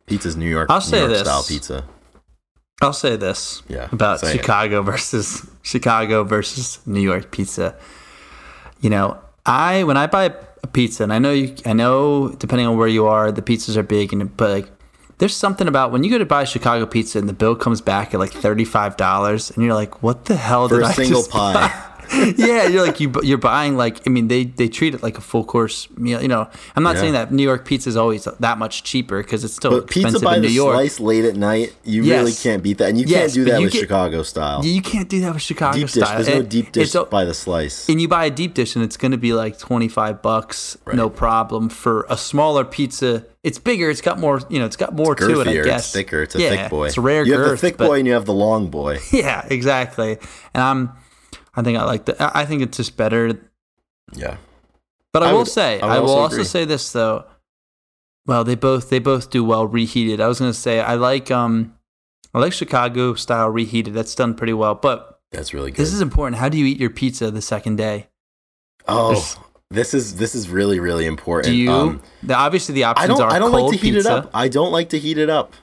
Pizza's 0.06 0.36
New 0.36 0.48
York, 0.48 0.68
I'll 0.68 0.80
New 0.80 0.84
say 0.86 0.98
York 0.98 1.10
this. 1.12 1.20
style 1.20 1.44
pizza. 1.44 1.84
I'll 2.82 2.92
say 2.92 3.16
this 3.16 3.62
Yeah, 3.68 3.88
about 3.92 4.20
say 4.20 4.28
it. 4.34 4.36
Chicago 4.38 4.82
versus 4.82 5.46
Chicago 5.62 6.24
versus 6.24 6.78
New 6.86 7.00
York 7.00 7.30
pizza. 7.30 7.74
You 8.80 8.90
know, 8.90 9.18
I 9.46 9.84
when 9.84 9.96
I 9.96 10.06
buy 10.08 10.24
a 10.62 10.66
pizza, 10.66 11.02
and 11.04 11.12
I 11.12 11.18
know 11.18 11.32
you, 11.32 11.54
I 11.64 11.72
know 11.72 12.28
depending 12.30 12.66
on 12.66 12.76
where 12.76 12.88
you 12.88 13.06
are, 13.06 13.30
the 13.32 13.42
pizzas 13.42 13.76
are 13.76 13.82
big, 13.82 14.12
and 14.12 14.36
but 14.36 14.50
like, 14.50 14.70
there's 15.18 15.36
something 15.36 15.68
about 15.68 15.92
when 15.92 16.02
you 16.04 16.10
go 16.10 16.18
to 16.18 16.24
buy 16.26 16.44
Chicago 16.44 16.84
pizza 16.86 17.18
and 17.18 17.28
the 17.28 17.32
bill 17.32 17.54
comes 17.54 17.80
back 17.80 18.12
at 18.14 18.18
like 18.20 18.32
thirty 18.32 18.64
five 18.64 18.96
dollars, 18.96 19.50
and 19.52 19.64
you're 19.64 19.74
like, 19.74 20.02
what 20.02 20.24
the 20.24 20.36
hell 20.36 20.68
For 20.68 20.76
did 20.78 20.84
a 20.84 20.88
I 20.88 20.92
single 20.92 21.20
just 21.20 21.30
pie. 21.30 21.52
buy? 21.54 21.88
yeah, 22.36 22.66
you're 22.66 22.84
like 22.84 23.00
you 23.00 23.12
you're 23.22 23.38
buying 23.38 23.76
like 23.76 24.06
I 24.06 24.10
mean 24.10 24.28
they 24.28 24.44
they 24.44 24.68
treat 24.68 24.94
it 24.94 25.02
like 25.02 25.18
a 25.18 25.20
full 25.20 25.44
course 25.44 25.88
meal. 25.96 26.20
You 26.22 26.28
know, 26.28 26.48
I'm 26.76 26.82
not 26.82 26.94
Yeah. 26.96 27.00
saying 27.02 27.12
that 27.14 27.32
New 27.32 27.42
York 27.42 27.64
pizza 27.64 27.88
is 27.88 27.96
always 27.96 28.24
that 28.40 28.58
much 28.58 28.82
cheaper 28.84 29.22
because 29.22 29.44
it's 29.44 29.54
still 29.54 29.70
But 29.72 29.86
pizza 29.88 30.08
expensive 30.08 30.22
by 30.24 30.36
in 30.36 30.42
the 30.42 30.50
York. 30.50 30.74
slice 30.74 31.00
late 31.00 31.24
at 31.24 31.36
night, 31.36 31.74
you 31.84 32.02
Yes. 32.02 32.18
really 32.20 32.32
can't 32.32 32.62
beat 32.62 32.78
that. 32.78 32.90
And 32.90 32.98
you 32.98 33.06
Yes, 33.06 33.20
can't 33.20 33.32
do 33.34 33.44
that 33.52 33.60
with 33.62 33.72
get- 33.72 33.80
Chicago 33.80 34.22
style. 34.22 34.64
You 34.64 34.82
can't 34.82 35.08
do 35.08 35.20
that 35.20 35.34
with 35.34 35.42
Chicago 35.42 35.76
deep 35.78 35.86
dish. 35.88 36.04
style. 36.04 36.22
There's 36.22 36.28
no 36.28 36.42
deep 36.42 36.72
dish 36.72 36.86
it's 36.86 36.94
a- 36.94 37.04
by 37.04 37.24
the 37.24 37.34
slice. 37.34 37.88
and 37.88 38.00
you 38.00 38.08
buy 38.08 38.24
a 38.26 38.30
deep 38.30 38.54
dish 38.54 38.74
and 38.76 38.84
it's 38.84 38.96
going 38.96 39.12
to 39.12 39.18
be 39.18 39.32
like 39.32 39.58
25 39.58 40.22
bucks 40.22 40.76
no 40.92 41.08
problem 41.08 41.68
for 41.68 42.06
a 42.10 42.16
smaller 42.16 42.64
pizza 42.64 43.24
it's 43.42 43.58
bigger 43.58 43.90
it's 43.90 44.00
got 44.00 44.18
more 44.20 44.40
you 44.48 44.58
know 44.58 44.64
it's 44.66 44.76
got 44.76 44.94
more 44.94 45.14
to 45.14 45.40
it 45.40 45.48
i 45.48 45.54
guess 45.54 45.80
it's 45.86 45.92
thicker. 45.92 46.22
It's 46.22 46.34
a 46.36 46.40
yeah, 46.40 46.50
thick 46.50 46.70
boy. 46.70 46.86
it's 46.86 46.96
a 46.96 47.00
rare 47.00 47.24
You 47.26 47.32
have 47.38 47.48
the 47.50 47.56
thick 47.56 47.76
but- 47.76 47.88
boy 47.88 47.98
and 47.98 48.06
you 48.06 48.12
have 48.14 48.24
the 48.24 48.32
long 48.34 48.68
boy. 48.68 48.98
yeah 49.12 49.44
exactly 49.50 50.18
and 50.54 50.62
i'm 50.62 50.90
i 51.54 51.62
think 51.62 51.78
i 51.78 51.84
like 51.84 52.04
the 52.06 52.20
i 52.22 52.42
I 52.42 52.44
think 52.46 52.62
it's 52.62 52.76
just 52.76 52.96
better 52.96 53.38
Yeah. 54.14 54.36
but 55.12 55.22
i, 55.22 55.28
I 55.30 55.32
will 55.32 55.40
would- 55.40 55.48
say 55.48 55.80
I 55.80 55.96
i 55.96 55.98
will 55.98 56.10
also 56.10 56.36
also 56.38 56.42
say 56.42 56.64
this 56.64 56.92
though 56.92 57.24
well 58.26 58.44
they 58.44 58.54
both 58.54 58.88
they 58.90 58.98
both 58.98 59.30
do 59.30 59.42
well 59.44 59.66
reheated 59.66 60.20
i 60.20 60.28
was 60.28 60.38
going 60.38 60.50
to 60.52 60.58
say 60.58 60.80
i 60.80 60.94
like 60.94 61.30
um 61.30 61.74
i 62.34 62.38
like 62.38 62.52
chicago 62.52 63.14
style 63.14 63.48
reheated 63.50 63.94
that's 63.94 64.14
done 64.14 64.34
pretty 64.34 64.52
well 64.52 64.74
but 64.74 65.20
That's 65.32 65.52
really 65.54 65.70
good. 65.70 65.78
this 65.80 65.92
is 65.92 66.00
important 66.00 66.38
how 66.38 66.48
do 66.48 66.56
you 66.58 66.66
eat 66.66 66.78
your 66.78 66.90
pizza 66.90 67.30
the 67.30 67.42
second 67.42 67.76
day 67.76 68.08
oh, 68.88 69.08
there's- 69.12 69.36
This 69.72 69.94
is 69.94 70.16
this 70.16 70.34
is 70.34 70.50
really 70.50 70.80
really 70.80 71.06
important. 71.06 71.46
Do 71.50 71.56
you? 71.56 71.72
Um, 71.72 72.02
the, 72.22 72.34
obviously, 72.36 72.74
the 72.74 72.84
I 72.84 72.90
options 72.90 73.08
don't 73.08 73.22
are 73.22 73.32
I 73.32 73.38
don't 73.38 73.50
cold 73.50 73.70
like 73.72 73.80
to 73.80 73.86
heat 73.86 73.94
pizza. 73.94 74.10
it 74.10 74.12
up. 74.18 74.30
I 74.34 74.48
don't 74.48 74.70
like 74.70 74.90
to 74.90 74.98
heat 74.98 75.16
it 75.16 75.30
up. 75.30 75.54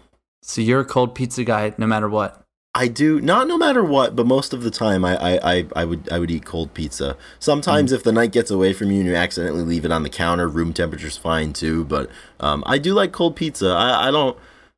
So 0.41 0.61
you're 0.61 0.79
a 0.79 0.85
cold 0.85 1.13
pizza 1.13 1.43
guy, 1.43 1.75
no 1.77 1.85
matter 1.85 2.09
what. 2.09 2.41
I 2.79 2.87
do 2.87 3.19
not 3.19 3.49
no 3.49 3.57
matter 3.57 3.83
what, 3.83 4.15
but 4.15 4.25
most 4.25 4.53
of 4.53 4.63
the 4.63 4.71
time 4.71 5.03
I 5.03 5.17
I, 5.17 5.39
I, 5.53 5.65
I 5.75 5.83
would 5.83 6.09
I 6.09 6.17
would 6.17 6.31
eat 6.31 6.45
cold 6.45 6.73
pizza. 6.73 7.17
Sometimes 7.37 7.91
if 7.91 8.03
the 8.03 8.13
night 8.13 8.31
gets 8.31 8.49
away 8.49 8.71
from 8.71 8.89
you 8.89 9.01
and 9.01 9.09
you 9.09 9.15
accidentally 9.15 9.63
leave 9.63 9.83
it 9.83 9.91
on 9.91 10.03
the 10.03 10.09
counter, 10.09 10.47
room 10.47 10.71
temperature's 10.71 11.17
fine 11.17 11.51
too. 11.51 11.83
But 11.83 12.09
um, 12.39 12.63
I 12.65 12.77
do 12.77 12.93
like 12.93 13.11
cold 13.11 13.35
pizza. 13.35 13.71
I, 13.71 14.07
I 14.07 14.11
don't. 14.11 14.37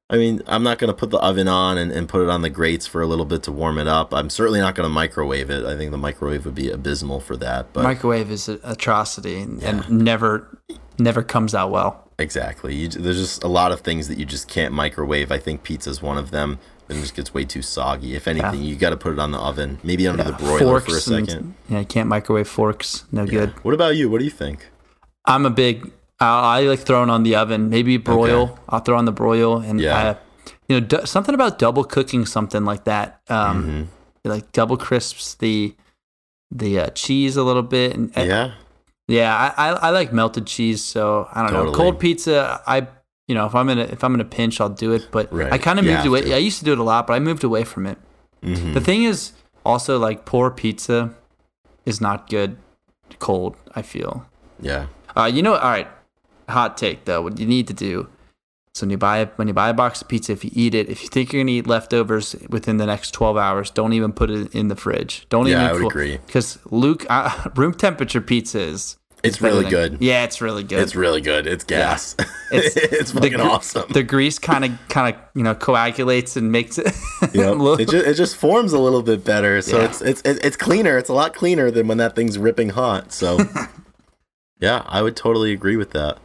I 0.10 0.18
mean, 0.18 0.42
I'm 0.48 0.64
not 0.64 0.80
gonna 0.80 0.96
put 0.96 1.12
the 1.12 1.20
oven 1.20 1.48
on 1.48 1.78
and, 1.78 1.92
and 1.92 2.10
put 2.10 2.24
it 2.24 2.30
on 2.30 2.42
the 2.42 2.50
grates 2.50 2.88
for 2.88 3.04
a 3.04 3.06
little 3.06 3.24
bit 3.24 3.44
to 3.44 3.52
warm 3.52 3.78
it 3.78 3.88
up. 3.88 4.16
I'm 4.16 4.32
certainly 4.32 4.60
not 4.60 4.74
gonna 4.74 4.90
microwave 4.90 5.52
it. 5.52 5.64
I 5.64 5.78
think 5.78 5.92
the 5.92 6.00
microwave 6.00 6.44
would 6.46 6.56
be 6.56 6.72
abysmal 6.72 7.20
for 7.20 7.38
that. 7.38 7.72
But 7.72 7.84
Microwave 7.84 8.32
is 8.32 8.50
an 8.50 8.60
atrocity 8.64 9.40
and, 9.40 9.62
and 9.62 9.88
never, 9.92 10.58
never 10.98 11.22
comes 11.22 11.54
out 11.54 11.70
well. 11.70 12.10
Exactly. 12.18 12.76
You, 12.76 12.88
there's 12.88 13.20
just 13.20 13.44
a 13.44 13.48
lot 13.48 13.72
of 13.72 13.82
things 13.82 14.08
that 14.08 14.18
you 14.18 14.26
just 14.26 14.48
can't 14.48 14.74
microwave. 14.74 15.32
I 15.32 15.38
think 15.38 15.64
pizza's 15.64 16.02
one 16.02 16.18
of 16.18 16.32
them. 16.32 16.60
Then 16.92 17.00
it 17.00 17.02
just 17.04 17.16
gets 17.16 17.34
way 17.34 17.46
too 17.46 17.62
soggy. 17.62 18.16
If 18.16 18.28
anything, 18.28 18.62
you 18.62 18.76
got 18.76 18.90
to 18.90 18.98
put 18.98 19.14
it 19.14 19.20
on 19.20 19.32
the 19.32 19.38
oven, 19.40 19.80
maybe 19.82 20.08
under 20.08 20.24
the 20.24 20.34
broiler 20.34 20.82
for 20.82 20.92
a 20.92 20.94
and- 20.96 21.02
second. 21.30 21.54
yeah, 21.70 21.80
you 21.80 21.86
can't 21.86 22.10
microwave 22.10 22.48
forks. 22.50 23.06
No 23.12 23.26
good. 23.26 23.50
What 23.64 23.74
about 23.74 23.96
you? 23.96 24.10
What 24.10 24.20
do 24.20 24.26
you 24.26 24.32
think? 24.32 24.70
I'm 25.26 25.46
a 25.46 25.50
big. 25.50 25.90
I, 26.20 26.60
I 26.60 26.62
like 26.64 26.80
throwing 26.80 27.10
on 27.10 27.24
the 27.24 27.36
oven. 27.38 27.70
Maybe 27.70 27.96
broil. 27.96 28.42
Okay. 28.44 28.62
I'll 28.70 28.80
throw 28.82 28.98
on 28.98 29.06
the 29.06 29.12
broil 29.14 29.60
and 29.60 29.80
Yeah. 29.80 29.98
uh, 29.98 30.16
you 30.68 30.80
know 30.80 30.86
d- 30.86 31.06
something 31.06 31.34
about 31.34 31.58
double 31.60 31.84
cooking 31.86 32.26
something 32.26 32.66
like 32.66 32.84
that. 32.84 33.22
Um, 33.30 33.64
Mm-hmm. 33.64 34.30
like 34.30 34.52
double 34.52 34.76
crisps 34.78 35.36
the 35.36 35.76
the 36.52 36.80
uh, 36.80 36.90
cheese 36.90 37.38
a 37.38 37.44
little 37.44 37.64
bit 37.64 37.96
and 37.96 38.12
and- 38.16 38.28
Yeah. 38.28 38.52
yeah. 39.08 39.54
I, 39.58 39.70
I 39.70 39.70
I 39.88 39.90
like 39.92 40.12
melted 40.12 40.46
cheese. 40.46 40.84
So 40.84 41.28
I 41.34 41.42
don't 41.44 41.54
know. 41.54 41.72
Cold 41.72 42.00
pizza. 42.00 42.62
I 42.68 42.88
you 43.32 43.36
know 43.38 43.46
if 43.46 43.56
I'm 43.56 43.70
in 43.70 43.80
a 43.80 43.84
if 43.96 44.04
I'm 44.04 44.14
in 44.18 44.20
a 44.20 44.30
pinch 44.40 44.60
I'll 44.60 44.76
do 44.86 44.92
it. 44.98 45.04
But 45.12 45.32
Right. 45.32 45.54
I 45.56 45.58
kind 45.58 45.80
of 45.80 45.86
moved 45.86 46.06
away. 46.06 46.22
to. 46.24 46.34
I 46.36 46.38
used 46.50 46.60
to 46.60 46.66
do 46.66 46.74
it 46.74 46.80
a 46.80 46.84
lot, 46.84 47.08
but 47.08 47.14
I 47.14 47.20
moved 47.30 47.44
away 47.46 47.64
from 47.64 47.84
it. 47.92 47.98
Mhm. 48.44 48.74
The 48.74 48.82
thing 48.82 49.04
is 49.12 49.32
also 49.64 49.98
like 50.08 50.26
poor 50.26 50.52
pizza 50.52 51.14
is 51.86 52.02
not 52.02 52.30
good 52.30 52.58
cold. 53.20 53.56
I 53.80 53.82
feel. 53.94 54.26
Yeah. 54.60 54.88
Uh, 55.16 55.30
you 55.36 55.42
know, 55.46 55.54
all 55.56 55.72
right. 55.78 55.88
Hot 56.50 56.78
take 56.78 57.06
though. 57.06 57.22
What 57.22 57.40
you 57.40 57.46
need 57.48 57.68
to 57.68 57.74
do. 57.90 58.08
So 58.74 58.84
when 58.86 58.92
you 58.92 58.98
buy 58.98 59.30
when 59.38 59.48
you 59.48 59.54
buy 59.54 59.70
a 59.70 59.74
box 59.74 60.02
of 60.02 60.08
pizza, 60.08 60.32
if 60.34 60.44
you 60.46 60.52
eat 60.54 60.74
it, 60.74 60.90
if 60.90 61.04
you 61.04 61.10
think 61.10 61.32
you're 61.32 61.44
gonna 61.44 61.52
eat 61.60 61.68
leftovers 61.68 62.36
within 62.50 62.78
the 62.78 62.86
next 62.86 63.12
12 63.14 63.36
hours, 63.38 63.70
don't 63.70 63.94
even 63.94 64.12
put 64.14 64.30
it 64.30 64.54
in 64.56 64.68
the 64.70 64.76
fridge. 64.76 65.26
Don't 65.30 65.48
Yeah, 65.48 65.56
even. 65.66 65.68
I 65.70 65.74
would 65.74 65.92
agree. 65.92 66.18
Because 66.26 66.58
Luke, 66.70 67.06
uh, 67.10 67.50
room 67.56 67.74
temperature 67.74 68.22
pizza 68.22 68.60
is. 68.60 68.98
It's 69.24 69.42
really 69.42 69.70
good. 69.70 69.98
Yeah, 70.02 70.24
it's 70.24 70.42
really 70.42 70.64
good. 70.64 70.80
It's 70.80 70.96
really 70.96 71.22
good. 71.22 71.48
It's 71.48 71.64
gas. 71.64 72.16
It's- 72.52 72.76
It's, 72.76 73.12
fucking 73.14 73.32
gr- 73.34 73.42
awesome. 73.44 73.90
The 73.94 74.04
grease 74.04 74.38
kind 74.38 74.66
of 74.66 74.72
kind 74.90 75.16
of 75.16 75.22
you 75.36 75.44
know 75.44 75.56
coagulates 75.56 76.36
and 76.36 76.52
makes 76.52 76.78
it. 76.78 76.88
Yep. 77.34 77.58
look- 77.58 77.80
it, 77.80 77.90
just, 77.90 78.06
it 78.08 78.14
just 78.16 78.36
forms 78.36 78.74
a 78.74 78.80
little 78.80 79.02
bit 79.04 79.24
better. 79.24 79.62
So 79.62 79.80
Yeah. 79.80 79.86
it's 79.86 80.02
it's 80.02 80.22
it's 80.26 80.58
cleaner. 80.58 80.98
It's 80.98 81.10
a 81.10 81.14
lot 81.14 81.34
cleaner 81.34 81.72
than 81.72 81.88
when 81.88 81.98
that 82.00 82.16
thing's 82.16 82.38
ripping 82.38 82.70
hot. 82.70 83.14
So 83.14 83.40
yeah, 84.60 84.84
I 84.88 85.02
would 85.02 85.16
totally 85.16 85.54
agree 85.54 85.78
with 85.78 85.92
that. 85.92 86.18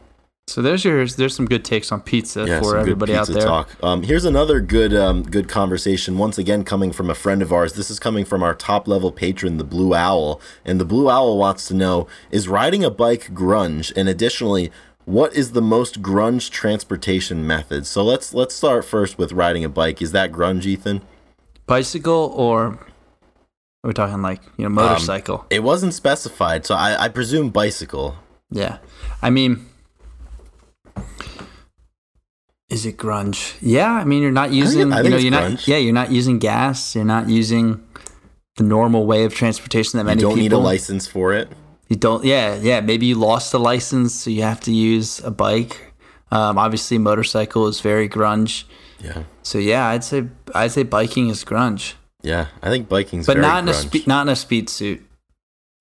So 0.47 0.61
there's 0.61 0.85
your 0.85 1.05
there's 1.05 1.35
some 1.35 1.45
good 1.45 1.65
takes 1.65 1.91
on 1.91 2.01
pizza 2.01 2.45
Yeah, 2.47 2.61
for 2.61 2.77
everybody 2.77 3.13
out 3.13 3.27
there. 3.27 3.41
Talk. 3.41 3.69
Um, 3.83 4.03
here's 4.03 4.25
another 4.25 4.61
good 4.61 4.93
um, 4.93 5.23
good 5.23 5.49
conversation. 5.49 6.17
Once 6.17 6.37
again, 6.37 6.63
coming 6.63 6.91
from 6.91 7.09
a 7.09 7.15
friend 7.15 7.41
of 7.41 7.51
ours. 7.51 7.73
This 7.73 7.91
is 7.91 7.99
coming 7.99 8.25
from 8.25 8.41
our 8.41 8.55
top 8.55 8.87
level 8.87 9.11
patron, 9.11 9.57
the 9.57 9.63
Blue 9.63 9.93
Owl. 9.93 10.41
And 10.63 10.79
the 10.79 10.85
Blue 10.85 11.09
Owl 11.09 11.37
wants 11.37 11.67
to 11.67 11.73
know: 11.73 12.07
Is 12.31 12.47
riding 12.47 12.83
a 12.83 12.89
bike 12.89 13.33
grunge? 13.33 13.91
And 13.95 14.07
additionally, 14.07 14.71
what 15.03 15.33
is 15.35 15.51
the 15.51 15.61
most 15.61 16.01
grunge 16.01 16.49
transportation 16.49 17.45
method? 17.45 17.85
So 17.85 18.01
let's 18.03 18.33
let's 18.33 18.55
start 18.55 18.85
first 18.85 19.17
with 19.17 19.33
riding 19.33 19.65
a 19.65 19.69
bike. 19.69 20.01
Is 20.01 20.13
that 20.13 20.31
grunge, 20.31 20.65
Ethan? 20.65 21.01
Bicycle 21.65 22.31
or 22.33 22.79
are 23.83 23.87
we 23.87 23.93
talking 23.93 24.21
like 24.21 24.41
you 24.57 24.63
know 24.63 24.69
motorcycle? 24.69 25.45
It 25.49 25.63
wasn't 25.63 25.93
specified, 25.93 26.65
so 26.65 26.75
I, 26.75 27.05
I 27.05 27.09
presume 27.09 27.49
bicycle. 27.49 28.15
Yeah. 28.49 28.77
I 29.21 29.29
mean, 29.29 29.65
is 32.69 32.85
it 32.85 32.97
grunge? 32.97 33.55
Yeah. 33.61 33.91
I 33.91 34.03
mean, 34.03 34.21
you're 34.21 34.31
not 34.31 34.51
using, 34.51 34.91
I 34.91 34.97
you 34.97 35.03
think 35.03 35.11
know, 35.13 35.17
you're 35.19 35.31
grunge. 35.31 35.51
not, 35.51 35.67
yeah, 35.67 35.77
you're 35.77 35.93
not 35.93 36.11
using 36.11 36.37
gas. 36.39 36.95
You're 36.95 37.05
not 37.05 37.29
using 37.29 37.83
the 38.57 38.63
normal 38.63 39.05
way 39.05 39.23
of 39.23 39.33
transportation 39.33 39.97
that 39.97 40.03
many 40.03 40.17
people 40.19 40.31
You 40.31 40.35
don't 40.35 40.43
people. 40.45 40.59
need 40.59 40.63
a 40.63 40.67
license 40.67 41.07
for 41.07 41.33
it. 41.33 41.49
You 41.87 41.95
don't, 41.95 42.25
yeah, 42.25 42.55
yeah. 42.55 42.81
Maybe 42.81 43.05
you 43.05 43.15
lost 43.15 43.51
the 43.53 43.59
license, 43.59 44.13
so 44.13 44.29
you 44.29 44.41
have 44.41 44.59
to 44.61 44.73
use 44.73 45.19
a 45.23 45.31
bike. 45.31 45.93
Um, 46.31 46.57
obviously, 46.57 46.97
motorcycle 46.97 47.67
is 47.67 47.79
very 47.79 48.09
grunge. 48.09 48.65
Yeah, 48.99 49.23
So 49.43 49.59
yeah, 49.59 49.87
I'd 49.87 50.03
say 50.03 50.23
I'd 50.55 50.71
say 50.71 50.81
biking 50.83 51.29
is 51.29 51.45
grunge, 51.45 51.93
yeah. 52.23 52.47
I 52.63 52.69
think 52.69 52.89
biking's 52.89 53.27
but 53.27 53.37
not 53.37 53.61
in 53.61 53.69
a 53.69 53.71
grunge. 53.71 54.01
spe- 54.01 54.07
not 54.07 54.25
in 54.27 54.29
a 54.33 54.35
speed 54.35 54.69
suit. 54.69 55.05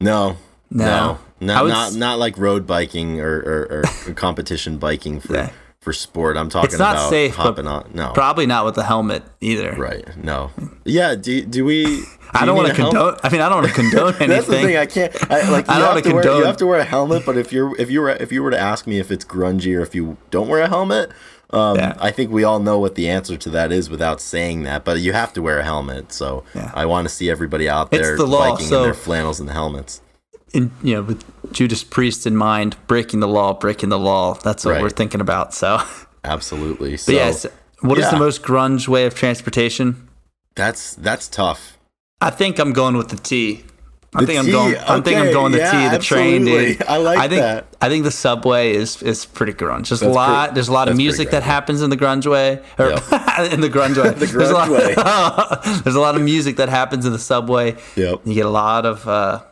No, 0.02 0.36
No, 0.70 0.84
no, 0.84 1.18
I 1.18 1.25
not 1.40 1.64
would 1.64 1.70
not 1.70 1.94
not 1.94 2.18
like 2.18 2.38
road 2.38 2.66
biking 2.66 3.20
or, 3.20 3.36
or, 3.38 3.82
or 4.08 4.12
competition 4.14 4.78
biking 4.78 5.20
for 5.20 5.34
Yeah. 5.34 5.50
for 5.80 5.92
sport. 5.92 6.36
I'm 6.36 6.48
talking 6.48 6.70
It's 6.70 6.78
not 6.78 6.96
about 6.96 7.10
safe, 7.10 7.34
hopping 7.36 7.66
on. 7.66 7.90
No, 7.94 8.12
Probably 8.12 8.46
not 8.46 8.64
with 8.64 8.74
the 8.74 8.84
helmet 8.84 9.22
either. 9.40 9.72
right? 9.72 10.04
No. 10.22 10.50
Yeah. 10.84 11.14
Do 11.14 11.42
do 11.44 11.64
we? 11.64 11.84
do 12.00 12.04
I 12.32 12.44
don't 12.44 12.56
want 12.56 12.68
to 12.68 12.74
condone. 12.74 13.16
I 13.22 13.28
mean, 13.30 13.40
I 13.40 13.48
don't 13.48 13.62
want 13.62 13.74
to 13.74 13.80
condone 13.82 14.08
anything. 14.14 14.28
That's 14.28 14.46
the 14.46 14.52
thing. 14.54 14.76
I 14.76 14.86
can't. 14.86 15.30
I, 15.30 15.48
like 15.50 15.66
you 15.68 15.74
I 15.74 15.78
don't 15.78 15.94
have 15.94 15.94
wanna 15.94 16.02
to 16.02 16.14
wear. 16.14 16.38
You 16.38 16.44
have 16.44 16.56
to 16.58 16.66
wear 16.66 16.80
a 16.80 16.84
helmet. 16.84 17.24
But 17.26 17.36
if 17.36 17.52
you're 17.52 17.76
if 17.80 17.90
you 17.90 18.00
were 18.00 18.10
if 18.10 18.32
you 18.32 18.42
were 18.42 18.50
to 18.50 18.58
ask 18.58 18.86
me 18.86 18.98
if 18.98 19.10
it's 19.10 19.24
grungy 19.24 19.78
or 19.78 19.82
if 19.82 19.94
you 19.94 20.16
don't 20.30 20.48
wear 20.48 20.62
a 20.62 20.68
helmet, 20.68 21.10
um, 21.50 21.76
Yeah. 21.76 21.94
I 22.00 22.10
think 22.10 22.30
we 22.32 22.42
all 22.44 22.58
know 22.58 22.78
what 22.80 22.94
the 22.96 23.08
answer 23.08 23.36
to 23.36 23.50
that 23.50 23.70
is 23.72 23.88
without 23.88 24.20
saying 24.20 24.64
that. 24.64 24.84
But 24.84 24.98
you 25.00 25.12
have 25.12 25.32
to 25.34 25.42
wear 25.42 25.58
a 25.60 25.64
helmet. 25.64 26.12
So 26.12 26.42
Yeah. 26.54 26.72
I 26.74 26.86
want 26.86 27.06
to 27.08 27.14
see 27.14 27.30
everybody 27.30 27.68
out 27.68 27.88
It's 27.92 28.02
there 28.02 28.16
the 28.16 28.26
law, 28.26 28.50
biking 28.52 28.66
so- 28.66 28.78
in 28.78 28.82
their 28.82 28.94
flannels 28.94 29.38
and 29.38 29.50
helmets. 29.50 30.00
In 30.56 30.70
you 30.82 30.94
know 30.94 31.02
with 31.02 31.24
Judas 31.52 31.84
Priest 31.84 32.26
in 32.26 32.36
mind, 32.36 32.76
breaking 32.86 33.20
the 33.20 33.28
law, 33.28 33.52
breaking 33.54 33.90
the 33.90 33.98
law. 33.98 34.34
That's 34.34 34.64
what 34.64 34.72
Right. 34.72 34.82
we're 34.82 34.90
thinking 34.90 35.20
about. 35.20 35.54
So, 35.54 35.80
Absolutely. 36.24 36.96
So 36.96 37.12
but 37.12 37.16
yes, 37.16 37.46
what 37.80 37.98
is 37.98 38.04
yeah. 38.04 38.10
the 38.10 38.18
most 38.18 38.42
grunge 38.42 38.88
way 38.88 39.06
of 39.06 39.14
transportation? 39.14 40.08
that's 40.54 40.94
that's 40.94 41.28
tough. 41.28 41.76
I 42.20 42.30
think 42.30 42.58
I'm 42.58 42.72
going 42.72 42.96
with 42.96 43.08
the 43.10 43.16
T. 43.16 43.62
I 44.14 44.20
The 44.20 44.26
think 44.26 44.38
I'm 44.38 44.50
going. 44.50 44.76
I 44.78 45.00
think 45.02 45.18
I'm 45.18 45.30
going 45.32 45.52
the 45.52 45.58
yeah, 45.58 45.90
T, 45.90 45.96
the 45.96 46.02
train, 46.02 46.46
dude. 46.46 46.80
I 46.88 46.96
like 46.96 47.18
I 47.18 47.28
think, 47.28 47.40
that. 47.42 47.66
I 47.82 47.90
think 47.90 48.04
the 48.04 48.10
subway 48.10 48.72
is 48.74 49.02
is 49.02 49.26
pretty 49.26 49.52
grunge. 49.52 49.88
There's 49.90 50.00
a 50.00 50.08
lot. 50.08 50.38
pretty- 50.46 50.54
there's 50.54 50.68
a 50.68 50.72
lot 50.72 50.88
of 50.88 50.96
music 50.96 51.30
that 51.32 51.42
happens 51.42 51.82
in 51.82 51.90
the 51.90 51.96
grunge 51.98 52.26
way, 52.26 52.62
or 52.78 52.90
in 53.52 53.60
the 53.60 53.68
grunge 53.68 54.02
way. 54.02 54.14
The 54.18 54.24
there's 54.26 54.48
a 54.50 54.54
lot, 54.54 54.70
way. 54.70 54.94
there's 55.84 55.96
a 55.96 56.00
lot 56.00 56.16
of 56.16 56.22
music 56.22 56.56
that 56.56 56.70
happens 56.70 57.04
in 57.04 57.12
the 57.12 57.18
subway. 57.18 57.76
Yep. 57.96 58.22
You 58.24 58.34
get 58.34 58.46
a 58.46 58.50
lot 58.50 58.86
of 58.86 59.06
uh, 59.06 59.42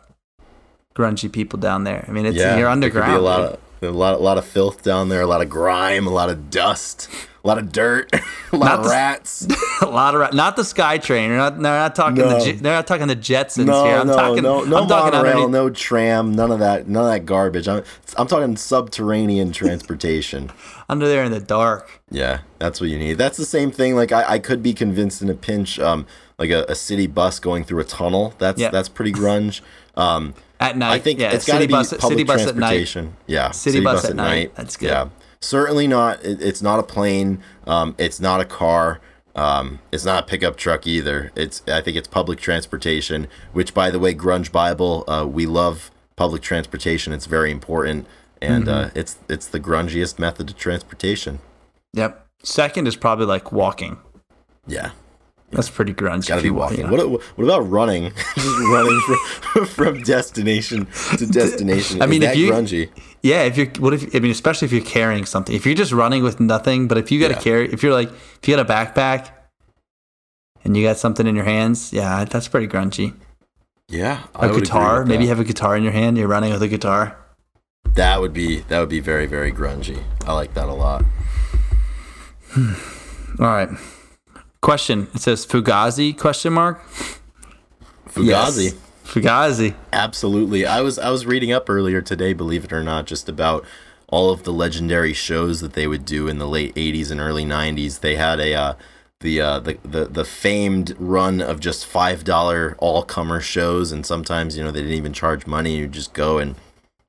grungy 0.95 1.31
people 1.31 1.59
down 1.59 1.83
there. 1.83 2.05
I 2.07 2.11
mean, 2.11 2.25
it's 2.25 2.37
Yeah. 2.37 2.57
you're 2.57 2.69
underground. 2.69 3.11
Be 3.11 3.17
a 3.17 3.21
lot 3.21 3.39
of 3.41 3.59
a 3.81 3.89
lot, 3.91 4.15
a 4.15 4.17
lot 4.17 4.37
of 4.39 4.45
filth 4.45 4.81
down 4.81 5.09
there, 5.09 5.21
a 5.21 5.27
lot 5.27 5.41
of 5.41 5.49
grime, 5.49 6.07
a 6.07 6.09
lot 6.09 6.29
of 6.29 6.49
dust, 6.49 7.07
a 7.43 7.47
lot 7.47 7.59
of 7.59 7.71
dirt, 7.71 8.09
a 8.51 8.57
lot 8.57 8.65
Not 8.67 8.79
of 8.79 8.83
the- 8.85 8.89
rats. 8.89 9.47
a 9.81 9.85
lot 9.85 10.15
of 10.15 10.21
ra- 10.21 10.29
not 10.33 10.55
the 10.55 10.63
SkyTrain. 10.63 11.27
They're 11.27 11.37
not. 11.37 11.53
They're 11.61 11.61
not 11.77 11.93
talking 11.93 12.15
No. 12.15 12.43
the. 12.43 12.51
They're 12.53 12.73
not 12.73 12.87
talking 12.87 13.05
the 13.07 13.15
Jetsons 13.15 13.65
No, 13.65 13.83
here. 13.85 13.97
I'm 13.97 14.07
no, 14.07 14.15
talking. 14.15 14.41
no, 14.43 14.63
no 14.63 14.77
I'm 14.77 14.87
talking 14.87 15.11
monorail, 15.19 15.49
no 15.49 15.69
tram, 15.69 16.33
none 16.33 16.51
of 16.51 16.59
that, 16.59 16.87
none 16.87 17.03
of 17.05 17.11
that 17.11 17.25
garbage. 17.25 17.67
I'm, 17.67 17.83
I'm 18.17 18.25
talking 18.27 18.55
subterranean 18.57 19.51
transportation. 19.85 20.51
under 20.89 21.07
there 21.07 21.23
in 21.23 21.31
the 21.31 21.39
dark. 21.41 22.01
Yeah, 22.09 22.39
that's 22.59 22.79
what 22.81 22.89
you 22.89 22.97
need. 22.97 23.17
That's 23.19 23.37
the 23.37 23.45
same 23.45 23.69
thing. 23.71 23.95
Like 23.95 24.11
I, 24.13 24.33
I 24.33 24.39
could 24.39 24.63
be 24.63 24.73
convinced 24.73 25.21
in 25.21 25.29
a 25.29 25.35
pinch, 25.35 25.77
um, 25.79 26.07
like 26.39 26.49
a, 26.49 26.65
a 26.69 26.75
city 26.75 27.05
bus 27.07 27.39
going 27.39 27.65
through 27.65 27.81
a 27.81 27.85
tunnel. 27.85 28.33
That's 28.39 28.59
Yeah. 28.59 28.69
that's 28.71 28.89
pretty 28.89 29.11
grunge. 29.11 29.61
Um, 29.95 30.33
At 30.59 30.77
night, 30.77 30.93
I 30.93 30.99
think 30.99 31.19
yeah, 31.19 31.31
it's 31.33 31.45
got 31.45 31.53
to 31.53 31.59
city 31.61 31.67
be 31.67 31.71
bus, 31.73 31.89
public 31.91 32.11
city 32.11 32.23
bus 32.23 32.41
at 32.47 32.55
night. 32.55 32.59
transportation. 32.69 33.15
Yeah, 33.27 33.51
City 33.51 33.81
bus 33.81 34.05
at 34.05 34.15
night. 34.15 34.55
That's 34.55 34.77
good. 34.77 34.87
Yeah, 34.87 35.09
certainly 35.41 35.87
not. 35.87 36.23
It, 36.23 36.41
it's 36.41 36.61
not 36.61 36.79
a 36.79 36.83
plane. 36.83 37.41
Um, 37.67 37.93
it's 37.97 38.19
not 38.19 38.39
a 38.41 38.45
car. 38.45 39.01
Um, 39.35 39.79
it's 39.91 40.05
not 40.05 40.23
a 40.23 40.27
pickup 40.27 40.55
truck 40.55 40.87
either. 40.87 41.31
It's 41.35 41.61
I 41.67 41.81
think 41.81 41.97
it's 41.97 42.07
public 42.07 42.39
transportation. 42.39 43.27
Which, 43.51 43.73
by 43.73 43.91
the 43.91 43.99
way, 43.99 44.13
Grunge 44.15 44.51
Bible, 44.51 45.03
uh, 45.09 45.27
we 45.29 45.45
love 45.45 45.91
public 46.15 46.41
transportation. 46.41 47.11
It's 47.11 47.25
very 47.25 47.51
important, 47.51 48.07
and 48.41 48.65
Mm-hmm. 48.65 48.85
uh, 48.85 48.89
it's 48.95 49.17
it's 49.27 49.47
the 49.47 49.59
grungiest 49.59 50.19
method 50.19 50.49
of 50.51 50.55
transportation. 50.57 51.39
Yep. 51.93 52.25
Second 52.43 52.87
is 52.87 52.95
probably 52.95 53.25
like 53.25 53.51
walking. 53.51 53.97
Yeah, 54.67 54.91
That's 55.51 55.69
pretty 55.69 55.93
grunge. 55.93 56.27
gotta 56.27 56.41
be 56.41 56.49
walking. 56.49 56.79
you 56.79 56.83
know. 56.87 57.07
What 57.07 57.21
what 57.37 57.43
about 57.43 57.69
running? 57.69 58.11
Just 58.35 58.59
running 58.69 58.99
from, 59.01 59.65
from 59.77 60.01
destination 60.01 60.87
to 61.17 61.25
destination. 61.31 62.01
I 62.01 62.07
mean, 62.07 62.23
Is 62.23 62.31
if 62.31 62.35
you- 62.37 62.51
grungy. 62.51 62.89
Yeah, 63.21 63.43
if 63.43 63.55
you're 63.57 63.67
what 63.79 63.93
if 63.93 64.13
I 64.15 64.19
mean, 64.19 64.31
especially 64.31 64.65
if 64.67 64.71
you're 64.71 64.83
carrying 64.83 65.25
something. 65.25 65.55
If 65.55 65.65
you're 65.65 65.73
just 65.75 65.91
running 65.91 66.21
with 66.23 66.39
nothing, 66.39 66.87
but 66.87 66.97
if 66.99 67.11
you 67.11 67.19
got 67.19 67.29
to 67.29 67.33
Yeah. 67.35 67.39
carry, 67.41 67.73
if 67.73 67.81
you're 67.81 67.93
like, 67.93 68.09
if 68.09 68.47
you 68.47 68.55
got 68.55 68.69
a 68.69 68.71
backpack 68.71 69.29
and 70.63 70.75
you 70.77 70.83
got 70.83 70.97
something 70.97 71.25
in 71.25 71.35
your 71.35 71.45
hands, 71.45 71.91
yeah, 71.93 72.25
that's 72.25 72.47
pretty 72.47 72.67
grungy. 72.67 73.13
Yeah, 73.87 74.23
A 74.35 74.39
I 74.39 74.41
would 74.41 74.49
agree 74.51 74.61
guitar, 74.61 75.05
maybe 75.05 75.23
you 75.23 75.29
have 75.29 75.39
a 75.39 75.43
guitar 75.43 75.75
in 75.77 75.83
your 75.83 75.91
hand. 75.91 76.17
You're 76.17 76.27
running 76.27 76.51
with 76.51 76.61
a 76.61 76.67
guitar. 76.67 77.17
That 77.95 78.19
would 78.21 78.33
be 78.33 78.59
that 78.67 78.79
would 78.79 78.89
be 78.89 78.99
very 78.99 79.25
very 79.25 79.51
grungy. 79.51 80.03
I 80.27 80.33
like 80.33 80.53
that 80.55 80.67
a 80.67 80.73
lot. 80.73 81.03
Hmm. 82.51 82.73
All 83.39 83.47
right. 83.47 83.69
Question. 84.65 85.07
It 85.13 85.21
says 85.21 85.45
Fugazi 85.45 86.17
question 86.17 86.53
mark. 86.53 86.83
Fugazi. 88.07 88.63
Yes. 88.63 88.75
Fugazi. 89.03 89.75
Absolutely. 89.93 90.65
I 90.65 90.81
was 90.81 90.97
I 90.97 91.11
was 91.11 91.27
reading 91.27 91.51
up 91.51 91.69
earlier 91.69 92.01
today, 92.01 92.33
believe 92.33 92.65
it 92.65 92.73
or 92.73 92.83
not, 92.83 93.05
just 93.05 93.29
about 93.29 93.63
all 94.07 94.31
of 94.31 94.41
the 94.41 94.51
legendary 94.51 95.13
shows 95.13 95.61
that 95.61 95.73
they 95.73 95.85
would 95.85 96.03
do 96.03 96.27
in 96.27 96.39
the 96.39 96.47
late 96.47 96.73
80s 96.73 97.11
and 97.11 97.21
early 97.21 97.45
90s. 97.45 97.99
They 97.99 98.15
had 98.15 98.39
a 98.39 98.55
uh, 98.55 98.73
the, 99.19 99.39
uh, 99.39 99.59
the 99.59 99.77
the 99.83 100.05
the 100.05 100.25
famed 100.25 100.95
run 100.97 101.41
of 101.41 101.59
just 101.59 101.85
five 101.85 102.23
dollar 102.23 102.75
all 102.79 103.03
comer 103.03 103.41
shows, 103.41 103.91
and 103.91 104.03
sometimes 104.03 104.57
you 104.57 104.63
know 104.63 104.71
they 104.71 104.81
didn't 104.81 104.97
even 104.97 105.13
charge 105.13 105.45
money. 105.45 105.77
You 105.77 105.87
just 105.87 106.13
go 106.13 106.39
and 106.39 106.55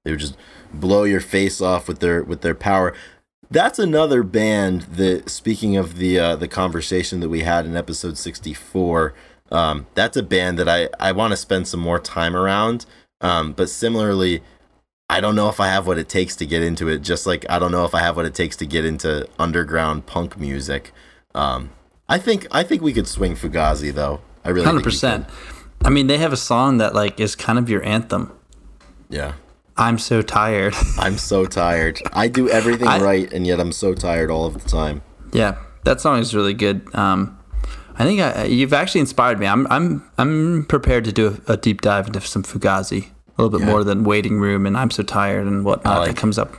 they 0.05 0.11
would 0.11 0.21
just 0.21 0.37
blow 0.75 1.05
your 1.05 1.21
face 1.21 1.63
off 1.63 1.89
with 1.89 2.01
their 2.01 2.23
with 2.23 2.43
their 2.43 2.55
power. 2.55 2.93
That's 3.51 3.79
another 3.79 4.23
band 4.23 4.83
that, 4.83 5.29
speaking 5.31 5.77
of 5.77 5.97
the 5.97 6.19
uh, 6.19 6.37
the 6.37 6.49
conversation 6.49 7.21
that 7.21 7.29
we 7.29 7.41
had 7.41 7.67
in 7.67 7.77
episode 7.77 8.19
sixty 8.19 8.53
four, 8.53 9.15
um, 9.51 9.87
that's 9.95 10.17
a 10.17 10.23
band 10.23 10.59
that 10.59 10.69
I 10.69 10.89
I 10.99 11.13
want 11.13 11.33
to 11.33 11.37
spend 11.37 11.69
some 11.69 11.81
more 11.81 11.99
time 11.99 12.35
around. 12.35 12.87
Um, 13.21 13.53
but 13.53 13.69
similarly, 13.71 14.43
I 15.09 15.21
don't 15.21 15.37
know 15.37 15.49
if 15.49 15.61
I 15.61 15.69
have 15.69 15.87
what 15.87 15.99
it 15.99 16.09
takes 16.09 16.35
to 16.37 16.47
get 16.47 16.63
into 16.63 16.89
it. 16.89 16.99
Just 16.99 17.27
like 17.27 17.47
I 17.49 17.59
don't 17.59 17.71
know 17.71 17.85
if 17.85 17.95
I 17.95 18.01
have 18.01 18.17
what 18.17 18.27
it 18.27 18.35
takes 18.35 18.57
to 18.57 18.67
get 18.67 18.85
into 18.85 19.29
underground 19.39 20.07
punk 20.07 20.39
music. 20.39 20.93
Um, 21.35 21.71
I 22.09 22.19
think 22.19 22.47
I 22.51 22.63
think 22.63 22.83
we 22.83 22.93
could 22.93 23.07
swing 23.07 23.37
Fugazi 23.37 23.93
though. 23.93 24.21
I 24.45 24.51
really 24.51 24.67
hundred 24.67 24.85
percent. 24.85 25.27
I 25.85 25.91
mean, 25.91 26.09
they 26.09 26.19
have 26.19 26.33
a 26.33 26.37
song 26.37 26.79
that 26.79 26.95
like 26.95 27.21
is 27.21 27.37
kind 27.37 27.59
of 27.59 27.71
your 27.71 27.83
anthem. 27.85 28.33
Yeah. 29.09 29.35
I'm 29.79 29.99
so 29.99 30.23
tired. 30.23 30.75
I'm 30.99 31.19
so 31.19 31.45
tired. 31.45 32.01
I 32.13 32.29
do 32.29 32.49
everything 32.49 32.89
I, 32.89 33.01
right, 33.01 33.33
and 33.33 33.47
yet 33.47 33.61
I'm 33.61 33.73
so 33.73 33.95
tired 33.95 34.31
all 34.31 34.47
of 34.47 34.55
the 34.55 34.69
time. 34.69 35.03
Yeah, 35.33 35.59
that 35.85 36.01
song 36.01 36.19
is 36.19 36.35
really 36.35 36.55
good. 36.55 36.95
Um, 36.95 37.39
I 37.99 38.05
think 38.05 38.21
I, 38.21 38.45
you've 38.45 38.73
actually 38.73 39.01
inspired 39.01 39.39
me. 39.39 39.47
I'm 39.47 39.67
I'm 39.71 40.05
I'm 40.19 40.65
prepared 40.67 41.05
to 41.05 41.13
do 41.13 41.41
a, 41.47 41.53
a 41.53 41.57
deep 41.57 41.81
dive 41.81 42.07
into 42.07 42.21
some 42.21 42.43
Fugazi, 42.43 43.09
a 43.39 43.43
little 43.43 43.59
bit 43.59 43.65
yeah. 43.67 43.73
more 43.73 43.85
than 43.85 44.05
Waiting 44.05 44.39
Room 44.39 44.67
and 44.67 44.77
I'm 44.77 44.91
so 44.91 45.03
tired 45.03 45.47
and 45.47 45.65
whatnot 45.65 46.01
like, 46.01 46.11
that 46.11 46.17
comes 46.17 46.39
up. 46.39 46.57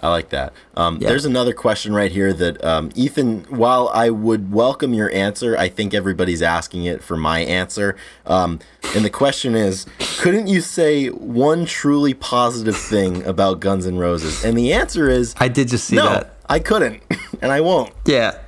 I 0.00 0.08
like 0.08 0.30
that. 0.30 0.54
Um, 0.76 0.98
yeah. 0.98 1.10
There's 1.10 1.26
another 1.26 1.52
question 1.52 1.92
right 1.92 2.10
here 2.10 2.32
that 2.32 2.64
um, 2.64 2.90
Ethan. 2.94 3.44
While 3.50 3.90
I 3.92 4.08
would 4.08 4.50
welcome 4.50 4.94
your 4.94 5.10
answer, 5.12 5.56
I 5.56 5.68
think 5.68 5.92
everybody's 5.92 6.40
asking 6.40 6.84
it 6.84 7.02
for 7.02 7.16
my 7.18 7.40
answer. 7.40 7.96
Um, 8.24 8.60
and 8.94 9.04
the 9.04 9.10
question 9.10 9.54
is, 9.54 9.86
couldn't 10.18 10.46
you 10.46 10.62
say 10.62 11.08
one 11.08 11.66
truly 11.66 12.14
positive 12.14 12.76
thing 12.76 13.22
about 13.24 13.60
Guns 13.60 13.86
N' 13.86 13.98
Roses? 13.98 14.42
And 14.42 14.56
the 14.56 14.72
answer 14.72 15.08
is, 15.08 15.34
I 15.38 15.48
did 15.48 15.68
just 15.68 15.84
see 15.84 15.96
no, 15.96 16.08
that. 16.08 16.36
I 16.48 16.60
couldn't, 16.60 17.02
and 17.42 17.52
I 17.52 17.60
won't. 17.60 17.92
Yeah, 18.06 18.38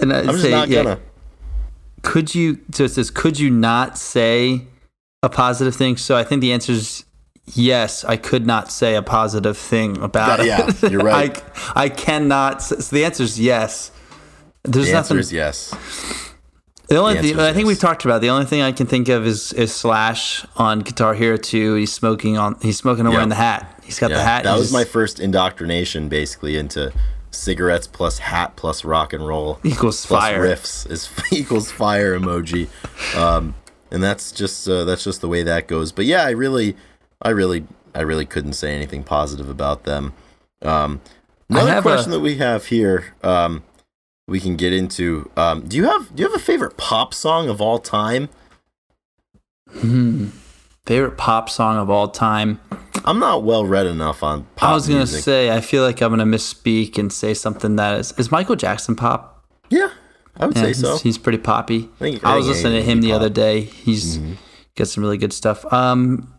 and 0.00 0.12
I 0.12 0.20
am 0.20 0.26
just 0.26 0.50
not 0.50 0.68
yeah. 0.68 0.82
gonna. 0.82 1.00
Could 2.02 2.34
you? 2.34 2.58
So 2.72 2.84
it 2.84 2.90
says, 2.90 3.10
could 3.10 3.38
you 3.38 3.50
not 3.50 3.96
say 3.96 4.66
a 5.22 5.28
positive 5.28 5.76
thing? 5.76 5.96
So 5.96 6.16
I 6.16 6.24
think 6.24 6.40
the 6.40 6.52
answer 6.52 6.72
is 6.72 7.04
yes, 7.54 8.04
I 8.04 8.16
could 8.16 8.46
not 8.46 8.70
say 8.70 8.94
a 8.94 9.02
positive 9.02 9.56
thing 9.56 9.98
about 9.98 10.40
it. 10.40 10.46
Yeah, 10.46 10.70
you're 10.88 11.00
right. 11.04 11.42
I, 11.74 11.84
I 11.84 11.88
cannot. 11.88 12.62
So 12.62 12.76
the 12.76 13.04
answer 13.04 13.22
is 13.22 13.38
yes. 13.40 13.90
There's 14.64 14.86
the 14.86 14.92
nothing. 14.92 15.18
Is 15.18 15.32
yes. 15.32 15.74
The 16.88 16.96
only 16.96 17.14
the 17.14 17.20
thing 17.20 17.38
I 17.38 17.52
think 17.52 17.64
yes. 17.64 17.66
we've 17.66 17.78
talked 17.78 18.04
about. 18.04 18.22
The 18.22 18.30
only 18.30 18.46
thing 18.46 18.62
I 18.62 18.72
can 18.72 18.86
think 18.86 19.08
of 19.08 19.26
is 19.26 19.52
is 19.52 19.74
Slash 19.74 20.46
on 20.56 20.80
Guitar 20.80 21.14
Hero 21.14 21.36
2. 21.36 21.74
He's 21.74 21.92
smoking 21.92 22.38
on. 22.38 22.56
He's 22.62 22.78
smoking 22.78 23.04
and 23.04 23.12
yep. 23.12 23.18
wearing 23.18 23.28
the 23.28 23.34
hat. 23.34 23.80
He's 23.84 23.98
got 23.98 24.10
yeah, 24.10 24.18
the 24.18 24.22
hat. 24.22 24.44
That 24.44 24.54
was 24.54 24.64
just, 24.64 24.72
my 24.72 24.84
first 24.84 25.20
indoctrination, 25.20 26.08
basically, 26.08 26.56
into 26.56 26.92
cigarettes 27.30 27.86
plus 27.86 28.18
hat 28.18 28.56
plus 28.56 28.84
rock 28.84 29.12
and 29.12 29.26
roll 29.26 29.60
equals 29.62 30.04
fire 30.06 30.42
riffs 30.42 30.90
is 30.90 31.10
equals 31.30 31.70
fire 31.70 32.18
emoji. 32.18 32.68
Um, 33.14 33.54
and 33.90 34.02
that's 34.02 34.32
just 34.32 34.68
uh, 34.68 34.84
that's 34.84 35.04
just 35.04 35.20
the 35.20 35.28
way 35.28 35.42
that 35.42 35.68
goes. 35.68 35.92
But 35.92 36.06
yeah, 36.06 36.24
I 36.24 36.30
really 36.30 36.76
I 37.22 37.30
really, 37.30 37.64
I 37.94 38.02
really 38.02 38.26
couldn't 38.26 38.52
say 38.54 38.74
anything 38.74 39.02
positive 39.02 39.48
about 39.48 39.84
them. 39.84 40.12
Um, 40.62 41.00
another 41.48 41.82
question 41.82 42.12
a... 42.12 42.16
that 42.16 42.20
we 42.20 42.36
have 42.36 42.66
here, 42.66 43.14
um, 43.22 43.62
we 44.26 44.40
can 44.40 44.56
get 44.56 44.72
into. 44.72 45.30
Um, 45.36 45.62
do 45.66 45.76
you 45.76 45.84
have 45.84 46.14
do 46.14 46.22
you 46.22 46.28
have 46.28 46.38
a 46.38 46.42
favorite 46.42 46.76
pop 46.76 47.14
song 47.14 47.48
of 47.48 47.60
all 47.60 47.78
time? 47.78 48.28
Hmm. 49.70 50.28
Favorite 50.86 51.16
pop 51.16 51.50
song 51.50 51.76
of 51.76 51.90
all 51.90 52.08
time. 52.08 52.60
I'm 53.04 53.18
not 53.18 53.42
well 53.42 53.64
read 53.64 53.86
enough 53.86 54.22
on 54.22 54.44
pop. 54.56 54.70
I 54.70 54.74
was 54.74 54.86
gonna 54.86 55.00
music. 55.00 55.22
say 55.22 55.50
I 55.50 55.60
feel 55.60 55.82
like 55.82 56.00
I'm 56.02 56.10
gonna 56.10 56.24
misspeak 56.24 56.98
and 56.98 57.12
say 57.12 57.34
something 57.34 57.76
that 57.76 57.98
is 57.98 58.12
is 58.12 58.30
Michael 58.30 58.56
Jackson 58.56 58.96
pop. 58.96 59.44
Yeah, 59.70 59.90
I 60.36 60.46
would 60.46 60.56
yeah, 60.56 60.62
say 60.62 60.72
so. 60.74 60.92
He's, 60.92 61.02
he's 61.02 61.18
pretty 61.18 61.38
poppy. 61.38 61.90
I, 61.96 61.98
think, 61.98 62.24
I, 62.24 62.34
I 62.34 62.36
was 62.36 62.46
listening 62.46 62.74
to 62.74 62.82
him 62.82 63.00
the 63.00 63.10
pop. 63.10 63.16
other 63.16 63.30
day. 63.30 63.62
He's 63.62 64.18
mm-hmm. 64.18 64.34
got 64.76 64.88
some 64.88 65.02
really 65.02 65.18
good 65.18 65.32
stuff. 65.32 65.70
Um, 65.72 66.37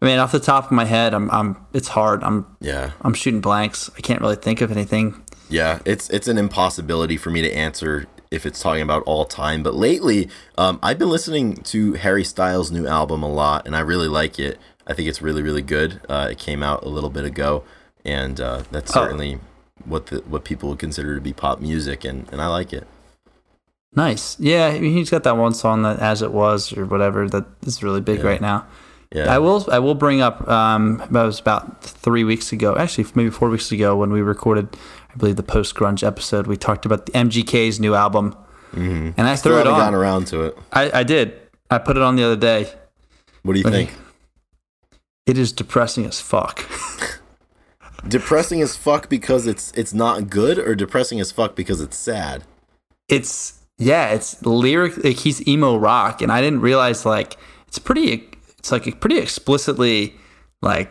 I 0.00 0.06
mean, 0.06 0.18
off 0.18 0.32
the 0.32 0.40
top 0.40 0.66
of 0.66 0.70
my 0.72 0.84
head, 0.84 1.12
I'm, 1.12 1.30
I'm, 1.30 1.56
it's 1.72 1.88
hard. 1.88 2.22
I'm, 2.22 2.46
yeah, 2.60 2.92
I'm 3.02 3.14
shooting 3.14 3.40
blanks. 3.40 3.90
I 3.96 4.00
can't 4.00 4.20
really 4.20 4.36
think 4.36 4.60
of 4.60 4.70
anything. 4.70 5.22
Yeah, 5.50 5.80
it's, 5.84 6.08
it's 6.10 6.28
an 6.28 6.38
impossibility 6.38 7.16
for 7.16 7.30
me 7.30 7.42
to 7.42 7.52
answer 7.52 8.06
if 8.30 8.46
it's 8.46 8.60
talking 8.60 8.82
about 8.82 9.02
all 9.04 9.24
time. 9.24 9.62
But 9.62 9.74
lately, 9.74 10.28
um, 10.56 10.78
I've 10.82 10.98
been 10.98 11.10
listening 11.10 11.56
to 11.56 11.94
Harry 11.94 12.24
Styles' 12.24 12.70
new 12.70 12.86
album 12.86 13.22
a 13.22 13.28
lot, 13.28 13.66
and 13.66 13.74
I 13.74 13.80
really 13.80 14.08
like 14.08 14.38
it. 14.38 14.58
I 14.86 14.94
think 14.94 15.08
it's 15.08 15.20
really, 15.20 15.42
really 15.42 15.62
good. 15.62 16.00
Uh, 16.08 16.28
it 16.30 16.38
came 16.38 16.62
out 16.62 16.84
a 16.84 16.88
little 16.88 17.10
bit 17.10 17.24
ago, 17.24 17.64
and 18.04 18.40
uh, 18.40 18.62
that's 18.70 18.90
oh. 18.96 19.02
certainly 19.02 19.36
oh. 19.36 19.40
what 19.84 20.06
the, 20.06 20.18
what 20.20 20.44
people 20.44 20.68
would 20.68 20.78
consider 20.78 21.14
to 21.14 21.20
be 21.20 21.32
pop 21.32 21.60
music, 21.60 22.04
and, 22.04 22.28
and 22.30 22.40
I 22.40 22.46
like 22.46 22.72
it. 22.72 22.86
Nice, 23.94 24.38
yeah. 24.38 24.66
I 24.66 24.78
mean, 24.78 24.92
he's 24.92 25.10
got 25.10 25.24
that 25.24 25.36
one 25.36 25.54
song 25.54 25.82
that 25.82 25.98
"As 25.98 26.20
It 26.20 26.30
Was" 26.30 26.76
or 26.76 26.84
whatever 26.84 27.28
that 27.30 27.46
is 27.62 27.82
really 27.82 28.02
big 28.02 28.18
yeah. 28.18 28.26
right 28.26 28.40
now. 28.40 28.66
Yeah. 29.12 29.34
I 29.34 29.38
will. 29.38 29.66
I 29.70 29.78
will 29.78 29.94
bring 29.94 30.20
up. 30.20 30.46
Um, 30.48 31.00
it 31.00 31.10
was 31.10 31.40
about 31.40 31.82
three 31.82 32.24
weeks 32.24 32.52
ago, 32.52 32.76
actually, 32.76 33.06
maybe 33.14 33.30
four 33.30 33.48
weeks 33.48 33.72
ago, 33.72 33.96
when 33.96 34.12
we 34.12 34.20
recorded, 34.20 34.76
I 35.12 35.16
believe, 35.16 35.36
the 35.36 35.42
post 35.42 35.74
grunge 35.74 36.06
episode. 36.06 36.46
We 36.46 36.58
talked 36.58 36.84
about 36.84 37.06
the 37.06 37.12
MGK's 37.12 37.80
new 37.80 37.94
album, 37.94 38.36
mm-hmm. 38.72 39.10
and 39.16 39.20
I 39.26 39.34
threw 39.34 39.52
Still 39.52 39.58
it 39.60 39.66
on. 39.66 39.78
Gotten 39.78 39.94
around 39.94 40.26
to 40.28 40.42
it. 40.42 40.58
I, 40.72 41.00
I 41.00 41.02
did. 41.04 41.40
I 41.70 41.78
put 41.78 41.96
it 41.96 42.02
on 42.02 42.16
the 42.16 42.24
other 42.24 42.36
day. 42.36 42.70
What 43.42 43.54
do 43.54 43.60
you 43.60 43.70
think? 43.70 43.94
It 45.26 45.38
is 45.38 45.52
depressing 45.52 46.04
as 46.04 46.20
fuck. 46.20 46.68
depressing 48.08 48.60
as 48.60 48.76
fuck 48.76 49.08
because 49.08 49.46
it's 49.46 49.72
it's 49.72 49.94
not 49.94 50.28
good, 50.28 50.58
or 50.58 50.74
depressing 50.74 51.18
as 51.18 51.32
fuck 51.32 51.56
because 51.56 51.80
it's 51.80 51.96
sad. 51.96 52.44
It's 53.08 53.64
yeah. 53.78 54.10
It's 54.10 54.44
lyric. 54.44 55.02
Like 55.02 55.16
he's 55.16 55.46
emo 55.48 55.78
rock, 55.78 56.20
and 56.20 56.30
I 56.30 56.42
didn't 56.42 56.60
realize 56.60 57.06
like 57.06 57.38
it's 57.66 57.78
pretty 57.78 58.28
it's 58.72 58.86
like 58.86 59.00
pretty 59.00 59.18
explicitly 59.18 60.14
like 60.62 60.90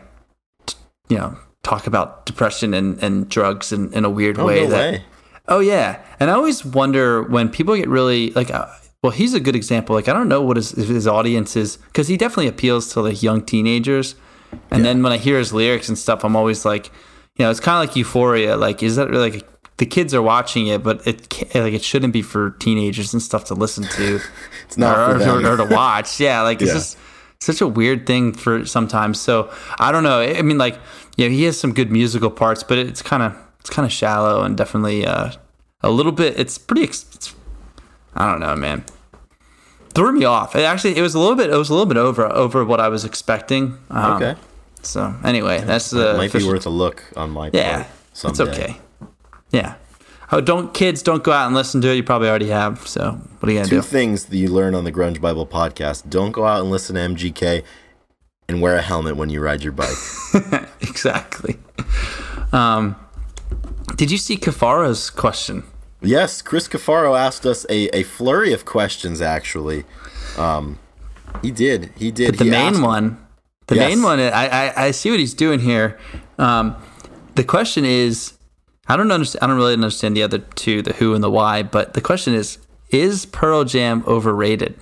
you 1.08 1.16
know 1.16 1.36
talk 1.62 1.86
about 1.86 2.26
depression 2.26 2.74
and, 2.74 3.02
and 3.02 3.28
drugs 3.28 3.72
in, 3.72 3.92
in 3.92 4.04
a 4.04 4.10
weird 4.10 4.38
oh, 4.38 4.46
way 4.46 4.64
no 4.64 4.70
that 4.70 4.92
way. 4.92 5.04
oh 5.48 5.60
yeah 5.60 6.02
and 6.18 6.30
i 6.30 6.32
always 6.32 6.64
wonder 6.64 7.22
when 7.22 7.48
people 7.48 7.76
get 7.76 7.88
really 7.88 8.30
like 8.30 8.50
uh, 8.50 8.66
well 9.02 9.12
he's 9.12 9.34
a 9.34 9.40
good 9.40 9.54
example 9.54 9.94
like 9.94 10.08
i 10.08 10.12
don't 10.12 10.28
know 10.28 10.42
what 10.42 10.56
his, 10.56 10.70
his 10.70 11.06
audience 11.06 11.56
is 11.56 11.76
because 11.76 12.08
he 12.08 12.16
definitely 12.16 12.48
appeals 12.48 12.92
to 12.92 13.00
like 13.00 13.22
young 13.22 13.42
teenagers 13.42 14.14
and 14.70 14.80
yeah. 14.80 14.92
then 14.92 15.02
when 15.02 15.12
i 15.12 15.16
hear 15.16 15.38
his 15.38 15.52
lyrics 15.52 15.88
and 15.88 15.98
stuff 15.98 16.24
i'm 16.24 16.36
always 16.36 16.64
like 16.64 16.86
you 17.36 17.44
know 17.44 17.50
it's 17.50 17.60
kind 17.60 17.82
of 17.82 17.88
like 17.88 17.96
euphoria 17.96 18.56
like 18.56 18.82
is 18.82 18.96
that 18.96 19.08
really 19.08 19.30
like 19.30 19.48
the 19.78 19.86
kids 19.86 20.12
are 20.12 20.22
watching 20.22 20.66
it, 20.66 20.82
but 20.82 21.06
it 21.06 21.32
like 21.54 21.72
it 21.72 21.82
shouldn't 21.84 22.12
be 22.12 22.20
for 22.20 22.50
teenagers 22.58 23.12
and 23.12 23.22
stuff 23.22 23.44
to 23.44 23.54
listen 23.54 23.84
to. 23.84 24.20
it's 24.66 24.76
not 24.76 25.22
or, 25.22 25.22
or, 25.22 25.52
or, 25.52 25.56
to 25.56 25.72
watch. 25.72 26.20
Yeah, 26.20 26.42
like 26.42 26.60
it's 26.60 26.72
just 26.72 26.98
such 27.40 27.60
a 27.60 27.66
weird 27.66 28.06
thing 28.06 28.32
for 28.32 28.64
sometimes. 28.66 29.20
So 29.20 29.52
I 29.78 29.92
don't 29.92 30.02
know. 30.02 30.20
I 30.20 30.42
mean, 30.42 30.58
like, 30.58 30.78
yeah, 31.16 31.28
he 31.28 31.44
has 31.44 31.58
some 31.58 31.72
good 31.72 31.90
musical 31.90 32.30
parts, 32.30 32.62
but 32.62 32.78
it's 32.78 33.02
kind 33.02 33.22
of 33.22 33.36
it's 33.60 33.70
kind 33.70 33.86
of 33.86 33.92
shallow 33.92 34.42
and 34.42 34.56
definitely 34.56 35.06
uh, 35.06 35.32
a 35.82 35.90
little 35.90 36.12
bit. 36.12 36.38
It's 36.38 36.58
pretty. 36.58 36.84
It's, 36.84 37.34
I 38.14 38.30
don't 38.30 38.40
know, 38.40 38.56
man. 38.56 38.84
Threw 39.94 40.12
me 40.12 40.24
off. 40.24 40.54
It 40.54 40.62
actually, 40.62 40.96
it 40.96 41.02
was 41.02 41.14
a 41.14 41.18
little 41.18 41.36
bit. 41.36 41.50
It 41.50 41.56
was 41.56 41.70
a 41.70 41.72
little 41.72 41.86
bit 41.86 41.96
over 41.96 42.26
over 42.26 42.64
what 42.64 42.80
I 42.80 42.88
was 42.88 43.04
expecting. 43.04 43.78
Um, 43.90 44.22
okay. 44.22 44.40
So 44.82 45.14
anyway, 45.24 45.60
that's 45.60 45.90
the. 45.90 46.14
might 46.16 46.32
be 46.32 46.46
worth 46.46 46.66
a 46.66 46.70
look 46.70 47.04
on 47.16 47.30
my 47.30 47.50
yeah, 47.52 47.86
it's 48.12 48.40
okay. 48.40 48.76
Yeah. 49.50 49.74
Oh, 50.30 50.40
don't 50.40 50.74
kids 50.74 51.02
don't 51.02 51.24
go 51.24 51.32
out 51.32 51.46
and 51.46 51.54
listen 51.54 51.80
to 51.80 51.88
it. 51.88 51.94
You 51.94 52.02
probably 52.02 52.28
already 52.28 52.48
have. 52.48 52.86
So 52.86 53.20
what 53.40 53.48
are 53.48 53.52
you 53.52 53.58
gonna 53.58 53.68
Two 53.68 53.76
do? 53.76 53.82
Things 53.82 54.26
that 54.26 54.36
you 54.36 54.48
learn 54.48 54.74
on 54.74 54.84
the 54.84 54.92
Grunge 54.92 55.20
Bible 55.20 55.46
podcast: 55.46 56.08
don't 56.10 56.32
go 56.32 56.44
out 56.44 56.60
and 56.60 56.70
listen 56.70 56.96
to 56.96 57.02
MGK, 57.02 57.62
and 58.48 58.60
wear 58.60 58.76
a 58.76 58.82
helmet 58.82 59.16
when 59.16 59.30
you 59.30 59.40
ride 59.40 59.62
your 59.62 59.72
bike. 59.72 59.96
exactly. 60.80 61.58
Um, 62.52 62.96
did 63.96 64.10
you 64.10 64.18
see 64.18 64.36
Cafaro's 64.36 65.10
question? 65.10 65.64
Yes, 66.00 66.42
Chris 66.42 66.68
Cafaro 66.68 67.18
asked 67.18 67.44
us 67.44 67.66
a, 67.68 67.88
a 67.96 68.04
flurry 68.04 68.52
of 68.52 68.64
questions. 68.64 69.20
Actually, 69.20 69.84
um, 70.36 70.78
he 71.42 71.50
did. 71.50 71.90
He 71.96 72.10
did. 72.10 72.32
But 72.32 72.38
the 72.38 72.44
he 72.44 72.50
main 72.50 72.82
one, 72.82 73.24
the 73.66 73.76
yes. 73.76 73.88
main 73.88 74.02
one. 74.02 74.20
I, 74.20 74.48
I 74.48 74.84
I 74.86 74.90
see 74.92 75.10
what 75.10 75.18
he's 75.18 75.34
doing 75.34 75.60
here. 75.60 75.98
Um, 76.38 76.76
the 77.34 77.44
question 77.44 77.84
is, 77.84 78.34
I 78.86 78.96
don't 78.96 79.10
understand. 79.10 79.42
I 79.42 79.46
don't 79.48 79.56
really 79.56 79.72
understand 79.72 80.16
the 80.16 80.22
other 80.22 80.38
two, 80.38 80.82
the 80.82 80.92
who 80.94 81.14
and 81.14 81.22
the 81.22 81.30
why. 81.30 81.62
But 81.64 81.94
the 81.94 82.00
question 82.00 82.32
is, 82.32 82.58
is 82.90 83.26
Pearl 83.26 83.64
Jam 83.64 84.02
overrated? 84.06 84.78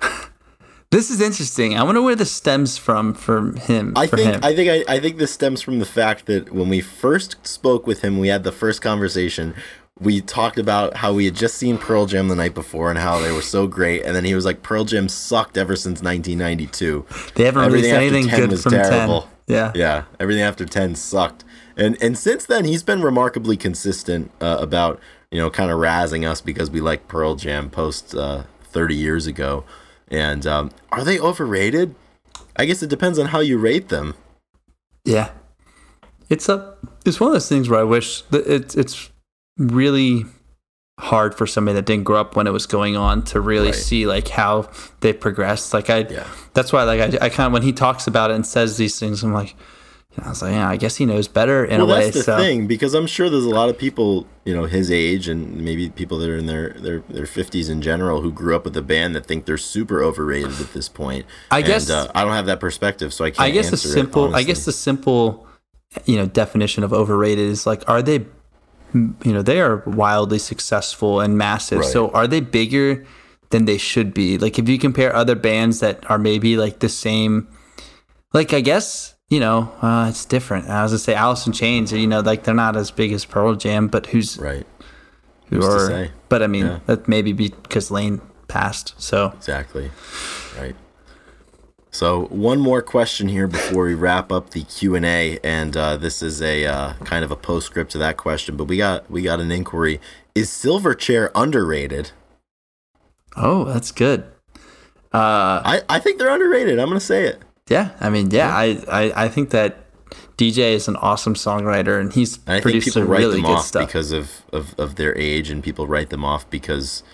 this 0.90 1.10
is 1.10 1.20
interesting. 1.20 1.76
I 1.76 1.82
wonder 1.82 2.02
where 2.02 2.16
this 2.16 2.32
stems 2.32 2.78
from 2.78 3.14
from 3.14 3.56
him. 3.56 3.92
I 3.96 4.06
for 4.06 4.16
think 4.16 4.34
him. 4.34 4.40
I 4.42 4.54
think 4.54 4.88
I, 4.88 4.94
I 4.94 5.00
think 5.00 5.18
this 5.18 5.32
stems 5.32 5.62
from 5.62 5.78
the 5.78 5.86
fact 5.86 6.26
that 6.26 6.52
when 6.52 6.68
we 6.68 6.80
first 6.80 7.36
spoke 7.46 7.86
with 7.86 8.02
him, 8.02 8.18
we 8.18 8.28
had 8.28 8.44
the 8.44 8.52
first 8.52 8.82
conversation. 8.82 9.54
We 9.98 10.22
talked 10.22 10.58
about 10.58 10.96
how 10.96 11.12
we 11.12 11.26
had 11.26 11.34
just 11.34 11.56
seen 11.56 11.76
Pearl 11.76 12.06
Jam 12.06 12.28
the 12.28 12.34
night 12.34 12.54
before 12.54 12.88
and 12.88 12.98
how 12.98 13.18
they 13.18 13.32
were 13.32 13.42
so 13.42 13.66
great, 13.66 14.02
and 14.02 14.16
then 14.16 14.24
he 14.24 14.34
was 14.34 14.46
like, 14.46 14.62
"Pearl 14.62 14.84
Jam 14.84 15.10
sucked 15.10 15.58
ever 15.58 15.76
since 15.76 16.00
1992. 16.02 17.04
they 17.34 17.44
haven't 17.44 17.64
everything 17.64 17.92
released 17.92 18.14
anything 18.14 18.28
10 18.30 18.40
good 18.40 18.50
was 18.50 18.62
from 18.62 18.72
terrible. 18.72 19.22
ten. 19.22 19.30
Yeah. 19.50 19.72
Yeah, 19.74 20.04
everything 20.20 20.42
after 20.44 20.64
10 20.64 20.94
sucked. 20.94 21.44
And 21.76 21.96
and 22.00 22.16
since 22.16 22.46
then 22.46 22.64
he's 22.64 22.82
been 22.82 23.02
remarkably 23.02 23.56
consistent 23.56 24.30
uh, 24.40 24.58
about, 24.60 25.00
you 25.30 25.38
know, 25.38 25.50
kind 25.50 25.70
of 25.70 25.78
razzing 25.78 26.28
us 26.28 26.40
because 26.40 26.70
we 26.70 26.80
like 26.80 27.08
Pearl 27.08 27.34
Jam 27.36 27.70
post 27.70 28.14
uh, 28.14 28.44
30 28.64 28.94
years 28.96 29.26
ago. 29.26 29.64
And 30.08 30.46
um, 30.46 30.70
are 30.90 31.04
they 31.04 31.18
overrated? 31.20 31.94
I 32.56 32.64
guess 32.64 32.82
it 32.82 32.90
depends 32.90 33.18
on 33.18 33.26
how 33.26 33.40
you 33.40 33.58
rate 33.58 33.88
them. 33.90 34.14
Yeah, 35.04 35.30
it's 36.28 36.48
a 36.48 36.74
it's 37.06 37.20
one 37.20 37.28
of 37.28 37.34
those 37.34 37.48
things 37.48 37.68
where 37.68 37.80
I 37.80 37.84
wish 37.84 38.22
that 38.22 38.46
it's 38.46 38.74
it's 38.76 39.08
really 39.56 40.24
hard 40.98 41.34
for 41.34 41.46
somebody 41.46 41.76
that 41.76 41.86
didn't 41.86 42.04
grow 42.04 42.20
up 42.20 42.36
when 42.36 42.46
it 42.46 42.50
was 42.52 42.66
going 42.66 42.96
on 42.96 43.22
to 43.24 43.40
really 43.40 43.66
Right. 43.68 43.74
see 43.74 44.06
like 44.06 44.28
how 44.28 44.68
they 45.00 45.12
progressed. 45.14 45.72
Like 45.72 45.88
I, 45.88 45.98
Yeah. 46.00 46.26
that's 46.52 46.72
why 46.72 46.82
like 46.82 47.00
I, 47.00 47.26
I 47.26 47.28
kind 47.30 47.46
of 47.46 47.52
when 47.52 47.62
he 47.62 47.72
talks 47.72 48.06
about 48.06 48.30
it 48.30 48.34
and 48.34 48.44
says 48.46 48.76
these 48.76 48.98
things, 48.98 49.22
I'm 49.22 49.32
like, 49.32 49.54
I 50.18 50.28
was 50.28 50.42
like, 50.42 50.52
yeah, 50.52 50.68
I 50.68 50.76
guess 50.76 50.96
he 50.96 51.06
knows 51.06 51.28
better 51.28 51.64
in 51.64 51.78
well, 51.80 51.90
a 51.90 51.94
way. 51.94 52.04
that's 52.04 52.16
the 52.16 52.22
so 52.24 52.36
thing 52.36 52.66
because 52.66 52.94
I'm 52.94 53.06
sure 53.06 53.30
there's 53.30 53.44
a 53.44 53.48
lot 53.50 53.68
of 53.68 53.78
people, 53.78 54.26
you 54.44 54.52
know, 54.54 54.64
his 54.64 54.90
age 54.90 55.28
and 55.28 55.58
maybe 55.58 55.88
people 55.88 56.18
that 56.18 56.28
are 56.28 56.36
in 56.36 56.46
their 56.46 56.70
their 56.70 56.98
their 57.08 57.24
50s 57.26 57.70
in 57.70 57.80
general 57.80 58.20
who 58.20 58.32
grew 58.32 58.56
up 58.56 58.64
with 58.64 58.76
a 58.76 58.82
band 58.82 59.14
that 59.14 59.24
think 59.26 59.46
they're 59.46 59.56
super 59.56 60.02
overrated 60.02 60.60
at 60.60 60.72
this 60.72 60.88
point. 60.88 61.26
I 61.50 61.58
And, 61.58 61.66
guess- 61.66 61.88
uh, 61.90 62.10
I 62.14 62.24
don't 62.24 62.32
have 62.32 62.46
that 62.46 62.58
perspective, 62.60 63.14
so 63.14 63.24
I 63.24 63.30
can't. 63.30 63.40
I 63.40 63.50
guess 63.50 63.66
the 63.70 63.74
answer 63.74 63.88
it, 63.88 63.92
simple, 63.92 64.34
I 64.34 64.42
guess 64.42 64.64
the 64.64 64.72
simple, 64.72 65.46
you 66.04 66.16
know, 66.16 66.26
definition 66.26 66.82
of 66.82 66.92
overrated 66.92 67.48
is 67.48 67.64
like, 67.64 67.88
are 67.88 68.02
they, 68.02 68.26
you 68.94 69.32
know, 69.32 69.42
they 69.42 69.60
are 69.60 69.84
wildly 69.86 70.40
successful 70.40 71.20
and 71.20 71.38
massive. 71.38 71.78
Right. 71.80 71.88
So 71.88 72.10
are 72.10 72.26
they 72.26 72.40
bigger 72.40 73.06
than 73.50 73.64
they 73.64 73.78
should 73.78 74.12
be? 74.12 74.38
Like 74.38 74.58
if 74.58 74.68
you 74.68 74.76
compare 74.78 75.14
other 75.14 75.36
bands 75.36 75.78
that 75.80 76.08
are 76.10 76.18
maybe 76.18 76.56
like 76.56 76.80
the 76.80 76.88
same, 76.88 77.46
like 78.34 78.52
I 78.52 78.60
guess 78.60 79.14
you 79.30 79.40
know, 79.40 79.72
uh, 79.80 80.06
it's 80.10 80.24
different. 80.24 80.68
I 80.68 80.82
was 80.82 80.92
gonna 80.92 80.98
say 80.98 81.14
Alice 81.14 81.46
in 81.46 81.52
Chains, 81.52 81.92
you 81.92 82.06
know, 82.06 82.20
like 82.20 82.44
they're 82.44 82.54
not 82.54 82.76
as 82.76 82.90
big 82.90 83.12
as 83.12 83.24
Pearl 83.24 83.54
Jam, 83.54 83.88
but 83.88 84.06
who's 84.06 84.36
right. 84.38 84.66
who 85.48 85.56
who's 85.56 85.64
to 85.64 85.70
are? 85.70 85.86
say? 85.86 86.10
But 86.28 86.42
I 86.42 86.46
mean, 86.48 86.66
Yeah. 86.66 86.80
that 86.86 87.08
maybe 87.08 87.32
because 87.32 87.90
Lane 87.90 88.20
passed. 88.48 88.94
So 88.98 89.32
Exactly. 89.36 89.90
Right. 90.58 90.74
So 91.92 92.26
one 92.26 92.60
more 92.60 92.82
question 92.82 93.28
here 93.28 93.48
before 93.48 93.84
we 93.84 93.94
wrap 93.94 94.30
up 94.30 94.50
the 94.50 94.62
Q 94.62 94.94
and 94.94 95.04
A, 95.04 95.38
and 95.42 95.76
uh, 95.76 95.96
this 95.96 96.22
is 96.22 96.40
a 96.40 96.64
uh, 96.66 96.92
kind 97.04 97.24
of 97.24 97.30
a 97.32 97.36
postscript 97.36 97.90
to 97.92 97.98
that 97.98 98.16
question. 98.16 98.56
But 98.56 98.64
we 98.64 98.76
got 98.76 99.10
we 99.10 99.22
got 99.22 99.40
an 99.40 99.50
inquiry: 99.50 100.00
Is 100.34 100.50
Silverchair 100.50 101.30
underrated? 101.34 102.12
oh, 103.36 103.64
that's 103.64 103.92
good. 103.92 104.24
Uh, 105.12 105.62
I, 105.64 105.82
I 105.88 105.98
think 106.00 106.18
they're 106.18 106.30
underrated. 106.30 106.78
I'm 106.78 106.88
gonna 106.88 107.00
say 107.00 107.24
it. 107.24 107.42
Yeah, 107.70 107.90
I 108.00 108.10
mean, 108.10 108.30
yeah, 108.32 108.54
I, 108.54 108.82
I, 108.88 109.24
I 109.24 109.28
think 109.28 109.50
that 109.50 109.86
DJ 110.36 110.72
is 110.72 110.88
an 110.88 110.96
awesome 110.96 111.34
songwriter, 111.34 112.00
and 112.00 112.12
he's 112.12 112.38
And 112.46 112.56
I 112.56 112.60
think 112.60 112.82
people 112.82 113.04
write 113.04 113.20
really 113.20 113.36
them 113.36 113.46
off 113.46 113.66
stuff. 113.66 113.86
because 113.86 114.10
of, 114.10 114.42
of 114.52 114.74
of 114.78 114.96
their 114.96 115.16
age, 115.16 115.50
and 115.50 115.62
people 115.62 115.86
write 115.86 116.10
them 116.10 116.24
off 116.24 116.50
because 116.50 117.04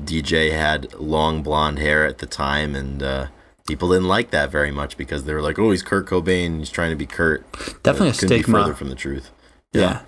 DJ 0.00 0.52
had 0.52 0.94
long 0.94 1.42
blonde 1.42 1.80
hair 1.80 2.06
at 2.06 2.18
the 2.18 2.26
time, 2.26 2.76
and 2.76 3.02
uh, 3.02 3.26
people 3.66 3.88
didn't 3.88 4.06
like 4.06 4.30
that 4.30 4.50
very 4.50 4.70
much 4.70 4.96
because 4.96 5.24
they 5.24 5.34
were 5.34 5.42
like, 5.42 5.58
"Oh, 5.58 5.72
he's 5.72 5.82
Kurt 5.82 6.06
Cobain. 6.06 6.58
He's 6.58 6.70
trying 6.70 6.90
to 6.90 6.96
be 6.96 7.06
Kurt." 7.06 7.44
Definitely 7.82 8.10
a 8.10 8.14
stigma. 8.14 8.60
further 8.60 8.74
from 8.74 8.90
the 8.90 8.94
truth. 8.94 9.32
yeah. 9.72 10.02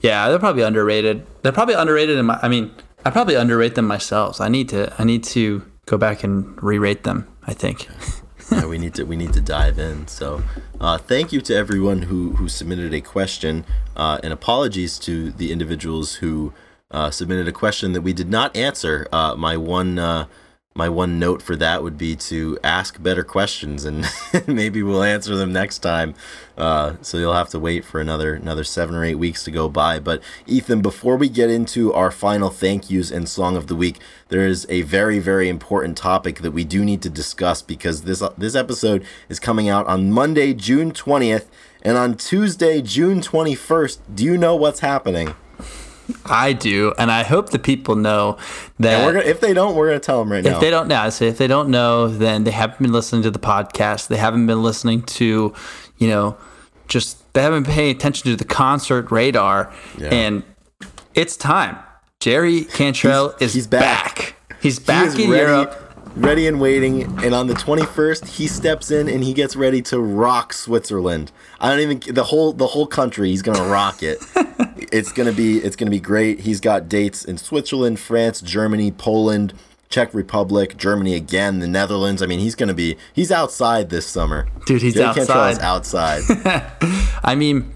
yeah, 0.00 0.30
they're 0.30 0.38
probably 0.38 0.62
underrated. 0.62 1.26
They're 1.42 1.52
probably 1.52 1.74
underrated. 1.74 2.16
In 2.16 2.26
my, 2.26 2.38
I 2.40 2.48
mean, 2.48 2.72
I 3.04 3.10
probably 3.10 3.34
underrate 3.34 3.74
them 3.74 3.86
myself. 3.86 4.40
I 4.40 4.48
need 4.48 4.70
to, 4.70 4.94
I 4.98 5.04
need 5.04 5.22
to 5.24 5.70
go 5.84 5.98
back 5.98 6.24
and 6.24 6.62
re-rate 6.62 7.04
them. 7.04 7.26
I 7.46 7.52
think. 7.52 7.88
Yeah, 8.50 8.66
we 8.66 8.78
need 8.78 8.94
to 8.94 9.04
we 9.04 9.16
need 9.16 9.32
to 9.34 9.40
dive 9.40 9.78
in. 9.78 10.06
So, 10.08 10.42
uh, 10.80 10.98
thank 10.98 11.32
you 11.32 11.40
to 11.42 11.54
everyone 11.54 12.02
who 12.02 12.32
who 12.32 12.48
submitted 12.48 12.94
a 12.94 13.00
question, 13.00 13.64
uh, 13.96 14.18
and 14.22 14.32
apologies 14.32 14.98
to 15.00 15.30
the 15.30 15.52
individuals 15.52 16.16
who 16.16 16.52
uh, 16.90 17.10
submitted 17.10 17.48
a 17.48 17.52
question 17.52 17.92
that 17.92 18.02
we 18.02 18.12
did 18.12 18.30
not 18.30 18.56
answer. 18.56 19.06
Uh, 19.12 19.34
my 19.36 19.56
one 19.56 19.98
uh, 19.98 20.26
my 20.78 20.88
one 20.88 21.18
note 21.18 21.42
for 21.42 21.56
that 21.56 21.82
would 21.82 21.98
be 21.98 22.14
to 22.14 22.56
ask 22.62 23.02
better 23.02 23.24
questions, 23.24 23.84
and 23.84 24.06
maybe 24.46 24.80
we'll 24.80 25.02
answer 25.02 25.34
them 25.34 25.52
next 25.52 25.80
time. 25.80 26.14
Uh, 26.56 26.94
so 27.02 27.18
you'll 27.18 27.34
have 27.34 27.48
to 27.48 27.58
wait 27.58 27.84
for 27.84 28.00
another 28.00 28.34
another 28.34 28.62
seven 28.62 28.94
or 28.94 29.04
eight 29.04 29.16
weeks 29.16 29.42
to 29.42 29.50
go 29.50 29.68
by. 29.68 29.98
But 29.98 30.22
Ethan, 30.46 30.80
before 30.80 31.16
we 31.16 31.28
get 31.28 31.50
into 31.50 31.92
our 31.92 32.12
final 32.12 32.48
thank 32.48 32.90
yous 32.90 33.10
and 33.10 33.28
song 33.28 33.56
of 33.56 33.66
the 33.66 33.74
week, 33.74 33.98
there 34.28 34.46
is 34.46 34.66
a 34.70 34.82
very 34.82 35.18
very 35.18 35.48
important 35.48 35.96
topic 35.96 36.42
that 36.42 36.52
we 36.52 36.62
do 36.62 36.84
need 36.84 37.02
to 37.02 37.10
discuss 37.10 37.60
because 37.60 38.02
this 38.02 38.22
this 38.38 38.54
episode 38.54 39.04
is 39.28 39.40
coming 39.40 39.68
out 39.68 39.84
on 39.88 40.12
Monday, 40.12 40.54
June 40.54 40.92
twentieth, 40.92 41.50
and 41.82 41.96
on 41.96 42.16
Tuesday, 42.16 42.80
June 42.80 43.20
twenty 43.20 43.56
first. 43.56 44.00
Do 44.14 44.22
you 44.22 44.38
know 44.38 44.54
what's 44.54 44.78
happening? 44.78 45.34
I 46.26 46.52
do, 46.52 46.94
and 46.98 47.10
I 47.10 47.22
hope 47.22 47.50
the 47.50 47.58
people 47.58 47.94
know 47.96 48.38
that. 48.78 49.04
We're 49.04 49.12
gonna, 49.14 49.24
if 49.24 49.40
they 49.40 49.52
don't, 49.52 49.74
we're 49.76 49.88
gonna 49.88 50.00
tell 50.00 50.18
them 50.20 50.32
right 50.32 50.44
if 50.44 50.52
now. 50.52 50.58
they 50.60 50.70
don't 50.70 50.88
know, 50.88 51.10
so 51.10 51.24
if 51.26 51.38
they 51.38 51.46
don't 51.46 51.68
know, 51.70 52.08
then 52.08 52.44
they 52.44 52.50
haven't 52.50 52.80
been 52.80 52.92
listening 52.92 53.22
to 53.22 53.30
the 53.30 53.38
podcast. 53.38 54.08
They 54.08 54.16
haven't 54.16 54.46
been 54.46 54.62
listening 54.62 55.02
to, 55.02 55.52
you 55.98 56.08
know, 56.08 56.36
just 56.88 57.30
they 57.34 57.42
haven't 57.42 57.64
been 57.64 57.72
paying 57.72 57.94
attention 57.94 58.30
to 58.30 58.36
the 58.36 58.44
concert 58.44 59.10
radar. 59.10 59.72
Yeah. 59.98 60.08
And 60.08 60.42
it's 61.14 61.36
time. 61.36 61.76
Jerry 62.20 62.64
Cantrell 62.64 63.30
He's- 63.38 63.42
is 63.50 63.54
he's 63.54 63.66
back. 63.66 64.16
back. 64.16 64.34
He's 64.60 64.78
back 64.78 65.06
is 65.08 65.14
in 65.18 65.30
ready, 65.30 65.42
Europe. 65.52 65.94
ready 66.16 66.46
and 66.48 66.60
waiting. 66.60 67.02
And 67.22 67.34
on 67.34 67.46
the 67.46 67.54
21st, 67.54 68.26
he 68.26 68.48
steps 68.48 68.90
in 68.90 69.08
and 69.08 69.22
he 69.22 69.32
gets 69.34 69.54
ready 69.56 69.82
to 69.82 70.00
rock 70.00 70.52
Switzerland. 70.52 71.30
I 71.60 71.68
don't 71.68 71.80
even 71.80 72.14
the 72.14 72.24
whole 72.24 72.52
the 72.52 72.66
whole 72.68 72.86
country. 72.86 73.28
He's 73.28 73.42
gonna 73.42 73.68
rock 73.68 74.02
it. 74.02 74.18
it's 74.92 75.12
gonna 75.12 75.32
be 75.32 75.58
it's 75.58 75.76
gonna 75.76 75.90
be 75.90 76.00
great. 76.00 76.40
He's 76.40 76.60
got 76.60 76.88
dates 76.88 77.24
in 77.24 77.38
Switzerland, 77.38 77.98
France, 77.98 78.40
Germany, 78.40 78.90
Poland, 78.90 79.54
Czech 79.88 80.12
Republic, 80.14 80.76
Germany 80.76 81.14
again, 81.14 81.60
the 81.60 81.68
Netherlands. 81.68 82.22
I 82.22 82.26
mean, 82.26 82.40
he's 82.40 82.54
gonna 82.54 82.74
be 82.74 82.96
he's 83.12 83.30
outside 83.30 83.90
this 83.90 84.06
summer. 84.06 84.46
Dude, 84.66 84.82
he's 84.82 84.98
outside. 84.98 85.58
outside. 85.60 86.22
I 87.24 87.34
mean, 87.34 87.72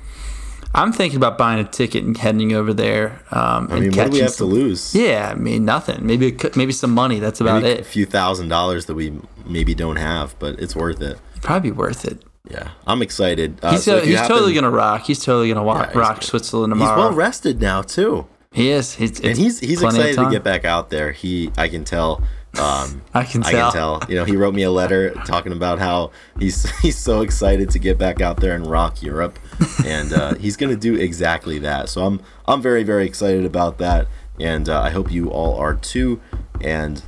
I'm 0.75 0.93
thinking 0.93 1.17
about 1.17 1.37
buying 1.37 1.65
a 1.65 1.69
ticket 1.69 2.05
and 2.05 2.17
heading 2.17 2.53
over 2.53 2.73
there. 2.73 3.21
Um, 3.31 3.69
I 3.71 3.81
mean, 3.81 3.93
what 3.93 4.07
do 4.07 4.13
we 4.13 4.21
have 4.21 4.37
to 4.37 4.45
lose? 4.45 4.95
Yeah, 4.95 5.31
I 5.31 5.35
mean 5.35 5.65
nothing. 5.65 6.07
Maybe 6.07 6.37
maybe 6.57 6.73
some 6.73 6.93
money. 6.93 7.19
That's 7.19 7.41
about 7.41 7.63
Maybe 7.63 7.81
a 7.81 7.85
few 7.85 8.07
thousand 8.07 8.49
dollars 8.49 8.87
that 8.87 8.95
we 8.95 9.13
maybe 9.47 9.75
don't 9.75 9.97
have, 9.97 10.39
but 10.39 10.59
it's 10.59 10.75
worth 10.75 11.03
it. 11.03 11.19
Probably 11.43 11.73
worth 11.73 12.05
it. 12.05 12.23
Yeah, 12.51 12.70
I'm 12.86 13.03
excited. 13.03 13.59
Uh, 13.62 13.72
He's, 13.72 13.84
so 13.84 13.99
uh, 13.99 14.03
you 14.03 14.16
he's 14.16 14.26
totally 14.26 14.53
gonna 14.55 14.70
rock. 14.70 15.05
He's 15.05 15.24
totally 15.24 15.49
gonna 15.49 15.62
wa- 15.62 15.82
Yeah, 15.93 15.99
rock. 15.99 16.22
Switzerland 16.22 16.72
He's 16.74 16.82
well 16.82 17.12
rested 17.12 17.61
now 17.61 17.82
too. 17.82 18.26
he 18.53 18.70
is. 18.70 18.95
He's, 18.95 19.20
and 19.20 19.38
he's 19.38 19.61
he's 19.61 19.80
excited 19.82 20.16
to 20.16 20.30
get 20.30 20.43
back 20.43 20.64
out 20.64 20.90
there. 20.90 21.12
He 21.12 21.51
I 21.57 21.68
can 21.68 21.84
tell. 21.84 22.22
Um, 22.61 23.03
I 23.14 23.24
can 23.24 23.43
tell. 23.43 23.47
I 23.47 23.53
can 23.53 23.72
tell. 23.72 24.03
You 24.09 24.16
know, 24.16 24.24
he 24.24 24.36
wrote 24.36 24.55
me 24.55 24.64
a 24.64 24.70
letter 24.72 25.11
talking 25.24 25.53
about 25.53 25.78
how 25.78 26.11
he's 26.38 26.68
he's 26.80 26.99
so 26.99 27.20
excited 27.22 27.70
to 27.70 27.78
get 27.78 27.97
back 27.97 28.20
out 28.20 28.38
there 28.38 28.57
and 28.57 28.66
rock 28.66 29.03
Europe, 29.03 29.38
and 29.86 30.12
uh, 30.12 30.34
he's 30.34 30.57
gonna 30.57 30.76
do 30.76 30.97
exactly 30.97 31.61
that. 31.61 31.88
So 31.90 32.05
I'm 32.05 32.20
I'm 32.47 32.61
very 32.61 32.82
very 32.82 33.07
excited 33.07 33.45
about 33.45 33.78
that, 33.78 34.09
and 34.40 34.68
uh, 34.68 34.80
I 34.80 34.90
hope 34.90 35.12
you 35.12 35.30
all 35.30 35.57
are 35.59 35.74
too. 35.74 36.20
And 36.61 37.03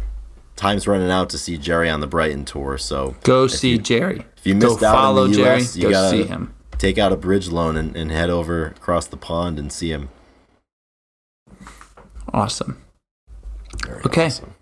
time's 0.54 0.86
running 0.86 1.10
out 1.10 1.28
to 1.30 1.38
see 1.38 1.58
Jerry 1.58 1.90
on 1.90 2.00
the 2.00 2.06
Brighten 2.06 2.44
tour. 2.44 2.78
So 2.78 3.16
Go 3.24 3.48
see 3.48 3.78
Jerry. 3.78 4.24
If 4.44 4.48
you 4.48 4.54
go 4.60 4.68
missed 4.72 4.82
out 4.82 4.94
follow 4.94 5.24
in 5.24 5.30
the 5.32 5.36
Jerry. 5.38 5.60
US, 5.62 5.76
you 5.76 5.82
go 5.84 5.90
gotta 5.90 6.10
see 6.10 6.22
him. 6.24 6.54
take 6.78 6.98
out 6.98 7.12
a 7.12 7.16
bridge 7.16 7.48
loan 7.48 7.76
and, 7.76 7.96
and 7.96 8.10
head 8.10 8.30
over 8.30 8.66
across 8.66 9.06
the 9.06 9.16
pond 9.16 9.58
and 9.58 9.72
see 9.72 9.90
him. 9.90 10.08
Awesome. 12.32 12.82
Very 13.84 14.02
Okay. 14.06 14.26
awesome. 14.26 14.54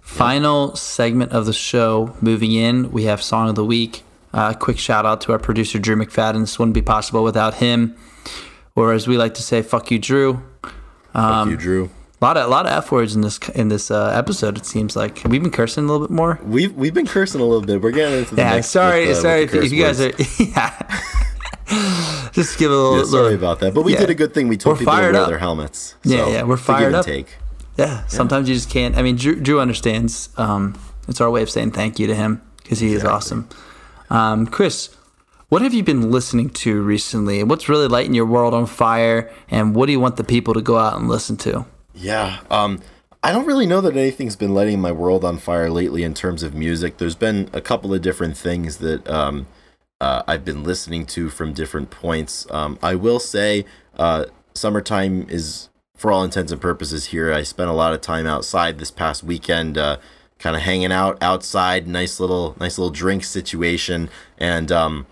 Final 0.00 0.74
segment 0.76 1.32
of 1.32 1.46
the 1.46 1.52
show. 1.52 2.16
Moving 2.20 2.52
in, 2.52 2.90
we 2.90 3.04
have 3.04 3.22
song 3.22 3.48
of 3.48 3.54
the 3.54 3.64
week. 3.64 4.02
Uh, 4.32 4.52
quick 4.54 4.78
shout 4.78 5.06
out 5.06 5.20
to 5.22 5.32
our 5.32 5.38
producer 5.38 5.78
Drew 5.78 5.96
McFadden. 5.96 6.40
This 6.40 6.58
wouldn't 6.58 6.74
be 6.74 6.82
possible 6.82 7.22
without 7.24 7.54
him, 7.54 7.96
or 8.74 8.92
as 8.92 9.06
we 9.08 9.16
like 9.16 9.34
to 9.34 9.42
say, 9.42 9.60
"Fuck 9.62 9.90
you, 9.90 9.98
Drew." 9.98 10.42
Fuck 11.12 11.48
you, 11.48 11.56
Drew. 11.56 11.90
A 12.22 12.24
lot 12.26 12.36
of 12.36 12.46
a 12.46 12.48
lot 12.48 12.66
of 12.66 12.72
f 12.72 12.92
words 12.92 13.14
in 13.14 13.22
this 13.22 13.38
in 13.54 13.68
this 13.68 13.90
uh, 13.90 14.12
episode. 14.14 14.58
It 14.58 14.66
seems 14.66 14.94
like 14.94 15.22
we've 15.24 15.42
been 15.42 15.50
cursing 15.50 15.84
a 15.84 15.86
little 15.86 16.06
bit 16.06 16.14
more. 16.14 16.38
We've 16.44 16.74
we've 16.74 16.92
been 16.92 17.06
cursing 17.06 17.40
a 17.40 17.44
little 17.44 17.62
bit. 17.64 17.80
We're 17.80 17.92
getting 17.92 18.18
into 18.18 18.34
the 18.34 18.42
Yeah, 18.42 18.56
mix 18.56 18.66
sorry, 18.68 19.08
with, 19.08 19.16
uh, 19.18 19.20
sorry 19.22 19.42
if, 19.44 19.54
if 19.54 19.72
you 19.72 19.82
guys 19.82 20.00
are. 20.02 20.12
Yeah, 20.38 21.00
Just 22.32 22.58
give 22.58 22.70
a 22.70 22.74
little. 22.74 22.98
Yeah, 22.98 23.04
sorry 23.04 23.22
little- 23.22 23.38
about 23.38 23.60
that, 23.60 23.72
but 23.74 23.82
we 23.84 23.94
yeah. 23.94 24.00
did 24.00 24.10
a 24.10 24.14
good 24.14 24.34
thing. 24.34 24.48
We 24.48 24.56
told 24.58 24.74
We're 24.76 24.80
people 24.80 24.96
to 24.96 25.00
wear 25.00 25.16
up. 25.16 25.28
their 25.28 25.38
helmets. 25.38 25.94
Yeah, 26.04 26.24
So, 26.26 26.30
yeah, 26.30 26.42
we're 26.42 26.54
it's 26.54 26.62
a 26.62 26.66
fired 26.66 26.94
up. 26.94 27.06
Take. 27.06 27.36
Yeah, 27.78 28.04
sometimes 28.08 28.48
you 28.48 28.54
just 28.54 28.68
can't. 28.68 28.96
I 28.98 29.02
mean, 29.02 29.16
Drew, 29.16 29.36
Drew 29.40 29.58
understands. 29.60 30.28
Um, 30.36 30.78
it's 31.08 31.20
our 31.22 31.30
way 31.30 31.42
of 31.42 31.48
saying 31.48 31.70
thank 31.70 31.98
you 31.98 32.06
to 32.08 32.14
him 32.14 32.42
because 32.62 32.80
he 32.80 32.92
is 32.92 33.02
awesome. 33.04 33.48
Um, 34.10 34.46
Chris, 34.46 34.94
what 35.48 35.62
have 35.62 35.72
you 35.72 35.82
been 35.82 36.10
listening 36.10 36.50
to 36.50 36.82
recently? 36.82 37.42
What's 37.44 37.68
really 37.68 37.88
lighting 37.88 38.12
your 38.12 38.26
world 38.26 38.52
on 38.52 38.66
fire? 38.66 39.32
And 39.50 39.74
what 39.74 39.86
do 39.86 39.92
you 39.92 40.00
want 40.00 40.16
the 40.16 40.24
people 40.24 40.52
to 40.52 40.60
go 40.60 40.76
out 40.76 40.98
and 40.98 41.08
listen 41.08 41.36
to? 41.38 41.64
Yeah. 42.00 42.40
Um, 42.50 42.80
I 43.22 43.32
don't 43.32 43.46
really 43.46 43.66
know 43.66 43.82
that 43.82 43.96
anything's 43.96 44.36
been 44.36 44.54
lighting 44.54 44.80
my 44.80 44.92
world 44.92 45.24
on 45.24 45.36
fire 45.36 45.68
lately 45.68 46.02
in 46.02 46.14
terms 46.14 46.42
of 46.42 46.54
music. 46.54 46.96
There's 46.96 47.14
been 47.14 47.50
a 47.52 47.60
couple 47.60 47.92
of 47.92 48.00
different 48.00 48.36
things 48.36 48.78
that 48.78 49.06
um, 49.08 49.46
uh, 50.00 50.22
I've 50.26 50.44
been 50.44 50.64
listening 50.64 51.04
to 51.06 51.28
from 51.28 51.52
different 51.52 51.90
points. 51.90 52.46
Um, 52.50 52.78
I 52.82 52.94
will 52.94 53.20
say, 53.20 53.66
uh, 53.98 54.26
summertime 54.54 55.26
is, 55.28 55.68
for 55.94 56.10
all 56.10 56.24
intents 56.24 56.50
and 56.50 56.60
purposes, 56.60 57.06
here. 57.06 57.32
I 57.32 57.42
spent 57.42 57.68
a 57.68 57.74
lot 57.74 57.92
of 57.92 58.00
time 58.00 58.26
outside 58.26 58.78
this 58.78 58.90
past 58.90 59.22
weekend, 59.22 59.76
uh, 59.76 59.98
kind 60.38 60.56
of 60.56 60.62
hanging 60.62 60.92
out 60.92 61.18
outside. 61.22 61.86
Nice 61.86 62.18
little, 62.18 62.56
nice 62.58 62.78
little 62.78 62.90
drink 62.92 63.24
situation, 63.24 64.08
and 64.38 64.72
um, 64.72 65.06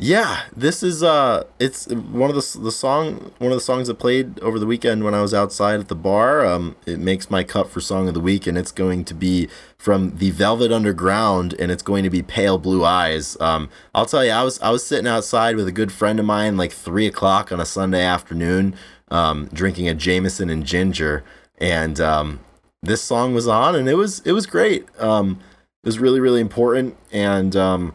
yeah, 0.00 0.42
this 0.56 0.84
is 0.84 1.02
uh 1.02 1.42
it's 1.58 1.88
one 1.88 2.30
of 2.30 2.36
the 2.36 2.58
the 2.60 2.70
song 2.70 3.32
one 3.38 3.50
of 3.50 3.56
the 3.56 3.60
songs 3.60 3.88
that 3.88 3.96
played 3.96 4.38
over 4.38 4.56
the 4.60 4.66
weekend 4.66 5.02
when 5.02 5.12
I 5.12 5.20
was 5.20 5.34
outside 5.34 5.80
at 5.80 5.88
the 5.88 5.96
bar. 5.96 6.46
Um 6.46 6.76
it 6.86 7.00
makes 7.00 7.30
my 7.32 7.42
cut 7.42 7.68
for 7.68 7.80
song 7.80 8.06
of 8.06 8.14
the 8.14 8.20
week 8.20 8.46
and 8.46 8.56
it's 8.56 8.70
going 8.70 9.04
to 9.06 9.14
be 9.14 9.48
from 9.76 10.16
the 10.18 10.30
Velvet 10.30 10.70
Underground 10.70 11.52
and 11.58 11.72
it's 11.72 11.82
going 11.82 12.04
to 12.04 12.10
be 12.10 12.22
Pale 12.22 12.58
Blue 12.58 12.84
Eyes. 12.84 13.36
Um 13.40 13.70
I'll 13.92 14.06
tell 14.06 14.24
you 14.24 14.30
I 14.30 14.44
was 14.44 14.60
I 14.60 14.70
was 14.70 14.86
sitting 14.86 15.08
outside 15.08 15.56
with 15.56 15.66
a 15.66 15.72
good 15.72 15.90
friend 15.90 16.20
of 16.20 16.26
mine 16.26 16.56
like 16.56 16.70
three 16.70 17.08
o'clock 17.08 17.50
on 17.50 17.58
a 17.58 17.66
Sunday 17.66 18.04
afternoon, 18.04 18.76
um, 19.10 19.48
drinking 19.52 19.88
a 19.88 19.94
Jameson 19.94 20.48
and 20.48 20.64
ginger 20.64 21.24
and 21.58 22.00
um 22.00 22.38
this 22.84 23.02
song 23.02 23.34
was 23.34 23.48
on 23.48 23.74
and 23.74 23.88
it 23.88 23.96
was 23.96 24.20
it 24.20 24.30
was 24.30 24.46
great. 24.46 24.86
Um 25.00 25.40
it 25.82 25.86
was 25.86 25.98
really, 25.98 26.20
really 26.20 26.40
important 26.40 26.96
and 27.10 27.56
um 27.56 27.94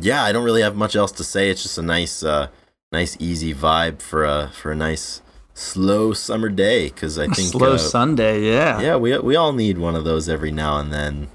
yeah, 0.00 0.22
I 0.22 0.32
don't 0.32 0.44
really 0.44 0.62
have 0.62 0.76
much 0.76 0.94
else 0.94 1.12
to 1.12 1.24
say. 1.24 1.50
It's 1.50 1.62
just 1.62 1.78
a 1.78 1.82
nice, 1.82 2.22
uh, 2.22 2.48
nice 2.92 3.16
easy 3.18 3.54
vibe 3.54 4.00
for 4.00 4.24
a 4.24 4.50
for 4.52 4.70
a 4.72 4.76
nice 4.76 5.22
slow 5.54 6.12
summer 6.12 6.48
day. 6.48 6.88
Because 6.88 7.18
I 7.18 7.26
think 7.28 7.52
Slow 7.52 7.74
uh, 7.74 7.78
Sunday, 7.78 8.42
yeah. 8.42 8.80
yeah, 8.80 8.96
we 8.96 9.16
we 9.18 9.36
all 9.36 9.52
need 9.52 9.78
one 9.78 9.94
of 9.94 10.04
those 10.04 10.28
every 10.28 10.50
now 10.50 10.78
and 10.78 10.92
then, 10.92 11.28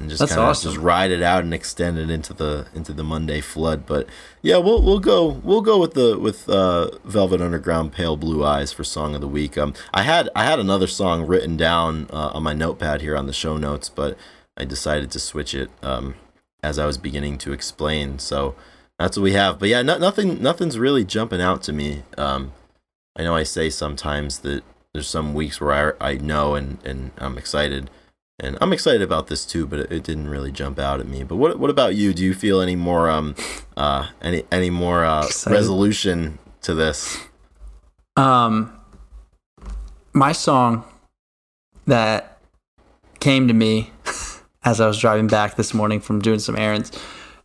and 0.00 0.10
just 0.10 0.20
kind 0.20 0.32
of 0.32 0.48
awesome. 0.48 0.72
just 0.72 0.82
ride 0.82 1.12
it 1.12 1.22
out 1.22 1.44
and 1.44 1.54
extend 1.54 1.98
it 1.98 2.10
into 2.10 2.34
the 2.34 2.66
into 2.74 2.92
the 2.92 3.04
Monday 3.04 3.40
flood. 3.40 3.86
But 3.86 4.08
yeah, 4.42 4.56
we'll 4.56 4.82
we'll 4.82 4.98
go 4.98 5.26
we'll 5.28 5.62
go 5.62 5.78
with 5.78 5.94
the 5.94 6.18
with 6.18 6.48
uh, 6.48 6.90
Velvet 7.04 7.40
Underground 7.40 7.92
Pale 7.92 8.16
Blue 8.16 8.44
Eyes 8.44 8.72
for 8.72 8.82
song 8.82 9.14
of 9.14 9.20
the 9.20 9.28
week. 9.28 9.56
Um, 9.56 9.72
I 9.94 10.02
had 10.02 10.28
I 10.34 10.44
had 10.44 10.58
another 10.58 10.88
song 10.88 11.26
written 11.26 11.56
down 11.56 12.08
uh, 12.12 12.32
on 12.34 12.42
my 12.42 12.54
notepad 12.54 13.02
here 13.02 13.16
on 13.16 13.26
the 13.26 13.32
show 13.32 13.56
notes, 13.56 13.88
but 13.88 14.18
I 14.56 14.64
decided 14.64 15.12
to 15.12 15.20
switch 15.20 15.54
it 15.54 15.70
um, 15.80 16.16
as 16.62 16.78
I 16.78 16.86
was 16.86 16.98
beginning 16.98 17.38
to 17.38 17.52
explain. 17.52 18.18
So 18.18 18.54
that's 18.98 19.16
what 19.16 19.22
we 19.24 19.32
have. 19.32 19.58
But 19.58 19.68
yeah, 19.68 19.82
no, 19.82 19.98
nothing 19.98 20.42
nothing's 20.42 20.78
really 20.78 21.04
jumping 21.04 21.40
out 21.40 21.62
to 21.62 21.72
me. 21.72 22.02
Um, 22.18 22.52
I 23.16 23.22
know 23.22 23.34
I 23.34 23.42
say 23.42 23.70
sometimes 23.70 24.40
that 24.40 24.62
there's 24.92 25.08
some 25.08 25.34
weeks 25.34 25.60
where 25.60 26.02
I, 26.02 26.12
I 26.12 26.14
know 26.16 26.54
and, 26.54 26.78
and 26.84 27.12
I'm 27.18 27.38
excited. 27.38 27.90
And 28.42 28.56
I'm 28.62 28.72
excited 28.72 29.02
about 29.02 29.26
this 29.26 29.44
too, 29.44 29.66
but 29.66 29.80
it, 29.80 29.92
it 29.92 30.02
didn't 30.02 30.28
really 30.28 30.50
jump 30.50 30.78
out 30.78 30.98
at 30.98 31.06
me. 31.06 31.24
But 31.24 31.36
what 31.36 31.58
what 31.58 31.68
about 31.68 31.94
you? 31.94 32.14
Do 32.14 32.24
you 32.24 32.32
feel 32.34 32.60
any 32.60 32.76
more 32.76 33.10
um 33.10 33.34
uh 33.76 34.08
any 34.22 34.44
any 34.50 34.70
more 34.70 35.04
uh, 35.04 35.26
Excited. 35.26 35.54
resolution 35.54 36.38
to 36.62 36.74
this? 36.74 37.18
Um, 38.16 38.78
my 40.12 40.32
song 40.32 40.84
that 41.86 42.38
came 43.20 43.46
to 43.46 43.54
me 43.54 43.90
as 44.64 44.80
I 44.80 44.86
was 44.86 44.98
driving 44.98 45.26
back 45.26 45.56
this 45.56 45.72
morning 45.72 46.00
from 46.00 46.20
doing 46.20 46.38
some 46.38 46.56
errands. 46.56 46.92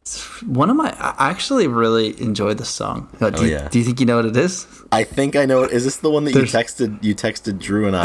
it's 0.02 0.42
One 0.44 0.70
of 0.70 0.76
my, 0.76 0.90
I 1.00 1.30
actually 1.30 1.68
really 1.68 2.20
enjoyed 2.22 2.58
this 2.58 2.70
song. 2.70 3.08
Uh, 3.22 3.30
Do, 3.30 3.42
Oh, 3.42 3.46
you, 3.46 3.52
yeah. 3.52 3.68
do 3.70 3.80
you 3.80 3.86
think 3.86 4.00
you 4.00 4.06
know 4.06 4.18
what 4.18 4.26
it 4.26 4.36
is? 4.38 4.68
I 4.92 5.04
think 5.04 5.36
I 5.36 5.46
know. 5.46 5.64
it. 5.64 5.72
Is 5.72 5.84
this 5.86 5.98
the 5.98 6.10
one 6.10 6.26
that 6.26 6.34
you 6.34 6.42
texted? 6.42 7.02
You 7.04 7.16
texted 7.16 7.60
Drew 7.60 7.88
and 7.88 7.96
I. 7.96 8.02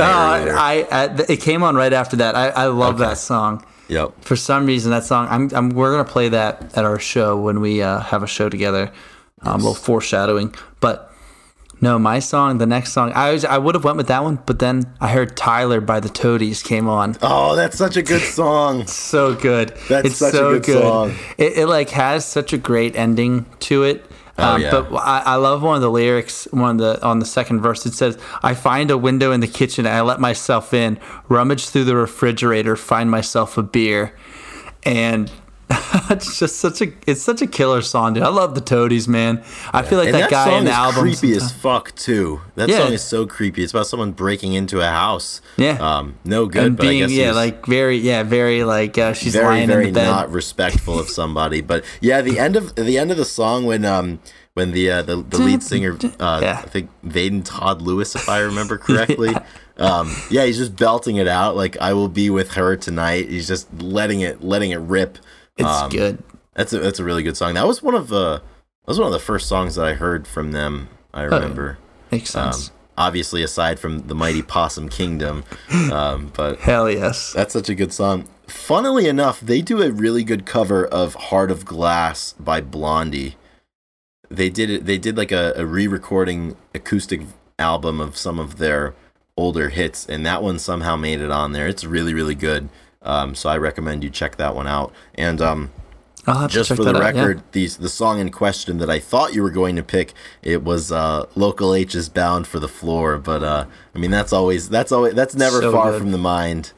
Uh. 0.48 0.54
I, 0.56 0.86
I, 0.90 1.04
it 1.28 1.40
came 1.40 1.62
on 1.62 1.74
right 1.74 1.92
after 1.92 2.16
that. 2.16 2.34
I, 2.36 2.48
I 2.50 2.66
love 2.66 2.96
Okay. 3.00 3.04
that 3.10 3.18
song. 3.18 3.64
yep. 3.88 4.12
For 4.22 4.36
some 4.36 4.64
reason, 4.66 4.90
that 4.92 5.04
song, 5.04 5.26
I'm, 5.28 5.50
I'm, 5.54 5.70
we're 5.70 5.90
gonna 5.90 6.04
play 6.08 6.28
that 6.30 6.76
at 6.76 6.84
our 6.84 6.98
show 6.98 7.36
when 7.40 7.60
we 7.60 7.82
uh, 7.82 8.00
have 8.00 8.22
a 8.22 8.26
show 8.28 8.48
together. 8.48 8.92
Um, 9.42 9.54
a 9.54 9.56
little 9.56 9.74
foreshadowing, 9.74 10.54
but 10.80 11.09
no, 11.80 11.98
my 11.98 12.18
song, 12.18 12.58
the 12.58 12.66
next 12.66 12.92
song, 12.92 13.12
I 13.14 13.32
was, 13.32 13.44
I 13.44 13.58
would 13.58 13.74
have 13.74 13.84
went 13.84 13.96
with 13.96 14.08
that 14.08 14.22
one, 14.22 14.38
but 14.46 14.58
then 14.58 14.84
I 15.00 15.08
heard 15.08 15.36
Tyler 15.36 15.80
by 15.80 16.00
the 16.00 16.08
Toadies 16.08 16.62
came 16.62 16.88
on. 16.88 17.16
Oh, 17.22 17.56
that's 17.56 17.78
such 17.78 17.96
a 17.96 18.02
good 18.02 18.22
song. 18.22 18.86
so 18.88 19.34
good. 19.34 19.70
That's 19.88 20.06
it's 20.08 20.16
such 20.16 20.34
a 20.34 20.36
so 20.36 20.60
good 20.60 20.82
song. 20.82 21.14
It, 21.38 21.58
it 21.58 21.66
like 21.66 21.90
has 21.90 22.24
such 22.24 22.52
a 22.52 22.58
great 22.58 22.96
ending 22.96 23.46
to 23.60 23.82
it. 23.84 24.04
Oh, 24.38 24.54
Um, 24.54 24.62
yeah. 24.62 24.70
But 24.70 24.94
I, 24.96 25.22
I 25.26 25.34
love 25.36 25.62
one 25.62 25.76
of 25.76 25.82
the 25.82 25.90
lyrics. 25.90 26.46
One 26.50 26.72
of 26.72 26.78
the 26.78 27.04
on 27.06 27.18
the 27.18 27.26
second 27.26 27.60
verse, 27.60 27.84
it 27.84 27.92
says, 27.94 28.16
"I 28.42 28.54
find 28.54 28.90
a 28.90 28.96
window 28.96 29.32
in 29.32 29.40
the 29.40 29.46
kitchen. 29.46 29.84
and 29.86 29.94
I 29.94 30.00
let 30.00 30.18
myself 30.20 30.72
in, 30.72 30.98
rummage 31.28 31.68
through 31.68 31.84
the 31.84 31.96
refrigerator, 31.96 32.74
find 32.76 33.10
myself 33.10 33.58
a 33.58 33.62
beer," 33.62 34.14
and. 34.82 35.30
it's 36.10 36.38
just 36.38 36.56
such 36.56 36.80
a 36.82 36.92
it's 37.06 37.22
such 37.22 37.42
a 37.42 37.46
killer 37.46 37.80
song, 37.82 38.14
dude. 38.14 38.22
I 38.24 38.28
love 38.28 38.54
the 38.54 38.60
Toadies, 38.60 39.06
man. 39.06 39.42
I 39.72 39.82
feel 39.82 39.98
like 39.98 40.06
And 40.08 40.14
that, 40.16 40.20
that, 40.22 40.30
guy 40.30 40.44
song 40.46 40.58
in 40.58 40.64
the 40.64 40.70
is 40.70 40.76
album. 40.76 41.00
creepy 41.02 41.32
as 41.36 41.52
fuck 41.52 41.94
too. 41.94 42.40
That 42.56 42.68
Yeah. 42.68 42.78
song 42.78 42.92
is 42.92 43.02
so 43.02 43.26
creepy. 43.26 43.62
It's 43.62 43.72
about 43.72 43.86
someone 43.86 44.12
breaking 44.12 44.54
into 44.54 44.80
a 44.80 44.86
house. 44.90 45.40
Yeah. 45.56 45.78
Um, 45.80 46.16
no 46.24 46.46
good, 46.46 46.64
and 46.64 46.76
but 46.76 46.86
I 46.86 46.90
being 46.90 47.00
guess 47.02 47.12
yeah, 47.12 47.32
like 47.32 47.66
very 47.66 47.96
yeah, 47.98 48.22
very 48.24 48.64
like 48.64 48.98
uh, 48.98 49.12
she's 49.12 49.32
very 49.34 49.46
lying 49.46 49.68
very 49.68 49.88
in 49.88 49.94
the 49.94 50.00
bed. 50.00 50.06
not 50.06 50.30
respectful 50.32 50.98
of 50.98 51.08
somebody 51.08 51.60
but 51.60 51.84
yeah 52.00 52.20
the 52.20 52.38
end 52.38 52.56
of 52.56 52.74
the 52.74 52.98
end 52.98 53.10
of 53.10 53.16
the 53.16 53.24
song 53.24 53.64
when 53.64 53.84
um 53.84 54.18
when 54.54 54.72
the 54.72 54.90
uh, 54.90 55.02
the, 55.02 55.16
the 55.22 55.38
lead 55.38 55.62
singer 55.62 55.96
uh, 56.18 56.40
Yeah. 56.42 56.60
I 56.64 56.68
think 56.68 56.90
Vaden 57.06 57.42
Todd 57.44 57.80
Lewis 57.82 58.14
if 58.16 58.28
I 58.28 58.40
remember 58.40 58.76
correctly 58.86 59.34
um 59.78 60.14
yeah 60.30 60.44
he's 60.44 60.58
just 60.58 60.74
belting 60.76 61.16
it 61.16 61.28
out 61.28 61.54
like 61.56 61.76
I 61.80 61.92
will 61.92 62.08
be 62.08 62.28
with 62.30 62.52
her 62.52 62.76
tonight 62.76 63.28
he's 63.30 63.46
just 63.48 63.72
letting 63.80 64.20
it 64.20 64.42
letting 64.42 64.72
it 64.72 64.78
rip 64.80 65.18
it's 65.56 65.68
um, 65.68 65.90
good. 65.90 66.22
that's 66.54 66.72
a 66.72 66.78
that's 66.78 66.98
a 66.98 67.04
really 67.04 67.22
good 67.22 67.36
song 67.36 67.54
that 67.54 67.66
was 67.66 67.82
one 67.82 67.94
of 67.94 68.12
uh 68.12 68.34
that 68.38 68.86
was 68.86 68.98
one 68.98 69.06
of 69.06 69.12
the 69.12 69.18
first 69.18 69.48
songs 69.48 69.74
that 69.74 69.84
I 69.84 69.94
heard 69.94 70.26
from 70.26 70.52
them 70.52 70.88
I 71.12 71.22
remember 71.22 71.78
Makes 72.10 72.34
um, 72.34 72.52
sense. 72.52 72.70
obviously 72.98 73.42
aside 73.42 73.78
from 73.78 74.06
the 74.08 74.14
mighty 74.14 74.42
Possum 74.42 74.88
Kingdom 74.88 75.44
um 75.92 76.32
but 76.34 76.60
Hell 76.60 76.90
yes. 76.90 77.32
that's 77.32 77.52
such 77.52 77.68
a 77.68 77.74
good 77.74 77.92
song. 77.92 78.26
Funnily 78.46 79.06
enough, 79.06 79.38
they 79.40 79.62
do 79.62 79.80
a 79.80 79.92
really 79.92 80.24
good 80.24 80.44
cover 80.44 80.84
of 80.84 81.14
Heart 81.14 81.52
of 81.52 81.64
Glass 81.64 82.32
by 82.32 82.60
Blondie. 82.60 83.36
They 84.28 84.50
did 84.50 84.70
it 84.70 84.86
they 84.86 84.98
did 84.98 85.16
like 85.16 85.30
a, 85.30 85.52
a 85.54 85.64
re-recording 85.64 86.56
acoustic 86.74 87.20
album 87.60 88.00
of 88.00 88.16
some 88.16 88.40
of 88.40 88.58
their 88.58 88.94
older 89.36 89.68
hits 89.68 90.04
and 90.06 90.26
that 90.26 90.42
one 90.42 90.58
somehow 90.58 90.96
made 90.96 91.20
it 91.20 91.30
on 91.30 91.52
there. 91.52 91.68
It's 91.68 91.84
really, 91.84 92.12
really 92.12 92.34
good. 92.34 92.68
Um, 93.02 93.34
so 93.34 93.48
I 93.48 93.56
recommend 93.58 94.04
you 94.04 94.10
check 94.10 94.36
that 94.36 94.54
one 94.54 94.66
out. 94.66 94.92
And 95.14 95.40
um, 95.40 95.70
I'll 96.26 96.38
have 96.40 96.50
just 96.50 96.68
to 96.68 96.74
check 96.74 96.76
for 96.76 96.84
the 96.84 96.92
that 96.92 97.02
out, 97.02 97.14
yeah. 97.14 97.22
record, 97.24 97.42
the 97.52 97.66
song 97.88 98.20
in 98.20 98.30
question 98.30 98.78
that 98.78 98.90
I 98.90 98.98
thought 98.98 99.34
you 99.34 99.42
were 99.42 99.50
going 99.50 99.76
to 99.76 99.82
pick, 99.82 100.12
it 100.42 100.62
was 100.62 100.92
uh, 100.92 101.26
Local 101.34 101.74
H's 101.74 102.08
"Bound 102.08 102.46
for 102.46 102.58
the 102.58 102.68
Floor." 102.68 103.16
But 103.18 103.42
uh, 103.42 103.64
I 103.94 103.98
mean, 103.98 104.10
that's 104.10 104.32
always 104.32 104.68
that's 104.68 104.92
always 104.92 105.14
that's 105.14 105.34
never 105.34 105.60
So 105.60 105.72
far 105.72 105.92
good. 105.92 106.00
from 106.00 106.12
the 106.12 106.18
mind. 106.18 106.72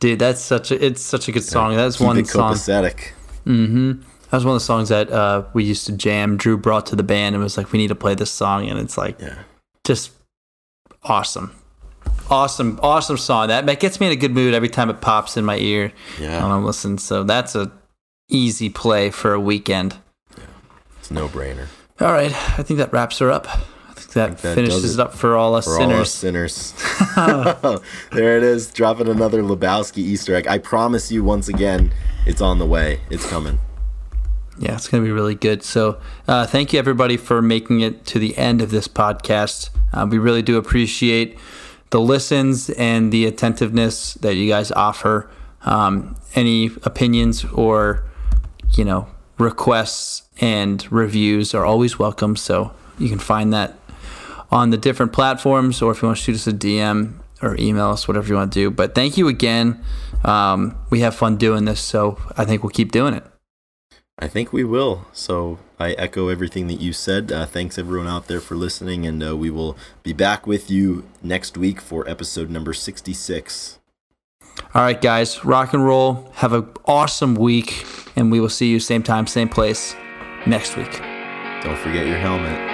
Dude, 0.00 0.18
that's 0.18 0.40
such 0.40 0.72
a 0.72 0.84
it's 0.84 1.00
such 1.00 1.28
a 1.28 1.32
good 1.32 1.44
song. 1.44 1.76
That's 1.76 2.00
one 2.00 2.18
it 2.18 2.26
song. 2.26 2.54
copacetic. 2.54 3.12
That 3.44 4.38
was 4.38 4.44
one 4.46 4.54
of 4.56 4.60
the 4.60 4.64
songs 4.64 4.88
that 4.88 5.12
uh, 5.12 5.44
we 5.52 5.62
used 5.62 5.86
to 5.86 5.92
jam. 5.92 6.36
Drew 6.36 6.56
brought 6.56 6.86
to 6.86 6.96
the 6.96 7.02
band 7.04 7.34
and 7.36 7.44
was 7.44 7.56
like, 7.56 7.70
"We 7.70 7.78
need 7.78 7.88
to 7.88 7.94
play 7.94 8.14
this 8.16 8.30
song," 8.32 8.68
and 8.68 8.80
it's 8.80 8.98
like 8.98 9.20
Yeah. 9.20 9.38
just 9.84 10.10
awesome, 11.04 11.54
awesome, 12.32 12.80
awesome 12.82 13.16
song. 13.16 13.48
That 13.48 13.66
that 13.66 13.80
gets 13.80 14.00
me 14.00 14.06
in 14.06 14.12
a 14.12 14.16
good 14.16 14.32
mood 14.32 14.54
every 14.54 14.68
time 14.68 14.90
it 14.90 15.00
pops 15.00 15.36
in 15.36 15.44
my 15.44 15.56
ear 15.58 15.92
Yeah. 16.20 16.42
when 16.42 16.50
I'm 16.50 16.64
listening. 16.64 16.98
So 16.98 17.22
that's 17.24 17.54
a 17.54 17.70
easy 18.28 18.68
play 18.70 19.10
for 19.10 19.34
a 19.34 19.40
weekend. 19.40 19.96
Yeah. 20.36 20.44
It's 20.98 21.10
no 21.10 21.28
brainer. 21.28 21.66
All 22.00 22.12
right, 22.12 22.32
I 22.58 22.62
think 22.62 22.78
that 22.78 22.92
wraps 22.92 23.18
her 23.18 23.30
up. 23.30 23.46
I 23.48 23.92
think 23.94 24.12
that, 24.14 24.38
that 24.38 24.54
finishes 24.54 24.94
it 24.96 25.00
it 25.00 25.00
up 25.04 25.14
for 25.14 25.36
all 25.36 25.54
us 25.54 25.66
For 25.66 25.80
all 25.80 25.92
us 25.92 26.10
sinners. 26.12 26.54
sinners. 26.54 26.74
there 28.12 28.36
it 28.38 28.42
is, 28.42 28.72
dropping 28.72 29.08
another 29.08 29.42
Lebowski 29.42 29.98
Easter 29.98 30.34
egg. 30.34 30.46
I 30.48 30.58
promise 30.58 31.12
you 31.12 31.22
once 31.22 31.48
again, 31.48 31.92
it's 32.26 32.40
on 32.40 32.58
the 32.58 32.66
way. 32.66 33.00
It's 33.10 33.26
coming. 33.28 33.60
Yeah, 34.58 34.74
it's 34.74 34.88
going 34.88 35.02
to 35.02 35.06
be 35.06 35.12
really 35.12 35.34
good. 35.34 35.62
So, 35.62 35.98
uh, 36.28 36.46
thank 36.46 36.72
you 36.72 36.78
everybody 36.78 37.16
for 37.16 37.40
making 37.40 37.80
it 37.80 38.04
to 38.06 38.18
the 38.18 38.36
end 38.36 38.60
of 38.62 38.70
this 38.70 38.86
podcast. 38.88 39.70
Uh, 39.92 40.06
we 40.10 40.18
really 40.18 40.42
do 40.42 40.56
appreciate 40.56 41.38
the 41.92 42.00
listens 42.00 42.70
and 42.70 43.12
the 43.12 43.26
attentiveness 43.26 44.14
that 44.14 44.34
you 44.34 44.48
guys 44.48 44.72
offer. 44.72 45.30
Um, 45.64 46.16
any 46.34 46.70
opinions 46.82 47.44
or, 47.44 48.04
you 48.72 48.84
know, 48.84 49.06
requests 49.38 50.22
and 50.40 50.90
reviews 50.90 51.54
are 51.54 51.64
always 51.64 51.98
welcome. 51.98 52.34
So 52.34 52.72
you 52.98 53.08
can 53.08 53.18
find 53.18 53.52
that 53.52 53.74
on 54.50 54.70
the 54.70 54.76
different 54.76 55.12
platforms, 55.12 55.80
or 55.80 55.92
if 55.92 56.02
you 56.02 56.08
want 56.08 56.18
to 56.18 56.24
shoot 56.24 56.34
us 56.34 56.46
a 56.46 56.52
DM 56.52 57.14
or 57.42 57.56
email 57.58 57.90
us, 57.90 58.08
whatever 58.08 58.28
you 58.28 58.34
want 58.34 58.52
to 58.52 58.58
do. 58.58 58.70
But 58.70 58.94
thank 58.94 59.16
you 59.16 59.28
again. 59.28 59.82
Um, 60.24 60.76
we 60.90 61.00
have 61.00 61.14
fun 61.14 61.36
doing 61.36 61.66
this, 61.66 61.80
so 61.80 62.18
I 62.36 62.44
think 62.44 62.62
we'll 62.62 62.70
keep 62.70 62.90
doing 62.90 63.14
it. 63.14 63.31
I 64.22 64.28
think 64.28 64.52
we 64.52 64.62
will. 64.62 65.04
So 65.12 65.58
I 65.80 65.94
echo 65.94 66.28
everything 66.28 66.68
that 66.68 66.80
you 66.80 66.92
said. 66.92 67.32
Uh, 67.32 67.44
thanks 67.44 67.76
everyone 67.76 68.06
out 68.06 68.28
there 68.28 68.38
for 68.38 68.54
listening, 68.54 69.04
and 69.04 69.20
uh, 69.20 69.36
we 69.36 69.50
will 69.50 69.76
be 70.04 70.12
back 70.12 70.46
with 70.46 70.70
you 70.70 71.08
next 71.24 71.58
week 71.58 71.80
for 71.80 72.08
episode 72.08 72.48
number 72.48 72.72
66. 72.72 73.80
All 74.74 74.82
right, 74.82 75.00
guys, 75.00 75.44
rock 75.44 75.74
and 75.74 75.84
roll. 75.84 76.30
Have 76.34 76.52
an 76.52 76.70
awesome 76.84 77.34
week, 77.34 77.84
and 78.14 78.30
we 78.30 78.38
will 78.38 78.48
see 78.48 78.70
you 78.70 78.78
same 78.78 79.02
time, 79.02 79.26
same 79.26 79.48
place 79.48 79.96
next 80.46 80.76
week. 80.76 81.00
Don't 81.62 81.78
forget 81.78 82.06
your 82.06 82.18
helmet. 82.18 82.71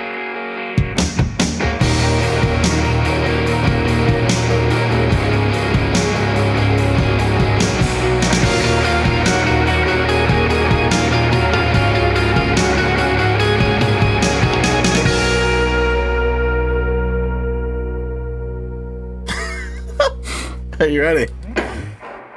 Are 20.80 20.86
you 20.86 21.02
ready? 21.02 21.32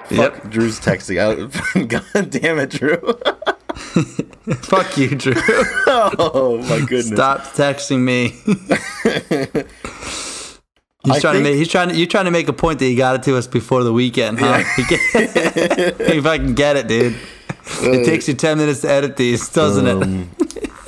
Yep. 0.10 0.36
Fuck, 0.36 0.50
Drew's 0.50 0.80
texting 0.80 1.20
out. 1.20 1.38
God 1.88 2.30
damn 2.32 2.58
it, 2.60 2.72
Drew. 2.72 2.98
Fuck 4.64 4.98
you, 4.98 5.10
Drew. 5.16 5.34
oh 5.38 6.58
my 6.68 6.80
goodness. 6.80 7.08
Stop 7.08 7.42
texting 7.54 8.00
me. 8.00 8.30
He's 11.04 11.16
I 11.16 11.20
trying 11.20 11.36
to 11.36 11.42
make. 11.44 11.56
He's 11.56 11.68
trying 11.68 11.90
to. 11.90 11.96
You're 11.96 12.08
trying 12.08 12.26
to 12.26 12.32
make 12.32 12.48
a 12.48 12.54
point 12.54 12.80
that 12.80 12.86
he 12.86 12.96
got 12.96 13.16
it 13.16 13.24
to 13.24 13.38
us 13.38 13.48
before 13.48 13.84
the 13.84 13.94
weekend, 13.94 14.40
huh? 14.40 14.64
if 14.76 16.26
I 16.26 16.38
can 16.38 16.54
get 16.56 16.78
it, 16.78 16.88
dude. 16.88 17.16
It 17.82 18.06
takes 18.06 18.28
you 18.28 18.34
ten 18.34 18.58
minutes 18.58 18.82
to 18.82 18.90
edit 18.90 19.18
these, 19.18 19.50
doesn't 19.50 19.88
it? 19.88 20.02
Um, 20.02 20.30
The 20.38 20.81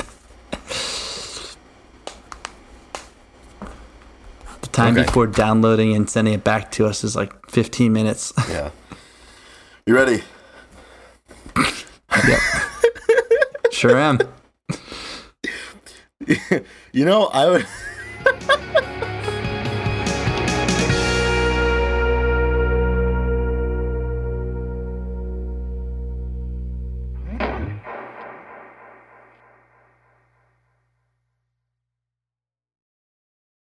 time 4.73 4.97
okay. 4.97 5.05
before 5.05 5.27
downloading 5.27 5.95
and 5.95 6.09
sending 6.09 6.33
it 6.33 6.43
back 6.43 6.71
to 6.71 6.85
us 6.85 7.03
is 7.03 7.15
like 7.15 7.49
15 7.49 7.93
minutes. 7.93 8.33
yeah. 8.49 8.71
You 9.85 9.95
ready? 9.95 10.23
yep. 12.27 12.39
Sure 13.71 13.97
am. 13.97 14.19
You 16.93 17.05
know, 17.05 17.25
I 17.25 17.49
would 17.49 17.65